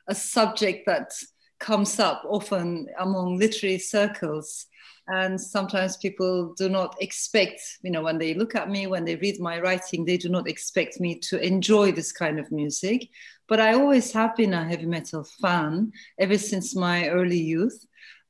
a 0.08 0.14
subject 0.14 0.86
that 0.86 1.12
comes 1.60 2.00
up 2.00 2.24
often 2.28 2.88
among 2.98 3.38
literary 3.38 3.78
circles 3.78 4.66
and 5.12 5.40
sometimes 5.40 5.96
people 5.96 6.54
do 6.54 6.68
not 6.68 6.96
expect 7.00 7.60
you 7.82 7.90
know 7.90 8.02
when 8.02 8.18
they 8.18 8.34
look 8.34 8.54
at 8.54 8.70
me 8.70 8.86
when 8.86 9.04
they 9.04 9.16
read 9.16 9.40
my 9.40 9.58
writing 9.60 10.04
they 10.04 10.16
do 10.16 10.28
not 10.28 10.48
expect 10.48 11.00
me 11.00 11.18
to 11.18 11.40
enjoy 11.44 11.92
this 11.92 12.12
kind 12.12 12.38
of 12.38 12.50
music. 12.52 13.08
But 13.48 13.60
i 13.60 13.74
always 13.74 14.12
have 14.12 14.36
been 14.36 14.54
a 14.54 14.64
heavy 14.64 14.86
metal 14.86 15.24
fan 15.24 15.92
ever 16.18 16.38
since 16.38 16.76
my 16.76 17.08
early 17.08 17.40
youth. 17.40 17.86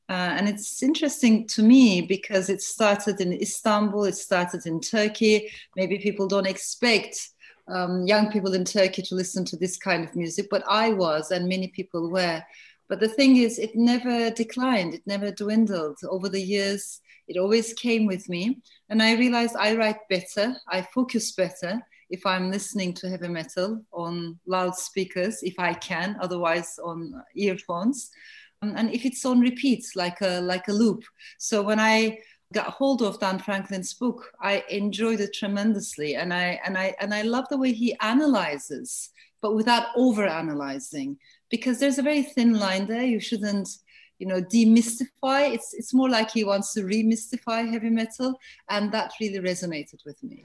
Uh, 0.09 0.35
and 0.37 0.49
it's 0.49 0.83
interesting 0.83 1.47
to 1.47 1.63
me 1.63 2.01
because 2.03 2.51
it 2.51 2.61
started 2.61 3.21
in 3.21 3.33
istanbul 3.33 4.05
it 4.05 4.17
started 4.17 4.67
in 4.67 4.81
turkey. 4.81 5.51
Maybe 5.77 5.99
people 5.99 6.27
don't 6.27 6.47
expect 6.47 7.31
um, 7.69 8.07
young 8.07 8.33
people 8.33 8.55
in 8.55 8.65
turkey 8.65 9.03
to 9.03 9.15
listen 9.15 9.45
to 9.45 9.57
this 9.57 9.77
kind 9.77 10.03
of 10.03 10.17
music 10.17 10.49
but 10.51 10.65
i 10.69 10.91
was 10.91 11.31
and 11.31 11.49
many 11.49 11.69
people 11.69 12.11
were 12.11 12.43
but 12.91 12.99
the 12.99 13.09
thing 13.09 13.37
is, 13.37 13.61
it 13.61 13.77
never 13.77 14.31
declined, 14.31 14.95
it 14.95 15.07
never 15.07 15.31
dwindled. 15.31 15.97
Over 16.11 16.29
the 16.29 16.43
years, 16.43 17.01
it 17.29 17.39
always 17.39 17.73
came 17.73 18.05
with 18.05 18.29
me. 18.29 18.59
And 18.89 19.01
I 19.01 19.15
realized 19.15 19.55
I 19.57 19.77
write 19.77 20.09
better, 20.11 20.57
I 20.69 20.83
focus 20.83 21.31
better 21.31 21.81
if 22.11 22.27
I'm 22.27 22.51
listening 22.51 22.93
to 22.95 23.09
heavy 23.09 23.29
metal 23.29 23.81
on 23.93 24.41
loudspeakers, 24.45 25.39
if 25.45 25.55
I 25.61 25.75
can, 25.75 26.17
otherwise 26.21 26.81
on 26.83 27.23
earphones. 27.37 28.11
Um, 28.61 28.75
and 28.77 28.93
if 28.93 29.07
it's 29.07 29.25
on 29.25 29.39
repeats, 29.39 29.95
like 29.95 30.21
a, 30.21 30.41
like 30.41 30.67
a 30.67 30.73
loop. 30.73 31.05
So 31.39 31.63
when 31.63 31.79
I 31.79 32.19
got 32.53 32.67
hold 32.67 33.03
of 33.03 33.21
Dan 33.21 33.39
Franklin's 33.39 33.95
book, 33.95 34.33
I 34.43 34.65
enjoyed 34.69 35.21
it 35.21 35.33
tremendously. 35.33 36.17
And 36.17 36.35
I, 36.35 36.61
and 36.67 36.77
I, 36.77 36.97
and 37.01 37.15
I 37.15 37.23
love 37.23 37.47
the 37.51 37.57
way 37.57 37.73
he 37.73 37.97
analyzes, 38.01 39.11
but 39.41 39.55
without 39.55 39.87
over 39.95 40.27
analyzing 40.27 41.17
because 41.51 41.79
there's 41.79 41.99
a 41.99 42.03
very 42.03 42.23
thin 42.23 42.55
line 42.59 42.87
there. 42.87 43.05
You 43.05 43.21
shouldn't, 43.21 43.69
you 44.19 44.27
know, 44.27 44.41
demystify. 44.41 45.53
It's 45.53 45.75
it's 45.75 45.93
more 45.93 46.09
like 46.09 46.31
he 46.31 46.45
wants 46.45 46.73
to 46.75 46.83
remystify 46.83 47.71
heavy 47.71 47.91
metal, 47.91 48.39
and 48.69 48.93
that 48.93 49.13
really 49.21 49.39
resonated 49.39 50.05
with 50.07 50.23
me. 50.23 50.45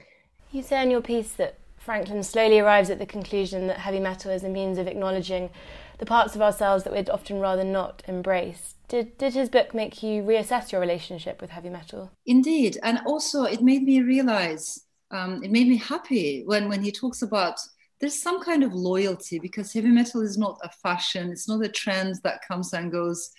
You 0.52 0.62
say 0.62 0.82
in 0.82 0.90
your 0.90 1.02
piece 1.02 1.32
that 1.32 1.58
Franklin 1.76 2.22
slowly 2.24 2.58
arrives 2.58 2.90
at 2.90 2.98
the 2.98 3.06
conclusion 3.06 3.68
that 3.68 3.78
heavy 3.78 4.00
metal 4.00 4.30
is 4.32 4.42
a 4.42 4.48
means 4.48 4.76
of 4.78 4.88
acknowledging 4.88 5.50
the 5.98 6.06
parts 6.06 6.34
of 6.34 6.42
ourselves 6.42 6.84
that 6.84 6.92
we'd 6.92 7.08
often 7.08 7.40
rather 7.40 7.62
not 7.62 8.02
embrace. 8.08 8.74
Did, 8.88 9.16
did 9.18 9.34
his 9.34 9.48
book 9.48 9.74
make 9.74 10.02
you 10.02 10.22
reassess 10.22 10.72
your 10.72 10.80
relationship 10.80 11.40
with 11.40 11.50
heavy 11.50 11.70
metal? 11.70 12.10
Indeed. 12.26 12.78
And 12.82 13.00
also, 13.06 13.44
it 13.44 13.62
made 13.62 13.82
me 13.82 14.00
realize, 14.00 14.84
um, 15.10 15.42
it 15.42 15.50
made 15.50 15.68
me 15.68 15.76
happy 15.76 16.42
when, 16.44 16.68
when 16.68 16.82
he 16.82 16.90
talks 16.90 17.22
about 17.22 17.58
there's 18.00 18.20
some 18.20 18.42
kind 18.42 18.62
of 18.62 18.74
loyalty 18.74 19.38
because 19.38 19.72
heavy 19.72 19.88
metal 19.88 20.20
is 20.20 20.36
not 20.36 20.58
a 20.62 20.68
fashion, 20.68 21.30
it's 21.30 21.48
not 21.48 21.64
a 21.64 21.68
trend 21.68 22.16
that 22.24 22.46
comes 22.46 22.72
and 22.72 22.92
goes. 22.92 23.30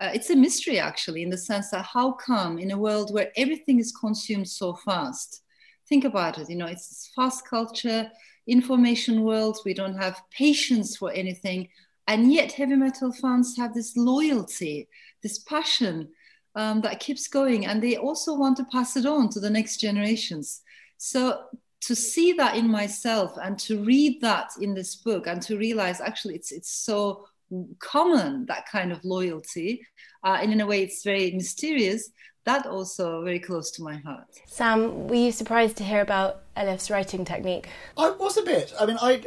Uh, 0.00 0.10
it's 0.14 0.30
a 0.30 0.36
mystery, 0.36 0.78
actually, 0.78 1.22
in 1.22 1.30
the 1.30 1.36
sense 1.36 1.70
that 1.70 1.84
how 1.84 2.12
come 2.12 2.58
in 2.58 2.70
a 2.70 2.78
world 2.78 3.12
where 3.12 3.30
everything 3.36 3.78
is 3.78 3.92
consumed 3.92 4.48
so 4.48 4.74
fast? 4.74 5.42
Think 5.88 6.04
about 6.04 6.38
it, 6.38 6.48
you 6.48 6.56
know, 6.56 6.66
it's 6.66 7.10
fast 7.14 7.46
culture, 7.46 8.10
information 8.46 9.22
world, 9.22 9.58
we 9.64 9.74
don't 9.74 9.96
have 9.96 10.22
patience 10.30 10.96
for 10.96 11.12
anything. 11.12 11.68
And 12.08 12.32
yet, 12.32 12.52
heavy 12.52 12.76
metal 12.76 13.12
fans 13.12 13.56
have 13.56 13.74
this 13.74 13.96
loyalty, 13.96 14.88
this 15.22 15.38
passion 15.38 16.08
um, 16.56 16.80
that 16.80 16.98
keeps 16.98 17.28
going, 17.28 17.66
and 17.66 17.80
they 17.80 17.96
also 17.96 18.34
want 18.34 18.56
to 18.56 18.66
pass 18.72 18.96
it 18.96 19.06
on 19.06 19.28
to 19.30 19.40
the 19.40 19.50
next 19.50 19.76
generations. 19.76 20.62
So, 20.96 21.44
to 21.82 21.96
see 21.96 22.32
that 22.34 22.56
in 22.56 22.68
myself 22.68 23.36
and 23.42 23.58
to 23.58 23.82
read 23.82 24.20
that 24.20 24.50
in 24.60 24.74
this 24.74 24.96
book 24.96 25.26
and 25.26 25.40
to 25.42 25.56
realize 25.56 26.00
actually 26.00 26.34
it's 26.34 26.52
it's 26.52 26.70
so 26.70 27.26
common 27.78 28.46
that 28.46 28.68
kind 28.68 28.92
of 28.92 29.04
loyalty 29.04 29.84
uh, 30.24 30.38
and 30.40 30.52
in 30.52 30.60
a 30.60 30.66
way 30.66 30.82
it's 30.82 31.02
very 31.02 31.32
mysterious 31.32 32.10
that 32.44 32.64
also 32.66 33.22
very 33.24 33.40
close 33.40 33.70
to 33.72 33.82
my 33.82 33.96
heart 33.96 34.26
sam 34.46 35.08
were 35.08 35.16
you 35.16 35.32
surprised 35.32 35.76
to 35.76 35.82
hear 35.82 36.00
about 36.00 36.42
elif's 36.56 36.90
writing 36.90 37.24
technique 37.24 37.68
i 37.96 38.10
was 38.10 38.36
a 38.36 38.42
bit 38.42 38.72
i 38.78 38.86
mean 38.86 38.98
i 39.00 39.20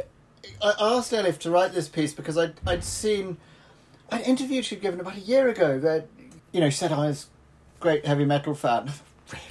I 0.62 0.74
asked 0.80 1.12
Elif 1.12 1.38
to 1.40 1.52
write 1.52 1.74
this 1.74 1.88
piece 1.88 2.14
because 2.14 2.38
I'd, 2.38 2.54
I'd 2.66 2.84
seen 2.84 3.38
an 4.12 4.22
interview 4.22 4.62
she'd 4.62 4.82
given 4.82 5.00
about 5.00 5.16
a 5.16 5.22
year 5.22 5.48
ago 5.50 5.80
that, 5.80 6.08
you 6.52 6.60
know, 6.60 6.70
she 6.70 6.78
said 6.78 6.92
I 6.92 7.08
was 7.08 7.28
a 7.78 7.82
great 7.82 8.06
heavy 8.06 8.26
metal 8.26 8.54
fan. 8.54 8.92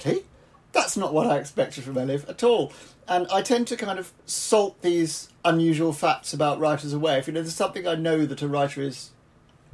Really? 0.05 0.23
That's 0.71 0.95
not 0.95 1.13
what 1.13 1.27
I 1.27 1.39
expected 1.39 1.83
from 1.83 1.95
Elif 1.95 2.29
at 2.29 2.41
all. 2.41 2.71
And 3.07 3.27
I 3.31 3.41
tend 3.41 3.67
to 3.67 3.77
kind 3.77 3.99
of 3.99 4.13
salt 4.25 4.81
these 4.81 5.29
unusual 5.43 5.93
facts 5.93 6.33
about 6.33 6.59
writers 6.59 6.93
away. 6.93 7.17
If 7.17 7.27
you 7.27 7.33
know 7.33 7.41
there's 7.41 7.55
something 7.55 7.87
I 7.87 7.95
know 7.95 8.25
that 8.25 8.41
a 8.41 8.47
writer 8.47 8.81
is 8.81 9.11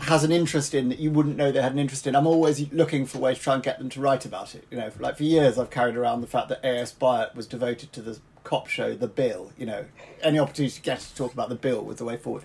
has 0.02 0.24
an 0.24 0.32
interest 0.32 0.74
in 0.74 0.88
that 0.90 1.00
you 1.00 1.12
wouldn't 1.12 1.36
know 1.36 1.52
they 1.52 1.62
had 1.62 1.74
an 1.74 1.80
interest 1.80 2.08
in, 2.08 2.16
I'm 2.16 2.26
always 2.26 2.72
looking 2.72 3.06
for 3.06 3.18
ways 3.18 3.38
to 3.38 3.44
try 3.44 3.54
and 3.56 3.64
get 3.64 3.80
them 3.80 3.90
to 3.90 4.00
write 4.00 4.26
about 4.26 4.56
it. 4.56 4.66
You 4.72 4.78
know, 4.78 4.90
like 5.00 5.18
for 5.18 5.24
years 5.24 5.58
I've 5.58 5.70
carried 5.70 5.96
around 5.96 6.22
the 6.22 6.28
fact 6.28 6.48
that 6.50 6.62
A.S. 6.64 6.94
Byatt 6.94 7.36
was 7.36 7.46
devoted 7.46 7.92
to 7.94 8.02
the 8.02 8.20
cop 8.44 8.68
show, 8.68 8.96
The 8.96 9.08
Bill. 9.08 9.52
You 9.58 9.66
know, 9.66 9.86
any 10.22 10.40
opportunity 10.40 10.76
to 10.76 10.82
get 10.82 11.00
to 11.00 11.16
talk 11.16 11.34
about 11.34 11.50
The 11.50 11.56
Bill 11.56 11.84
was 11.84 11.98
the 11.98 12.06
way 12.06 12.18
forward. 12.18 12.44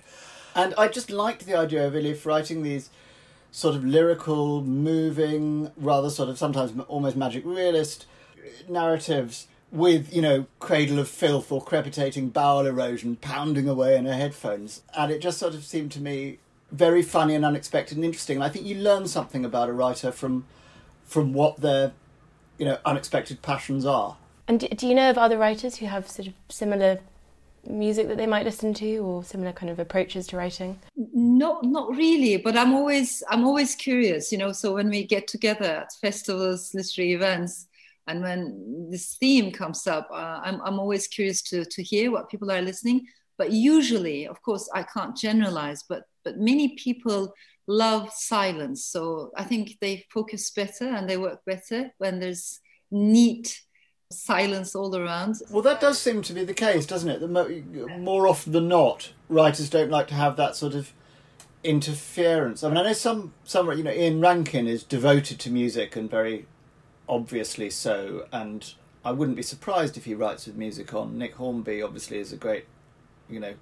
And 0.53 0.73
I 0.77 0.87
just 0.87 1.09
liked 1.09 1.45
the 1.45 1.57
idea 1.57 1.87
of 1.87 1.93
Elif 1.93 2.25
writing 2.25 2.61
these 2.63 2.89
sort 3.51 3.75
of 3.75 3.85
lyrical, 3.85 4.61
moving, 4.61 5.71
rather 5.77 6.09
sort 6.09 6.27
of 6.27 6.37
sometimes 6.37 6.73
almost 6.87 7.15
magic 7.15 7.45
realist 7.45 8.05
narratives 8.67 9.47
with, 9.75 10.13
you 10.13 10.21
know, 10.21 10.45
Cradle 10.59 10.99
of 10.99 11.09
Filth 11.09 11.51
or 11.51 11.63
crepitating 11.63 12.29
bowel 12.29 12.65
erosion 12.65 13.17
pounding 13.17 13.67
away 13.67 13.97
in 13.97 14.05
her 14.05 14.13
headphones. 14.13 14.81
And 14.97 15.11
it 15.11 15.19
just 15.19 15.37
sort 15.37 15.53
of 15.53 15.63
seemed 15.63 15.91
to 15.93 16.01
me 16.01 16.39
very 16.71 17.01
funny 17.01 17.35
and 17.35 17.45
unexpected 17.45 17.97
and 17.97 18.05
interesting. 18.05 18.37
And 18.37 18.43
I 18.43 18.49
think 18.49 18.65
you 18.65 18.75
learn 18.75 19.07
something 19.07 19.45
about 19.45 19.69
a 19.69 19.73
writer 19.73 20.11
from 20.11 20.45
from 21.05 21.33
what 21.33 21.61
their, 21.61 21.91
you 22.57 22.65
know, 22.65 22.79
unexpected 22.83 23.43
passions 23.43 23.85
are. 23.85 24.17
And 24.47 24.59
do, 24.59 24.67
do 24.67 24.87
you 24.87 24.95
know 24.95 25.09
of 25.09 25.19
other 25.19 25.37
writers 25.37 25.75
who 25.77 25.85
have 25.85 26.09
sort 26.09 26.27
of 26.27 26.33
similar 26.49 26.99
music 27.67 28.07
that 28.07 28.17
they 28.17 28.27
might 28.27 28.45
listen 28.45 28.73
to 28.75 28.97
or 28.97 29.23
similar 29.23 29.51
kind 29.51 29.71
of 29.71 29.79
approaches 29.79 30.27
to 30.27 30.37
writing 30.37 30.79
no 30.95 31.59
not 31.63 31.89
really 31.95 32.37
but 32.37 32.55
i'm 32.55 32.73
always 32.73 33.23
i'm 33.29 33.43
always 33.43 33.75
curious 33.75 34.31
you 34.31 34.37
know 34.37 34.51
so 34.51 34.73
when 34.73 34.89
we 34.89 35.03
get 35.03 35.27
together 35.27 35.65
at 35.65 35.91
festivals 35.93 36.73
literary 36.75 37.13
events 37.13 37.67
and 38.07 38.21
when 38.21 38.87
this 38.89 39.15
theme 39.15 39.51
comes 39.51 39.87
up 39.87 40.07
uh, 40.11 40.39
I'm, 40.43 40.61
I'm 40.61 40.79
always 40.79 41.07
curious 41.07 41.41
to, 41.43 41.65
to 41.65 41.83
hear 41.83 42.11
what 42.11 42.29
people 42.29 42.51
are 42.51 42.61
listening 42.61 43.05
but 43.37 43.51
usually 43.51 44.27
of 44.27 44.41
course 44.41 44.69
i 44.73 44.83
can't 44.83 45.15
generalize 45.15 45.83
but 45.87 46.03
but 46.23 46.37
many 46.37 46.75
people 46.75 47.33
love 47.67 48.11
silence 48.13 48.85
so 48.85 49.31
i 49.35 49.43
think 49.43 49.77
they 49.81 50.05
focus 50.11 50.51
better 50.51 50.85
and 50.85 51.09
they 51.09 51.17
work 51.17 51.39
better 51.45 51.91
when 51.97 52.19
there's 52.19 52.59
neat 52.91 53.59
silence 54.11 54.75
all 54.75 54.95
around. 54.95 55.35
Well, 55.49 55.63
that 55.63 55.81
does 55.81 55.99
seem 55.99 56.21
to 56.23 56.33
be 56.33 56.43
the 56.43 56.53
case, 56.53 56.85
doesn't 56.85 57.09
it? 57.09 57.99
more 57.99 58.27
often 58.27 58.51
than 58.51 58.67
not, 58.67 59.11
writers 59.29 59.69
don't 59.69 59.89
like 59.89 60.07
to 60.07 60.13
have 60.13 60.37
that 60.37 60.55
sort 60.55 60.73
of 60.73 60.93
interference. 61.63 62.63
I 62.63 62.69
mean, 62.69 62.77
I 62.77 62.83
know 62.83 62.93
some, 62.93 63.33
some, 63.43 63.71
you 63.71 63.83
know, 63.83 63.91
Ian 63.91 64.21
Rankin 64.21 64.67
is 64.67 64.83
devoted 64.83 65.39
to 65.39 65.49
music 65.49 65.95
and 65.95 66.09
very 66.09 66.45
obviously 67.07 67.69
so, 67.69 68.27
and 68.31 68.73
I 69.03 69.11
wouldn't 69.11 69.37
be 69.37 69.43
surprised 69.43 69.97
if 69.97 70.05
he 70.05 70.13
writes 70.13 70.47
with 70.47 70.55
music 70.55 70.93
on. 70.93 71.17
Nick 71.17 71.35
Hornby 71.35 71.81
obviously 71.81 72.17
is 72.17 72.33
a 72.33 72.37
great, 72.37 72.65
you 73.29 73.39
know, 73.39 73.53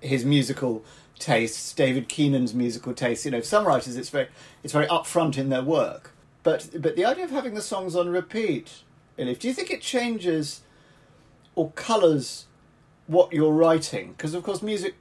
his 0.00 0.24
musical 0.24 0.84
tastes, 1.18 1.72
David 1.72 2.08
Keenan's 2.08 2.54
musical 2.54 2.94
tastes. 2.94 3.24
You 3.24 3.30
know, 3.30 3.40
some 3.40 3.66
writers 3.66 3.96
it's 3.96 4.10
very, 4.10 4.28
it's 4.62 4.72
very 4.72 4.86
upfront 4.86 5.38
in 5.38 5.48
their 5.48 5.62
work. 5.62 6.12
But 6.42 6.70
but 6.78 6.96
the 6.96 7.04
idea 7.04 7.24
of 7.24 7.30
having 7.30 7.54
the 7.54 7.62
songs 7.62 7.94
on 7.94 8.08
repeat 8.08 8.82
Elif, 9.18 9.38
do 9.38 9.48
you 9.48 9.54
think 9.54 9.70
it 9.70 9.80
changes 9.80 10.62
or 11.54 11.70
colours 11.72 12.46
what 13.06 13.32
you're 13.32 13.52
writing? 13.52 14.12
Because 14.12 14.34
of 14.34 14.42
course, 14.42 14.62
music 14.62 14.94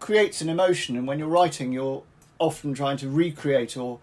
creates 0.00 0.40
an 0.40 0.48
emotion, 0.48 0.96
and 0.96 1.06
when 1.06 1.18
you're 1.18 1.28
writing, 1.28 1.72
you're 1.72 2.02
often 2.38 2.74
trying 2.74 2.96
to 2.98 3.08
recreate 3.08 3.76
or 3.76 4.00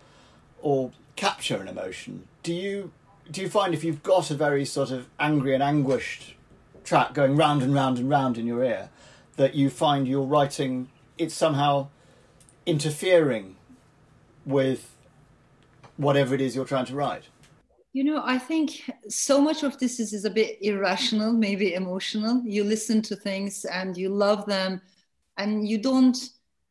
or 0.61 0.91
capture 1.15 1.57
an 1.57 1.67
emotion. 1.67 2.27
Do 2.43 2.53
you 2.53 2.91
do 3.31 3.41
you 3.41 3.49
find 3.49 3.73
if 3.73 3.83
you've 3.83 4.03
got 4.03 4.31
a 4.31 4.35
very 4.35 4.65
sort 4.65 4.91
of 4.91 5.07
angry 5.19 5.53
and 5.53 5.61
anguished 5.61 6.35
track 6.83 7.13
going 7.13 7.35
round 7.35 7.61
and 7.61 7.73
round 7.73 7.97
and 7.97 8.09
round 8.09 8.37
in 8.37 8.47
your 8.47 8.63
ear, 8.63 8.89
that 9.35 9.55
you 9.55 9.69
find 9.69 10.07
you're 10.07 10.23
writing 10.23 10.89
it's 11.17 11.35
somehow 11.35 11.87
interfering 12.65 13.55
with 14.45 14.95
whatever 15.97 16.33
it 16.33 16.41
is 16.41 16.55
you're 16.55 16.65
trying 16.65 16.85
to 16.85 16.95
write? 16.95 17.23
You 17.91 18.03
know, 18.03 18.21
I 18.23 18.37
think 18.37 18.89
so 19.09 19.41
much 19.41 19.63
of 19.63 19.77
this 19.79 19.99
is, 19.99 20.13
is 20.13 20.23
a 20.23 20.29
bit 20.29 20.57
irrational, 20.61 21.33
maybe 21.33 21.73
emotional. 21.73 22.41
You 22.45 22.63
listen 22.63 23.01
to 23.03 23.15
things 23.15 23.65
and 23.65 23.97
you 23.97 24.09
love 24.09 24.45
them, 24.45 24.81
and 25.37 25.67
you 25.67 25.77
don't 25.77 26.17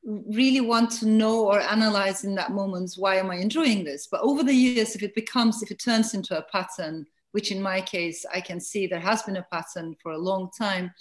really 0.08 0.62
want 0.62 0.90
to 0.90 1.06
know 1.06 1.46
or 1.46 1.60
analyze 1.60 2.24
in 2.24 2.34
that 2.34 2.52
moment 2.52 2.94
why 2.96 3.16
am 3.16 3.30
I 3.30 3.36
enjoying 3.36 3.84
this. 3.84 4.08
But 4.10 4.22
over 4.22 4.42
the 4.42 4.54
years, 4.54 4.94
if 4.94 5.02
it 5.02 5.14
becomes, 5.14 5.62
if 5.62 5.70
it 5.70 5.78
turns 5.78 6.14
into 6.14 6.38
a 6.38 6.46
pattern, 6.50 7.06
which 7.32 7.52
in 7.52 7.60
my 7.60 7.80
case 7.80 8.24
I 8.32 8.40
can 8.40 8.58
see 8.58 8.86
there 8.86 9.00
has 9.00 9.22
been 9.22 9.36
a 9.36 9.46
pattern 9.52 9.94
for 10.02 10.12
a 10.12 10.18
long 10.18 10.50
time, 10.58 10.92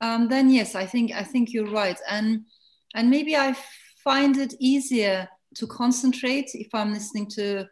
um, 0.00 0.28
then 0.28 0.50
yes, 0.50 0.74
I 0.74 0.86
think 0.86 1.12
I 1.12 1.24
think 1.24 1.52
you're 1.52 1.70
right, 1.70 1.98
and 2.08 2.42
and 2.94 3.10
maybe 3.10 3.36
I 3.36 3.54
find 4.02 4.36
it 4.38 4.54
easier 4.60 5.28
to 5.56 5.66
concentrate 5.66 6.50
if 6.54 6.74
I'm 6.74 6.92
listening 6.92 7.28
to 7.30 7.66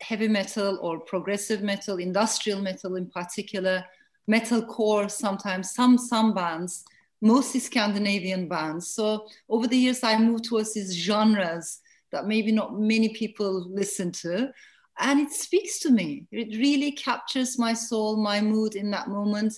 heavy 0.00 0.28
metal 0.28 0.78
or 0.82 1.00
progressive 1.00 1.62
metal, 1.62 1.96
industrial 1.96 2.60
metal 2.60 2.96
in 2.96 3.08
particular, 3.08 3.84
metalcore 4.30 5.10
sometimes, 5.10 5.72
some 5.72 5.98
some 5.98 6.34
bands, 6.34 6.84
mostly 7.22 7.60
Scandinavian 7.60 8.48
bands. 8.48 8.88
So 8.88 9.28
over 9.48 9.66
the 9.66 9.76
years, 9.76 10.02
I 10.02 10.18
moved 10.18 10.44
towards 10.44 10.74
these 10.74 10.94
genres 10.94 11.80
that 12.10 12.26
maybe 12.26 12.52
not 12.52 12.78
many 12.78 13.10
people 13.10 13.66
listen 13.70 14.12
to. 14.12 14.50
And 14.98 15.20
it 15.20 15.32
speaks 15.32 15.78
to 15.80 15.90
me. 15.90 16.26
It 16.30 16.58
really 16.58 16.92
captures 16.92 17.58
my 17.58 17.72
soul, 17.72 18.16
my 18.16 18.42
mood 18.42 18.74
in 18.74 18.90
that 18.90 19.08
moment. 19.08 19.54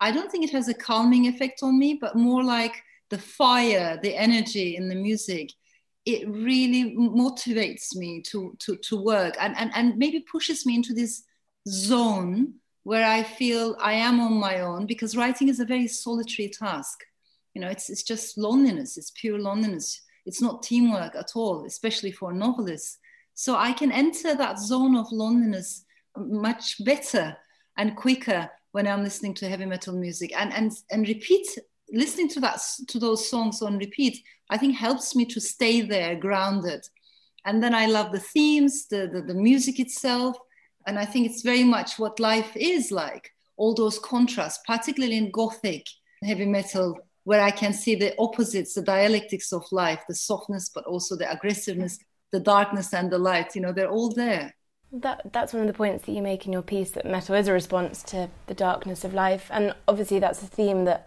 I 0.00 0.10
don't 0.10 0.32
think 0.32 0.44
it 0.44 0.52
has 0.52 0.68
a 0.68 0.74
calming 0.74 1.26
effect 1.26 1.62
on 1.62 1.78
me, 1.78 1.98
but 2.00 2.16
more 2.16 2.42
like 2.42 2.82
the 3.10 3.18
fire, 3.18 3.98
the 4.02 4.16
energy 4.16 4.76
in 4.76 4.88
the 4.88 4.94
music 4.94 5.50
it 6.06 6.26
really 6.28 6.96
motivates 6.96 7.94
me 7.94 8.22
to 8.22 8.56
to 8.58 8.76
to 8.76 8.96
work 8.96 9.36
and 9.38 9.56
and, 9.58 9.70
and 9.74 9.98
maybe 9.98 10.20
pushes 10.20 10.64
me 10.64 10.74
into 10.74 10.94
this 10.94 11.24
zone 11.68 12.54
where 12.84 13.06
I 13.06 13.22
feel 13.22 13.76
I 13.80 13.92
am 13.92 14.20
on 14.20 14.34
my 14.34 14.60
own 14.60 14.86
because 14.86 15.16
writing 15.16 15.48
is 15.48 15.60
a 15.60 15.64
very 15.64 15.86
solitary 15.86 16.48
task. 16.48 17.04
You 17.54 17.60
know, 17.60 17.68
it's 17.68 17.90
it's 17.90 18.02
just 18.02 18.38
loneliness, 18.38 18.96
it's 18.96 19.12
pure 19.14 19.38
loneliness. 19.38 20.02
It's 20.26 20.42
not 20.42 20.62
teamwork 20.62 21.14
at 21.14 21.32
all, 21.34 21.64
especially 21.64 22.12
for 22.12 22.32
novelists. 22.32 22.98
So 23.34 23.56
I 23.56 23.72
can 23.72 23.90
enter 23.90 24.34
that 24.34 24.58
zone 24.58 24.96
of 24.96 25.10
loneliness 25.10 25.84
much 26.16 26.84
better 26.84 27.36
and 27.78 27.96
quicker 27.96 28.50
when 28.72 28.86
I'm 28.86 29.02
listening 29.02 29.34
to 29.34 29.48
heavy 29.48 29.66
metal 29.66 29.94
music 29.94 30.32
and 30.36 30.52
and 30.52 30.72
and 30.90 31.08
repeat 31.08 31.46
listening 31.92 32.28
to 32.28 32.40
that 32.40 32.60
to 32.88 32.98
those 32.98 33.28
songs 33.28 33.62
on 33.62 33.78
repeat 33.78 34.22
i 34.48 34.56
think 34.56 34.76
helps 34.76 35.14
me 35.16 35.24
to 35.24 35.40
stay 35.40 35.80
there 35.80 36.14
grounded 36.14 36.86
and 37.44 37.62
then 37.62 37.74
i 37.74 37.86
love 37.86 38.12
the 38.12 38.20
themes 38.20 38.86
the, 38.88 39.08
the, 39.12 39.22
the 39.22 39.34
music 39.34 39.80
itself 39.80 40.36
and 40.86 40.98
i 40.98 41.04
think 41.04 41.26
it's 41.26 41.42
very 41.42 41.64
much 41.64 41.98
what 41.98 42.20
life 42.20 42.56
is 42.56 42.90
like 42.90 43.30
all 43.56 43.74
those 43.74 43.98
contrasts 43.98 44.60
particularly 44.66 45.16
in 45.16 45.30
gothic 45.30 45.86
heavy 46.22 46.46
metal 46.46 46.98
where 47.24 47.40
I 47.40 47.50
can 47.50 47.72
see 47.72 47.94
the 47.94 48.14
opposites, 48.18 48.74
the 48.74 48.82
dialectics 48.82 49.52
of 49.52 49.64
life, 49.72 50.02
the 50.08 50.14
softness, 50.14 50.68
but 50.68 50.84
also 50.84 51.16
the 51.16 51.30
aggressiveness, 51.30 51.98
the 52.32 52.40
darkness 52.40 52.92
and 52.94 53.10
the 53.10 53.18
light. 53.18 53.54
You 53.54 53.60
know, 53.62 53.72
they're 53.72 53.90
all 53.90 54.12
there. 54.12 54.54
That 54.92 55.32
that's 55.32 55.52
one 55.52 55.62
of 55.62 55.68
the 55.68 55.74
points 55.74 56.06
that 56.06 56.12
you 56.12 56.22
make 56.22 56.46
in 56.46 56.52
your 56.52 56.62
piece 56.62 56.90
that 56.92 57.06
metal 57.06 57.36
is 57.36 57.46
a 57.46 57.52
response 57.52 58.02
to 58.04 58.28
the 58.48 58.54
darkness 58.54 59.04
of 59.04 59.14
life, 59.14 59.46
and 59.50 59.74
obviously 59.86 60.18
that's 60.18 60.42
a 60.42 60.46
theme 60.46 60.84
that 60.86 61.06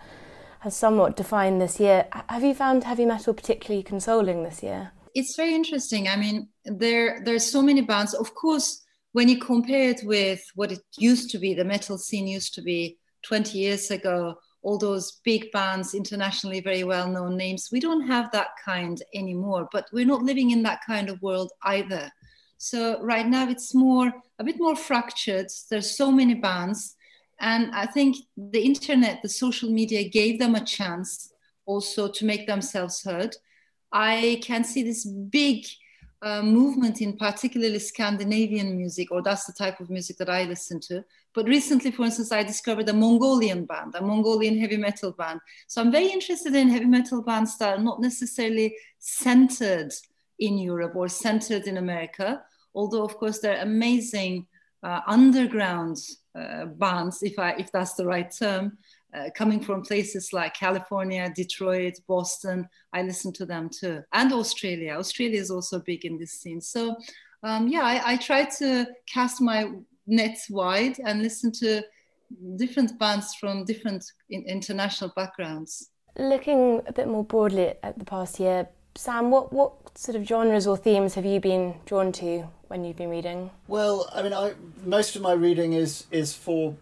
has 0.59 0.74
somewhat 0.74 1.17
defined 1.17 1.59
this 1.61 1.82
year. 1.82 2.07
Have 2.30 2.43
you 2.43 2.53
found 2.53 2.86
heavy 2.86 3.05
metal 3.05 3.34
particularly 3.34 3.84
consoling 3.84 4.43
this 4.43 4.63
year? 4.63 4.91
It's 5.13 5.36
very 5.36 5.53
interesting. 5.53 6.07
I 6.07 6.15
mean, 6.15 6.47
there 6.63 7.21
there's 7.26 7.51
so 7.51 7.61
many 7.61 7.82
bands. 7.82 8.13
Of 8.13 8.34
course, 8.34 8.82
when 9.14 9.30
you 9.30 9.39
compare 9.39 9.89
it 9.89 10.01
with 10.03 10.43
what 10.55 10.72
it 10.72 10.82
used 10.97 11.30
to 11.32 11.38
be, 11.38 11.53
the 11.53 11.64
metal 11.64 11.97
scene 11.97 12.28
used 12.28 12.53
to 12.55 12.61
be 12.61 12.97
20 13.24 13.57
years 13.57 13.89
ago, 13.89 14.36
all 14.64 14.78
those 14.78 15.20
big 15.24 15.51
bands, 15.51 15.93
internationally 15.93 16.61
very 16.61 16.84
well 16.84 17.07
known 17.07 17.38
names, 17.38 17.70
we 17.72 17.80
don't 17.80 18.07
have 18.07 18.32
that 18.32 18.49
kind 18.64 19.01
anymore. 19.14 19.70
But 19.72 19.88
we're 19.93 20.05
not 20.05 20.24
living 20.24 20.51
in 20.51 20.64
that 20.64 20.82
kind 20.86 21.09
of 21.09 21.22
world 21.22 21.51
either. 21.64 22.11
So 22.57 23.01
right 23.03 23.28
now 23.28 23.49
it's 23.49 23.76
more 23.76 24.11
a 24.39 24.43
bit 24.43 24.57
more 24.57 24.76
fractured. 24.76 25.47
There's 25.70 25.95
so 25.95 26.11
many 26.11 26.34
bands, 26.34 26.95
and 27.39 27.72
I 27.76 27.86
think 27.86 28.18
the 28.38 28.61
internet, 28.61 29.22
the 29.22 29.30
social 29.30 29.70
media 29.70 30.07
gave 30.07 30.39
them 30.39 30.55
a 30.55 30.66
chance 30.66 31.34
also 31.66 32.07
to 32.07 32.26
make 32.26 32.47
themselves 32.47 33.03
heard. 33.03 33.36
I 33.91 34.39
can 34.41 34.64
see 34.64 34.82
this 34.82 35.05
big 35.05 35.66
uh, 36.24 36.41
movement 36.41 37.01
in 37.01 37.17
particularly 37.17 37.80
Scandinavian 37.80 38.78
music, 38.78 39.11
or 39.11 39.21
that's 39.21 39.45
the 39.45 39.53
type 39.53 39.80
of 39.82 39.89
music 39.89 40.17
that 40.17 40.30
I 40.30 40.45
listen 40.45 40.80
to. 40.88 41.03
But 41.34 41.47
recently, 41.47 41.91
for 41.91 42.05
instance, 42.05 42.32
I 42.32 42.43
discovered 42.43 42.88
a 42.88 42.93
Mongolian 42.93 43.65
band, 43.65 43.95
a 43.95 44.01
Mongolian 44.01 44.57
heavy 44.57 44.78
metal 44.78 45.11
band. 45.11 45.41
So 45.67 45.82
I'm 45.82 45.91
very 45.91 46.07
interested 46.07 46.55
in 46.55 46.69
heavy 46.69 46.86
metal 46.86 47.21
band 47.21 47.49
style, 47.49 47.80
not 47.80 47.99
necessarily 47.99 48.76
centered 48.99 49.91
in 50.39 50.57
Europe 50.57 50.95
or 50.95 51.09
centered 51.09 51.67
in 51.67 51.78
America, 51.78 52.41
although 52.74 53.03
of 53.03 53.17
course 53.17 53.39
they're 53.39 53.61
amazing 53.61 54.47
uh, 54.84 55.01
underground 55.07 55.97
uh, 56.39 56.65
bands, 56.65 57.21
if 57.24 57.38
I 57.38 57.51
if 57.51 57.71
that's 57.71 57.93
the 57.93 58.05
right 58.05 58.30
term, 58.32 58.78
uh, 59.14 59.30
coming 59.36 59.59
from 59.59 59.82
places 59.82 60.34
like 60.34 60.53
California, 60.53 61.32
Detroit, 61.36 61.99
Boston. 62.07 62.68
I 62.93 63.03
listen 63.03 63.34
to 63.34 63.45
them 63.45 63.70
too, 63.70 64.01
and 64.14 64.32
Australia. 64.34 64.93
Australia 64.93 65.39
is 65.39 65.51
also 65.51 65.80
big 65.80 66.05
in 66.05 66.18
this 66.18 66.34
scene. 66.34 66.61
So 66.61 66.95
um, 67.43 67.68
yeah, 67.68 67.84
I, 67.84 68.14
I 68.14 68.18
try 68.18 68.45
to 68.59 68.88
cast 69.07 69.41
my 69.41 69.72
net 70.07 70.38
wide 70.49 70.97
and 71.05 71.22
listen 71.22 71.51
to 71.51 71.84
different 72.57 72.97
bands 72.97 73.36
from 73.36 73.66
different 73.66 74.03
in- 74.30 74.45
international 74.47 75.11
backgrounds. 75.16 75.89
Looking 76.18 76.82
a 76.88 76.93
bit 76.93 77.07
more 77.07 77.24
broadly 77.24 77.74
at 77.84 77.99
the 77.99 78.05
past 78.05 78.39
year, 78.39 78.68
Sam, 78.95 79.32
what, 79.32 79.51
what 79.51 79.97
sort 79.97 80.16
of 80.16 80.28
genres 80.28 80.68
or 80.68 80.78
themes 80.78 81.16
have 81.16 81.26
you 81.26 81.39
been 81.39 81.76
drawn 81.86 82.11
to 82.14 82.47
when 82.68 82.86
you've 82.86 82.97
been 82.97 83.09
reading? 83.09 83.49
Well, 83.68 84.09
I 84.14 84.22
mean, 84.22 84.34
I 84.34 84.53
most 84.86 85.16
of 85.16 85.22
my 85.22 85.34
reading 85.34 85.74
is 85.74 86.05
is 86.11 86.34
for 86.34 86.76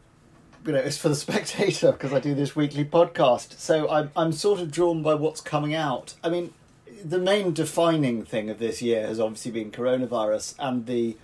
you 0.66 0.74
know 0.74 0.80
it's 0.80 0.98
for 0.98 1.10
the 1.10 1.16
spectator 1.28 1.92
because 1.92 2.14
I 2.14 2.20
do 2.20 2.34
this 2.34 2.56
weekly 2.56 2.86
podcast. 2.86 3.58
So 3.58 3.90
I'm 3.90 4.12
I'm 4.16 4.32
sort 4.32 4.60
of 4.60 4.72
drawn 4.72 5.02
by 5.02 5.16
what's 5.16 5.42
coming 5.42 5.74
out. 5.74 6.14
I 6.24 6.30
mean, 6.30 6.54
the 7.04 7.20
main 7.20 7.54
defining 7.54 8.24
thing 8.24 8.50
of 8.50 8.60
this 8.60 8.82
year 8.82 9.08
has 9.08 9.20
obviously 9.20 9.52
been 9.52 9.72
coronavirus 9.72 10.56
and 10.60 10.86
the 10.86 11.18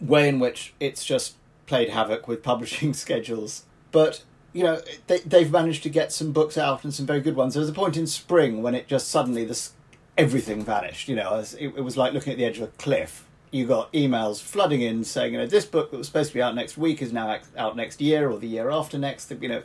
way 0.00 0.28
in 0.28 0.38
which 0.38 0.74
it's 0.80 1.04
just 1.04 1.34
played 1.66 1.90
havoc 1.90 2.28
with 2.28 2.42
publishing 2.50 2.94
schedules. 2.94 3.64
But 3.90 4.22
you 4.52 4.64
know 4.64 4.80
they 5.06 5.18
they've 5.20 5.50
managed 5.50 5.82
to 5.84 5.90
get 5.90 6.12
some 6.12 6.32
books 6.32 6.56
out 6.56 6.84
and 6.84 6.92
some 6.92 7.06
very 7.06 7.20
good 7.20 7.36
ones. 7.36 7.54
There 7.54 7.60
was 7.60 7.70
a 7.70 7.74
point 7.74 7.96
in 7.96 8.06
spring 8.06 8.62
when 8.62 8.74
it 8.74 8.88
just 8.88 9.08
suddenly 9.08 9.44
this 9.44 9.72
everything 10.16 10.64
vanished. 10.64 11.08
You 11.08 11.16
know, 11.16 11.34
it, 11.38 11.56
it 11.60 11.84
was 11.84 11.96
like 11.96 12.12
looking 12.12 12.32
at 12.32 12.38
the 12.38 12.44
edge 12.44 12.58
of 12.58 12.64
a 12.64 12.72
cliff. 12.78 13.24
You 13.50 13.66
got 13.66 13.92
emails 13.92 14.42
flooding 14.42 14.82
in 14.82 15.04
saying, 15.04 15.32
you 15.32 15.38
know, 15.38 15.46
this 15.46 15.64
book 15.64 15.90
that 15.90 15.96
was 15.96 16.06
supposed 16.06 16.30
to 16.30 16.34
be 16.34 16.42
out 16.42 16.54
next 16.54 16.76
week 16.76 17.00
is 17.00 17.12
now 17.12 17.38
out 17.56 17.76
next 17.76 18.00
year 18.00 18.30
or 18.30 18.38
the 18.38 18.48
year 18.48 18.70
after 18.70 18.98
next. 18.98 19.30
You 19.30 19.48
know, 19.48 19.62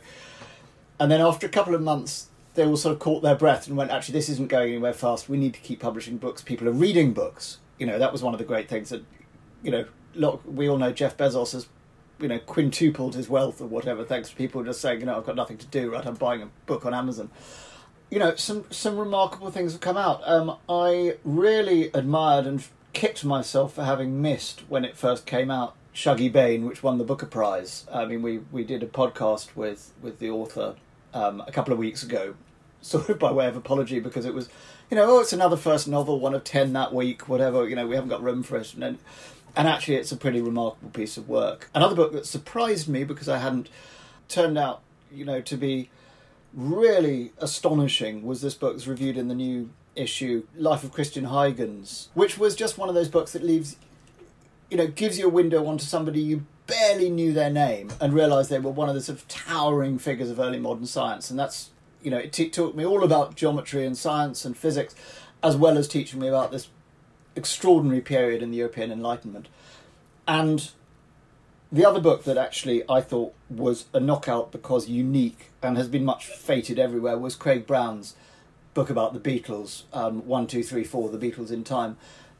and 0.98 1.10
then 1.10 1.20
after 1.20 1.46
a 1.46 1.50
couple 1.50 1.74
of 1.74 1.82
months, 1.82 2.28
they 2.54 2.64
all 2.64 2.76
sort 2.76 2.94
of 2.94 2.98
caught 3.00 3.22
their 3.22 3.34
breath 3.34 3.66
and 3.66 3.76
went, 3.76 3.90
actually, 3.90 4.12
this 4.12 4.28
isn't 4.28 4.48
going 4.48 4.70
anywhere 4.70 4.92
fast. 4.92 5.28
We 5.28 5.36
need 5.36 5.54
to 5.54 5.60
keep 5.60 5.80
publishing 5.80 6.18
books. 6.18 6.42
People 6.42 6.68
are 6.68 6.72
reading 6.72 7.12
books. 7.12 7.58
You 7.78 7.86
know, 7.86 7.98
that 7.98 8.12
was 8.12 8.22
one 8.22 8.32
of 8.32 8.38
the 8.38 8.44
great 8.44 8.68
things 8.68 8.90
that, 8.90 9.04
you 9.62 9.70
know, 9.70 9.86
look, 10.14 10.42
we 10.46 10.68
all 10.68 10.78
know 10.78 10.92
Jeff 10.92 11.16
Bezos 11.16 11.52
has, 11.52 11.66
you 12.20 12.28
know, 12.28 12.38
quintupled 12.38 13.16
his 13.16 13.28
wealth 13.28 13.60
or 13.60 13.66
whatever, 13.66 14.04
thanks 14.04 14.30
to 14.30 14.36
people 14.36 14.62
just 14.62 14.80
saying, 14.80 15.00
you 15.00 15.06
know, 15.06 15.16
I've 15.16 15.26
got 15.26 15.34
nothing 15.34 15.58
to 15.58 15.66
do, 15.66 15.92
right? 15.92 16.06
I'm 16.06 16.14
buying 16.14 16.42
a 16.42 16.48
book 16.66 16.86
on 16.86 16.94
Amazon 16.94 17.30
you 18.10 18.20
know, 18.20 18.36
some 18.36 18.64
some 18.70 18.96
remarkable 18.96 19.50
things 19.50 19.72
have 19.72 19.80
come 19.80 19.96
out. 19.96 20.20
Um, 20.24 20.56
I 20.68 21.16
really 21.24 21.90
admired 21.94 22.46
and 22.46 22.64
kicked 22.94 23.24
myself 23.24 23.74
for 23.74 23.84
having 23.84 24.22
missed 24.22 24.62
when 24.68 24.84
it 24.84 24.96
first 24.96 25.26
came 25.26 25.50
out. 25.50 25.76
Shuggie 25.94 26.32
Bain, 26.32 26.66
which 26.66 26.82
won 26.82 26.98
the 26.98 27.04
Booker 27.04 27.26
Prize. 27.26 27.86
I 27.92 28.04
mean, 28.04 28.22
we 28.22 28.38
we 28.50 28.64
did 28.64 28.82
a 28.82 28.86
podcast 28.86 29.54
with 29.54 29.92
with 30.02 30.18
the 30.18 30.30
author 30.30 30.74
um, 31.12 31.42
a 31.46 31.52
couple 31.52 31.72
of 31.72 31.78
weeks 31.78 32.02
ago, 32.02 32.34
sort 32.80 33.08
of 33.08 33.18
by 33.18 33.30
way 33.30 33.46
of 33.46 33.56
apology 33.56 34.00
because 34.00 34.24
it 34.24 34.34
was, 34.34 34.48
you 34.90 34.96
know, 34.96 35.04
oh, 35.08 35.20
it's 35.20 35.32
another 35.32 35.56
first 35.56 35.86
novel, 35.86 36.18
one 36.18 36.34
of 36.34 36.42
ten 36.42 36.72
that 36.72 36.92
week, 36.92 37.28
whatever. 37.28 37.68
You 37.68 37.76
know, 37.76 37.86
we 37.86 37.94
haven't 37.94 38.10
got 38.10 38.22
room 38.22 38.42
for 38.42 38.56
it, 38.56 38.74
and 38.74 38.98
and 39.56 39.68
actually, 39.68 39.96
it's 39.96 40.10
a 40.10 40.16
pretty 40.16 40.40
remarkable 40.40 40.90
piece 40.90 41.16
of 41.16 41.28
work. 41.28 41.70
Another 41.74 41.94
book 41.94 42.12
that 42.12 42.26
surprised 42.26 42.88
me 42.88 43.04
because 43.04 43.28
I 43.28 43.38
hadn't 43.38 43.68
turned 44.28 44.58
out, 44.58 44.82
you 45.12 45.24
know, 45.24 45.40
to 45.42 45.56
be 45.56 45.90
really 46.52 47.32
astonishing 47.38 48.24
was 48.24 48.40
this 48.40 48.54
book 48.54 48.84
reviewed 48.86 49.16
in 49.16 49.28
the 49.28 49.34
new 49.34 49.70
issue, 49.96 50.46
Life 50.56 50.84
of 50.84 50.92
Christian 50.92 51.24
Huygens, 51.24 52.08
which 52.14 52.38
was 52.38 52.54
just 52.54 52.78
one 52.78 52.88
of 52.88 52.94
those 52.94 53.08
books 53.08 53.32
that 53.32 53.42
leaves, 53.42 53.76
you 54.70 54.76
know, 54.76 54.86
gives 54.86 55.18
you 55.18 55.26
a 55.26 55.30
window 55.30 55.66
onto 55.66 55.84
somebody 55.84 56.20
you 56.20 56.46
barely 56.66 57.10
knew 57.10 57.32
their 57.32 57.50
name 57.50 57.90
and 58.00 58.14
realised 58.14 58.50
they 58.50 58.58
were 58.58 58.70
one 58.70 58.88
of 58.88 58.94
the 58.94 59.00
sort 59.00 59.18
of 59.18 59.28
towering 59.28 59.98
figures 59.98 60.30
of 60.30 60.40
early 60.40 60.58
modern 60.58 60.86
science. 60.86 61.30
And 61.30 61.38
that's, 61.38 61.70
you 62.02 62.10
know, 62.10 62.18
it 62.18 62.32
t- 62.32 62.48
taught 62.48 62.74
me 62.74 62.84
all 62.84 63.04
about 63.04 63.36
geometry 63.36 63.84
and 63.84 63.96
science 63.96 64.44
and 64.44 64.56
physics, 64.56 64.94
as 65.42 65.56
well 65.56 65.76
as 65.76 65.86
teaching 65.86 66.20
me 66.20 66.28
about 66.28 66.50
this 66.50 66.68
extraordinary 67.36 68.00
period 68.00 68.42
in 68.42 68.50
the 68.50 68.58
European 68.58 68.90
Enlightenment. 68.90 69.48
And 70.26 70.70
the 71.70 71.84
other 71.84 72.00
book 72.00 72.24
that 72.24 72.38
actually 72.38 72.82
I 72.88 73.00
thought 73.00 73.34
was 73.50 73.86
a 73.92 74.00
knockout 74.00 74.52
because 74.52 74.88
unique 74.88 75.50
and 75.62 75.76
has 75.76 75.88
been 75.88 76.04
much 76.04 76.26
feted 76.26 76.78
everywhere 76.78 77.18
was 77.18 77.34
Craig 77.34 77.66
Brown's 77.66 78.14
book 78.74 78.90
about 78.90 79.14
the 79.14 79.20
Beatles, 79.20 79.84
um, 79.92 80.26
One, 80.26 80.46
Two, 80.46 80.62
Three, 80.62 80.84
Four, 80.84 81.08
The 81.08 81.18
Beatles 81.18 81.50
in 81.50 81.64
Time, 81.64 81.96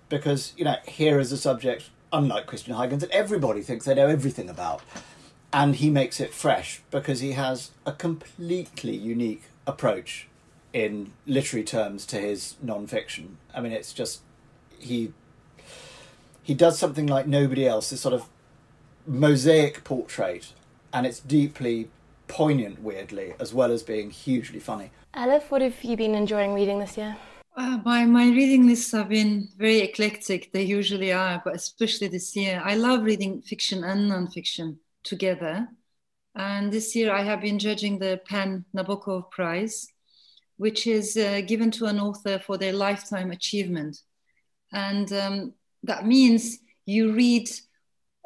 because 0.09 0.53
you 0.57 0.65
know 0.65 0.77
here 0.87 1.19
is 1.19 1.33
a 1.33 1.37
subject 1.37 1.91
unlike 2.13 2.47
Christian 2.47 2.75
Huygens 2.75 3.01
that 3.01 3.11
everybody 3.11 3.61
thinks 3.63 3.87
they 3.87 3.95
know 3.95 4.07
everything 4.09 4.49
about, 4.51 4.83
and 5.53 5.77
he 5.77 5.91
makes 5.91 6.21
it 6.21 6.35
fresh 6.35 6.83
because 6.91 7.21
he 7.21 7.33
has 7.33 7.71
a 7.87 7.93
completely 7.93 8.95
unique 8.95 9.45
approach 9.67 10.29
in 10.73 11.13
literary 11.27 11.65
terms 11.65 12.05
to 12.05 12.19
his 12.19 12.57
non-fiction. 12.61 13.39
I 13.55 13.61
mean, 13.61 13.73
it's 13.73 13.93
just 13.93 14.21
he 14.79 15.13
he 16.43 16.55
does 16.55 16.79
something 16.79 17.07
like 17.07 17.27
nobody 17.27 17.67
else. 17.67 17.91
This 17.91 18.01
sort 18.01 18.15
of 18.15 18.29
mosaic 19.07 19.85
portrait, 19.85 20.53
and 20.93 21.07
it's 21.07 21.21
deeply 21.21 21.91
poignant, 22.27 22.83
weirdly, 22.83 23.35
as 23.39 23.55
well 23.55 23.71
as 23.71 23.83
being 23.83 24.11
hugely 24.11 24.59
funny. 24.59 24.91
Elif, 25.17 25.49
what 25.49 25.63
have 25.63 25.85
you 25.85 25.97
been 25.97 26.17
enjoying 26.17 26.55
reading 26.55 26.81
this 26.81 26.97
year? 26.97 27.17
Uh, 27.57 27.79
my, 27.85 28.05
my 28.05 28.27
reading 28.31 28.67
lists 28.67 28.91
have 28.91 29.09
been 29.09 29.49
very 29.57 29.79
eclectic. 29.79 30.53
They 30.53 30.65
usually 30.65 31.13
are, 31.13 31.41
but 31.45 31.55
especially 31.55 32.09
this 32.09 32.35
year. 32.35 32.61
I 32.65 32.75
love 32.75 33.05
reading 33.05 33.41
fiction 33.41 33.85
and 33.85 34.11
nonfiction 34.11 34.79
together. 35.05 35.69
And 36.35 36.73
this 36.73 36.97
year 36.97 37.13
I 37.13 37.23
have 37.23 37.41
been 37.43 37.61
judging 37.61 38.01
the 38.01 38.21
PEN 38.27 38.65
Nabokov 38.77 39.31
Prize, 39.31 39.87
which 40.57 40.89
is 40.89 41.17
uh, 41.17 41.43
given 41.47 41.71
to 41.73 41.87
an 41.87 42.01
author 42.01 42.41
for 42.41 42.59
their 42.59 42.73
lifetime 42.73 43.31
achievement. 43.31 43.97
And 44.73 45.13
um, 45.13 45.55
that 45.85 46.07
means 46.07 46.59
you 46.87 47.13
read 47.13 47.49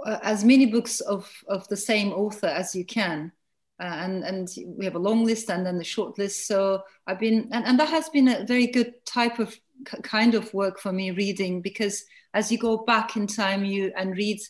uh, 0.07 0.21
as 0.23 0.43
many 0.43 0.65
books 0.65 1.01
of, 1.01 1.31
of 1.49 1.69
the 1.69 1.77
same 1.77 2.15
author 2.15 2.47
as 2.47 2.75
you 2.75 2.87
can. 2.87 3.33
Uh, 3.81 3.85
and 3.85 4.25
and 4.25 4.49
we 4.77 4.85
have 4.85 4.97
a 4.97 4.99
long 4.99 5.25
list 5.25 5.51
and 5.51 5.65
then 5.65 5.79
the 5.79 5.85
short 5.85 6.19
list. 6.19 6.47
So 6.47 6.83
I've 7.07 7.21
been 7.21 7.49
and, 7.53 7.65
and 7.65 7.79
that 7.79 7.89
has 7.89 8.09
been 8.09 8.29
a 8.29 8.45
very 8.45 8.67
good 8.67 8.93
type 9.05 9.39
of 9.39 9.57
kind 10.03 10.35
of 10.35 10.53
work 10.53 10.81
for 10.81 10.93
me 10.93 11.13
reading 11.13 11.63
because 11.63 12.05
as 12.35 12.51
you 12.51 12.59
go 12.59 12.79
back 12.79 13.17
in 13.17 13.27
time 13.27 13.65
you 13.65 13.93
and 13.97 14.17
read 14.17 14.41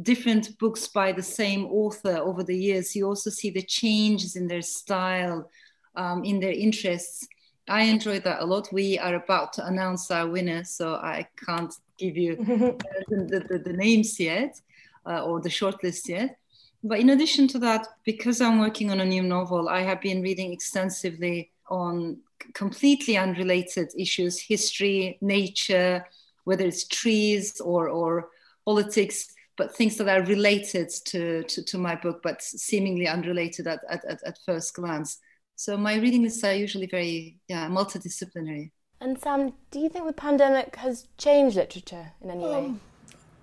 different 0.00 0.58
books 0.58 0.88
by 0.88 1.12
the 1.12 1.22
same 1.22 1.66
author 1.66 2.16
over 2.16 2.42
the 2.42 2.56
years, 2.56 2.96
you 2.96 3.06
also 3.06 3.30
see 3.30 3.50
the 3.50 3.62
changes 3.62 4.36
in 4.36 4.46
their 4.46 4.62
style, 4.62 5.50
um, 5.96 6.24
in 6.24 6.40
their 6.40 6.52
interests. 6.52 7.26
I 7.68 7.82
enjoyed 7.82 8.24
that 8.24 8.42
a 8.42 8.44
lot. 8.44 8.72
We 8.72 8.98
are 8.98 9.14
about 9.14 9.52
to 9.54 9.66
announce 9.66 10.10
our 10.10 10.26
winner, 10.26 10.64
so 10.64 10.94
I 10.94 11.28
can't 11.46 11.72
give 11.98 12.16
you 12.16 12.36
the, 12.36 12.76
the, 13.08 13.46
the, 13.48 13.58
the 13.58 13.72
names 13.72 14.18
yet 14.18 14.60
uh, 15.06 15.24
or 15.24 15.40
the 15.40 15.48
shortlist 15.48 16.08
yet. 16.08 16.36
But 16.84 16.98
in 16.98 17.10
addition 17.10 17.46
to 17.48 17.58
that, 17.60 17.86
because 18.04 18.40
I'm 18.40 18.58
working 18.58 18.90
on 18.90 19.00
a 19.00 19.04
new 19.04 19.22
novel, 19.22 19.68
I 19.68 19.82
have 19.82 20.00
been 20.00 20.22
reading 20.22 20.52
extensively 20.52 21.52
on 21.68 22.18
completely 22.54 23.16
unrelated 23.16 23.92
issues 23.96 24.40
history, 24.40 25.16
nature, 25.20 26.04
whether 26.44 26.66
it's 26.66 26.88
trees 26.88 27.60
or, 27.60 27.88
or 27.88 28.28
politics, 28.64 29.32
but 29.56 29.74
things 29.74 29.96
that 29.96 30.08
are 30.08 30.24
related 30.24 30.90
to, 31.06 31.44
to, 31.44 31.62
to 31.62 31.78
my 31.78 31.94
book, 31.94 32.20
but 32.22 32.42
seemingly 32.42 33.06
unrelated 33.06 33.66
at, 33.66 33.80
at, 33.88 34.04
at 34.24 34.38
first 34.44 34.74
glance. 34.74 35.18
So 35.54 35.76
my 35.76 35.96
reading 35.96 36.22
lists 36.24 36.42
are 36.42 36.54
usually 36.54 36.86
very 36.86 37.38
yeah, 37.48 37.68
multidisciplinary. 37.68 38.72
And 39.00 39.18
Sam, 39.20 39.52
do 39.70 39.78
you 39.78 39.88
think 39.88 40.06
the 40.06 40.12
pandemic 40.12 40.76
has 40.76 41.06
changed 41.18 41.56
literature 41.56 42.12
in 42.20 42.30
any 42.30 42.44
way? 42.44 42.54
Um, 42.54 42.80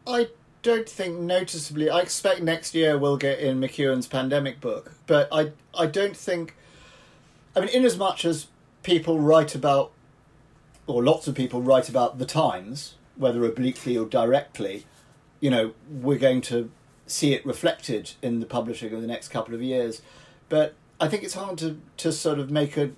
I 0.08 0.28
don't 0.62 0.90
think 0.90 1.20
noticeably. 1.20 1.90
I 1.90 2.00
expect 2.00 2.42
next 2.42 2.76
year 2.76 2.98
we'll 2.98 3.18
get 3.18 3.42
Ian 3.42 3.62
McEwan's 3.62 4.08
pandemic 4.08 4.60
book, 4.60 4.94
but 5.08 5.28
I 5.32 5.52
I 5.78 5.86
don't 5.86 6.18
think. 6.18 6.56
I 7.56 7.62
mean, 7.62 7.70
in 7.70 7.86
as 7.86 7.98
much 7.98 8.26
as 8.26 8.48
people 8.84 9.20
write 9.20 9.56
about, 9.56 9.92
or 10.88 11.04
lots 11.04 11.28
of 11.28 11.36
people 11.36 11.62
write 11.62 11.90
about 11.90 12.20
the 12.20 12.26
times, 12.26 12.96
whether 13.16 13.44
obliquely 13.44 13.98
or 13.98 14.06
directly, 14.06 14.86
you 15.40 15.50
know, 15.50 15.74
we're 15.90 16.20
going 16.20 16.42
to 16.42 16.72
see 17.08 17.34
it 17.34 17.46
reflected 17.46 18.12
in 18.22 18.40
the 18.40 18.46
publishing 18.46 18.94
of 18.94 19.02
the 19.02 19.08
next 19.08 19.30
couple 19.30 19.54
of 19.54 19.62
years. 19.62 20.02
But 20.48 20.76
I 21.00 21.08
think 21.08 21.24
it's 21.24 21.34
hard 21.34 21.58
to, 21.60 21.80
to 21.98 22.12
sort 22.12 22.40
of 22.40 22.52
make 22.52 22.78
a, 22.78 22.92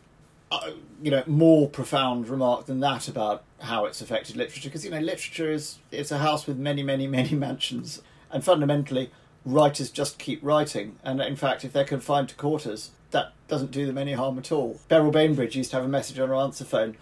uh, 0.52 0.72
you 1.02 1.12
know, 1.12 1.24
more 1.28 1.70
profound 1.70 2.28
remark 2.28 2.66
than 2.66 2.82
that 2.82 3.08
about 3.08 3.44
how 3.62 3.86
it's 3.86 4.02
affected 4.02 4.36
literature 4.36 4.70
because 4.70 4.84
you 4.84 4.92
know 4.92 5.00
literature 5.00 5.52
is 5.52 5.78
it's 5.92 6.12
a 6.12 6.18
house 6.18 6.48
with 6.48 6.58
many 6.58 6.84
many 6.84 7.08
many 7.08 7.36
mansions 7.36 8.02
and 8.32 8.44
fundamentally 8.44 9.12
writers 9.46 9.90
just 9.90 10.20
keep 10.20 10.40
writing 10.44 10.98
and 11.04 11.22
in 11.22 11.36
fact 11.36 11.64
if 11.64 11.74
they're 11.74 11.86
confined 11.86 12.30
to 12.30 12.36
quarters 12.36 12.92
that 13.12 13.34
doesn't 13.48 13.72
do 13.72 13.86
them 13.86 13.98
any 13.98 14.14
harm 14.14 14.38
at 14.38 14.52
all. 14.52 14.80
Beryl 14.88 15.12
bainbridge 15.12 15.56
used 15.56 15.72
to 15.72 15.78
have 15.78 15.86
a 15.86 15.90
message 15.90 16.18
on 16.18 16.30
her 16.30 16.36
answer 16.36 16.64
phone 16.64 16.96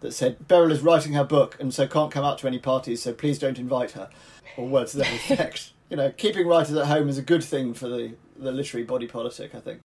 that 0.00 0.12
said 0.12 0.46
beryl 0.46 0.70
is 0.70 0.80
writing 0.80 1.14
her 1.14 1.24
book 1.24 1.56
and 1.58 1.74
so 1.74 1.86
can't 1.86 2.12
come 2.12 2.24
out 2.24 2.38
to 2.38 2.46
any 2.46 2.58
parties 2.58 3.02
so 3.02 3.12
please 3.12 3.38
don't 3.38 3.58
invite 3.58 3.92
her 3.92 4.08
or 4.56 4.68
words 4.68 4.92
to 4.92 4.98
that 4.98 5.12
effect. 5.30 5.72
You 5.90 5.96
know 5.96 6.10
keeping 6.12 6.46
writers 6.46 6.76
at 6.76 6.86
home 6.86 7.08
is 7.08 7.18
a 7.18 7.22
good 7.22 7.44
thing 7.44 7.74
for 7.74 7.88
the 7.88 8.14
the 8.38 8.52
literary 8.52 8.84
body 8.84 9.06
politic 9.06 9.54
i 9.54 9.60
think. 9.60 9.80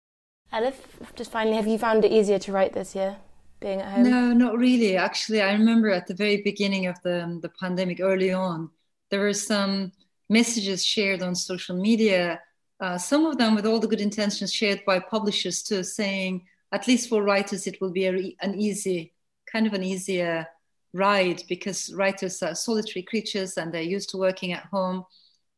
Elif 0.53 0.75
just 1.15 1.31
finally 1.31 1.57
have 1.57 1.67
you 1.67 1.79
found 1.79 2.05
it 2.05 2.13
easier 2.13 2.39
to 2.39 2.53
write 2.53 2.73
this 2.73 2.95
year 2.95 3.17
being 3.61 3.81
at 3.81 3.93
home? 3.93 4.03
No, 4.05 4.33
not 4.33 4.59
really. 4.59 4.97
Actually, 4.97 5.43
I 5.43 5.53
remember 5.53 5.91
at 5.91 6.07
the 6.07 6.15
very 6.15 6.43
beginning 6.43 6.87
of 6.87 7.01
the, 7.03 7.25
um, 7.25 7.41
the 7.41 7.49
pandemic, 7.61 8.01
early 8.01 8.33
on, 8.33 8.71
there 9.11 9.21
were 9.21 9.33
some 9.33 9.93
messages 10.29 10.85
shared 10.85 11.23
on 11.23 11.35
social 11.35 11.77
media, 11.77 12.41
uh, 12.81 12.99
some 12.99 13.25
of 13.25 13.39
them 13.39 13.55
with 13.55 13.67
all 13.67 13.81
the 13.81 13.87
good 13.87 14.01
intentions 14.01 14.53
shared 14.53 14.85
by 14.85 14.99
publishers 14.99 15.63
too, 15.63 15.83
saying, 15.83 16.45
at 16.73 16.87
least 16.87 17.09
for 17.09 17.23
writers, 17.23 17.67
it 17.67 17.81
will 17.81 17.93
be 17.93 18.07
a, 18.07 18.37
an 18.41 18.55
easy, 18.59 19.15
kind 19.51 19.67
of 19.67 19.73
an 19.73 19.83
easier 19.83 20.47
ride 20.93 21.43
because 21.49 21.93
writers 21.95 22.43
are 22.43 22.55
solitary 22.55 23.03
creatures 23.03 23.57
and 23.57 23.73
they're 23.73 23.83
used 23.83 24.11
to 24.11 24.17
working 24.17 24.53
at 24.53 24.65
home. 24.67 25.05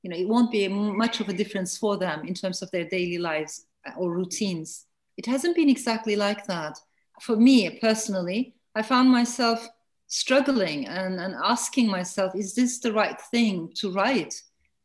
You 0.03 0.11
know, 0.11 0.17
it 0.17 0.29
won't 0.29 0.53
be 0.53 0.69
much 0.69 1.21
of 1.21 1.29
a 1.29 1.33
difference 1.33 1.77
for 1.77 1.97
them 1.97 2.25
in 2.27 2.35
terms 2.35 2.63
of 2.63 2.71
their 2.71 2.89
daily 2.89 3.19
lives 3.19 3.67
or 3.97 4.13
routines. 4.13 4.87
It 5.17 5.27
hasn't 5.27 5.57
been 5.57 5.69
exactly 5.69 6.15
like 6.15 6.47
that 6.47 6.79
for 7.21 7.37
me 7.37 7.79
personally, 7.81 8.55
I 8.75 8.83
found 8.83 9.11
myself 9.11 9.69
struggling 10.07 10.87
and, 10.87 11.21
and 11.21 11.35
asking 11.45 11.89
myself, 11.89 12.35
is 12.35 12.55
this 12.55 12.79
the 12.81 12.93
right 12.93 13.21
thing 13.31 13.71
to 13.77 13.93
write? 13.93 14.43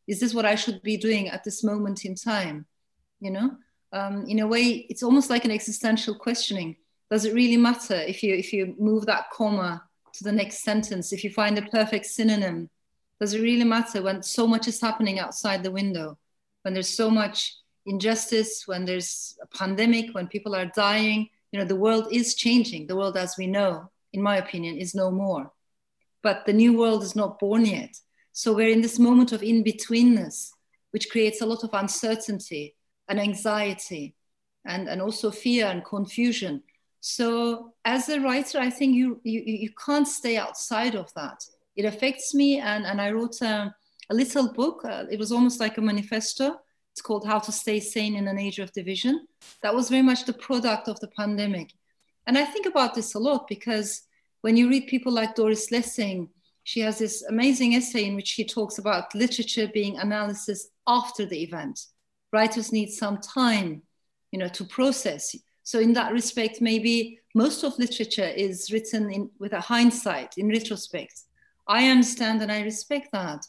Is 0.07 0.19
this 0.19 0.34
what 0.34 0.45
I 0.45 0.55
should 0.55 0.81
be 0.81 0.97
doing 0.97 1.29
at 1.29 1.43
this 1.43 1.63
moment 1.63 2.05
in 2.05 2.15
time? 2.15 2.65
You 3.19 3.31
know, 3.31 3.57
um, 3.93 4.25
in 4.27 4.39
a 4.39 4.47
way, 4.47 4.86
it's 4.89 5.03
almost 5.03 5.29
like 5.29 5.45
an 5.45 5.51
existential 5.51 6.15
questioning. 6.15 6.75
Does 7.09 7.25
it 7.25 7.34
really 7.34 7.57
matter 7.57 7.95
if 7.95 8.23
you 8.23 8.34
if 8.34 8.51
you 8.51 8.75
move 8.77 9.05
that 9.05 9.29
comma 9.31 9.84
to 10.13 10.23
the 10.23 10.31
next 10.31 10.63
sentence? 10.63 11.13
If 11.13 11.23
you 11.23 11.29
find 11.29 11.57
a 11.57 11.61
perfect 11.61 12.07
synonym, 12.07 12.69
does 13.21 13.34
it 13.34 13.41
really 13.41 13.63
matter 13.63 14.01
when 14.01 14.23
so 14.23 14.45
much 14.45 14.67
is 14.67 14.81
happening 14.81 15.19
outside 15.19 15.63
the 15.63 15.71
window? 15.71 16.17
When 16.63 16.73
there's 16.73 16.89
so 16.89 17.09
much 17.09 17.55
injustice, 17.86 18.63
when 18.65 18.86
there's 18.86 19.38
a 19.41 19.47
pandemic, 19.57 20.13
when 20.13 20.27
people 20.27 20.55
are 20.55 20.65
dying, 20.65 21.29
you 21.54 21.60
know 21.60 21.66
the 21.66 21.76
world 21.76 22.08
is 22.12 22.34
changing. 22.34 22.88
The 22.88 22.95
world 22.95 23.16
as 23.16 23.38
we 23.38 23.45
know 23.45 23.91
in 24.12 24.22
my 24.22 24.38
opinion 24.38 24.78
is 24.78 24.95
no 24.95 25.12
more. 25.12 25.51
But 26.24 26.45
the 26.45 26.54
new 26.54 26.78
world 26.78 27.04
is 27.04 27.16
not 27.16 27.39
born 27.39 27.66
yet. 27.66 27.95
So 28.32 28.54
we're 28.54 28.74
in 28.74 28.82
this 28.82 28.97
moment 28.99 29.32
of 29.32 29.43
in-betweenness 29.43 30.49
which 30.91 31.10
creates 31.10 31.41
a 31.41 31.45
lot 31.45 31.64
of 31.64 31.74
uncertainty 31.74 32.76
and 33.08 33.20
anxiety 33.20 34.16
and, 34.66 34.88
and 34.88 35.01
also 35.01 35.32
fear 35.32 35.66
and 35.66 35.84
confusion. 35.84 36.62
So 36.99 37.74
as 37.86 38.10
a 38.10 38.20
writer 38.20 38.60
i 38.60 38.70
think 38.70 38.95
you 38.95 39.20
you, 39.24 39.41
you 39.45 39.70
can't 39.86 40.08
stay 40.08 40.38
outside 40.38 40.95
of 40.95 41.14
that. 41.14 41.45
It 41.76 41.86
affects 41.86 42.34
me 42.34 42.60
and, 42.60 42.86
and 42.86 42.99
i 42.99 43.12
wrote 43.12 43.41
a, 43.41 43.76
a 44.10 44.14
little 44.14 44.51
book. 44.54 44.84
Uh, 44.86 45.06
it 45.12 45.20
was 45.20 45.32
almost 45.32 45.60
like 45.60 45.78
a 45.78 45.82
manifesto 45.82 46.60
it's 46.94 47.02
called 47.02 47.26
How 47.26 47.39
to 47.39 47.52
Stay 47.52 47.80
Sane 47.80 48.16
in 48.16 48.28
an 48.28 48.38
Age 48.38 48.60
of 48.60 48.72
Division. 48.72 49.26
That 49.64 49.74
was 49.74 49.89
very 49.89 50.04
much 50.04 50.26
the 50.26 50.34
product 50.34 50.88
of 50.88 51.00
the 51.00 51.08
pandemic. 51.08 51.72
And 52.28 52.38
I 52.38 52.46
think 52.46 52.68
about 52.68 52.94
this 52.94 53.16
a 53.16 53.20
lot 53.20 53.48
because 53.48 54.04
when 54.41 54.56
you 54.56 54.70
read 54.70 54.86
people 54.86 55.12
like 55.12 55.34
Doris 55.34 55.72
Lessing, 55.72 56.30
she 56.62 56.82
has 56.82 57.00
this 57.00 57.24
amazing 57.24 57.74
essay 57.74 58.06
in 58.06 58.16
which 58.16 58.28
she 58.28 58.46
talks 58.46 58.78
about 58.78 59.16
literature 59.16 59.68
being 59.74 59.98
analysis 59.98 60.70
after 60.86 61.26
the 61.26 61.41
event. 61.41 61.80
Writers 62.32 62.72
need 62.72 62.91
some 62.91 63.18
time, 63.18 63.82
you 64.32 64.38
know, 64.38 64.48
to 64.50 64.64
process. 64.64 65.36
So 65.64 65.80
in 65.80 65.94
that 65.94 66.14
respect, 66.14 66.62
maybe 66.62 67.20
most 67.34 67.64
of 67.64 67.80
literature 67.80 68.28
is 68.28 68.72
written 68.72 69.12
in, 69.12 69.32
with 69.39 69.54
a 69.54 69.62
hindsight, 69.62 70.38
in 70.38 70.48
retrospect. 70.48 71.22
I 71.68 71.89
understand 71.89 72.44
and 72.44 72.52
I 72.52 72.62
respect 72.62 73.08
that 73.14 73.44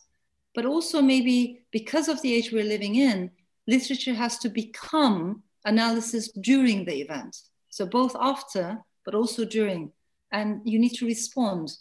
but 0.55 0.65
also 0.65 1.03
maybe 1.03 1.65
because 1.71 2.09
of 2.09 2.21
the 2.23 2.33
age 2.33 2.53
we're 2.53 2.65
living 2.65 2.97
in, 2.97 3.31
literature 3.67 4.15
has 4.15 4.39
to 4.39 4.49
become 4.49 5.43
analysis 5.65 6.31
during 6.33 6.85
the 6.85 7.01
event. 7.01 7.37
So 7.71 7.87
both 7.87 8.15
after, 8.19 8.79
but 9.05 9.15
also 9.15 9.45
during, 9.45 9.93
and 10.33 10.61
you 10.65 10.79
need 10.79 10.95
to 10.95 11.07
respond. 11.07 11.77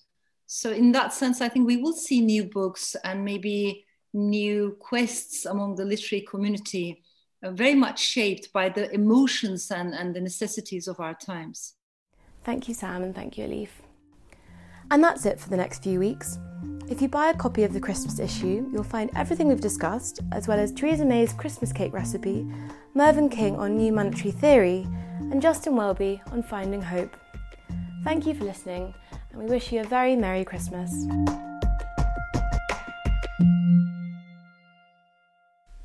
So 0.47 0.71
in 0.71 0.91
that 0.93 1.13
sense, 1.13 1.41
I 1.41 1.49
think 1.49 1.67
we 1.67 1.78
will 1.78 1.93
see 1.93 2.21
new 2.21 2.45
books 2.45 2.95
and 3.03 3.24
maybe 3.24 3.86
new 4.13 4.78
quests 4.80 5.45
among 5.45 5.76
the 5.76 5.86
literary 5.86 6.26
community, 6.30 7.03
uh, 7.43 7.51
very 7.51 7.76
much 7.76 7.99
shaped 7.99 8.53
by 8.53 8.69
the 8.69 8.91
emotions 8.91 9.71
and, 9.71 9.93
and 9.93 10.15
the 10.15 10.21
necessities 10.21 10.88
of 10.88 10.99
our 10.99 11.13
times. 11.13 11.74
Thank 12.43 12.67
you, 12.67 12.74
Sam, 12.74 13.03
and 13.03 13.15
thank 13.15 13.38
you, 13.38 13.45
Elif. 13.45 13.69
And 14.91 15.03
that's 15.03 15.26
it 15.26 15.39
for 15.39 15.49
the 15.49 15.57
next 15.57 15.82
few 15.84 15.99
weeks. 15.99 16.38
If 16.93 17.01
you 17.01 17.07
buy 17.07 17.31
a 17.31 17.33
copy 17.33 17.63
of 17.63 17.73
the 17.73 17.79
Christmas 17.79 18.19
issue, 18.19 18.69
you'll 18.71 18.83
find 18.83 19.09
everything 19.15 19.47
we've 19.47 19.59
discussed, 19.59 20.19
as 20.31 20.47
well 20.47 20.59
as 20.59 20.71
Theresa 20.71 21.03
May's 21.03 21.33
Christmas 21.33 21.73
cake 21.73 21.91
recipe, 21.91 22.45
Mervyn 22.93 23.29
King 23.29 23.55
on 23.55 23.75
new 23.75 23.91
monetary 23.91 24.29
theory, 24.29 24.87
and 25.19 25.41
Justin 25.41 25.75
Welby 25.75 26.21
on 26.31 26.43
finding 26.43 26.83
hope. 26.83 27.17
Thank 28.03 28.27
you 28.27 28.35
for 28.35 28.43
listening, 28.43 28.93
and 29.31 29.41
we 29.41 29.49
wish 29.49 29.71
you 29.71 29.81
a 29.81 29.83
very 29.85 30.15
Merry 30.15 30.45
Christmas. 30.45 30.93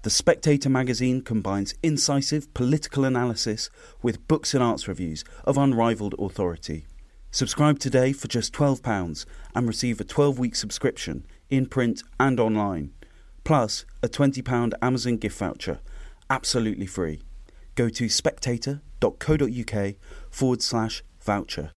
The 0.03 0.11
Spectator 0.11 0.69
magazine 0.69 1.23
combines 1.23 1.75
incisive 1.83 2.53
political 2.53 3.07
analysis 3.07 3.71
with 4.03 4.29
books 4.29 4.53
and 4.53 4.63
arts 4.63 4.87
reviews 4.87 5.25
of 5.47 5.57
unrivaled 5.57 6.17
authority. 6.19 6.85
Subscribe 7.31 7.79
today 7.79 8.13
for 8.13 8.27
just 8.27 8.55
£12 8.55 9.27
and 9.55 9.69
receive 9.69 10.01
a 10.01 10.05
12 10.05 10.39
week 10.39 10.57
subscription 10.57 11.27
in 11.51 11.67
print 11.67 12.03
and 12.19 12.41
online, 12.41 12.93
plus 13.45 13.85
a 14.03 14.09
£20 14.09 14.73
Amazon 14.81 15.19
gift 15.19 15.39
voucher, 15.39 15.81
absolutely 16.31 16.87
free. 16.87 17.21
Go 17.75 17.91
to 17.91 18.09
spectator.co.uk 18.09 19.95
forward 20.31 20.63
slash 20.63 21.05
voucher. 21.21 21.67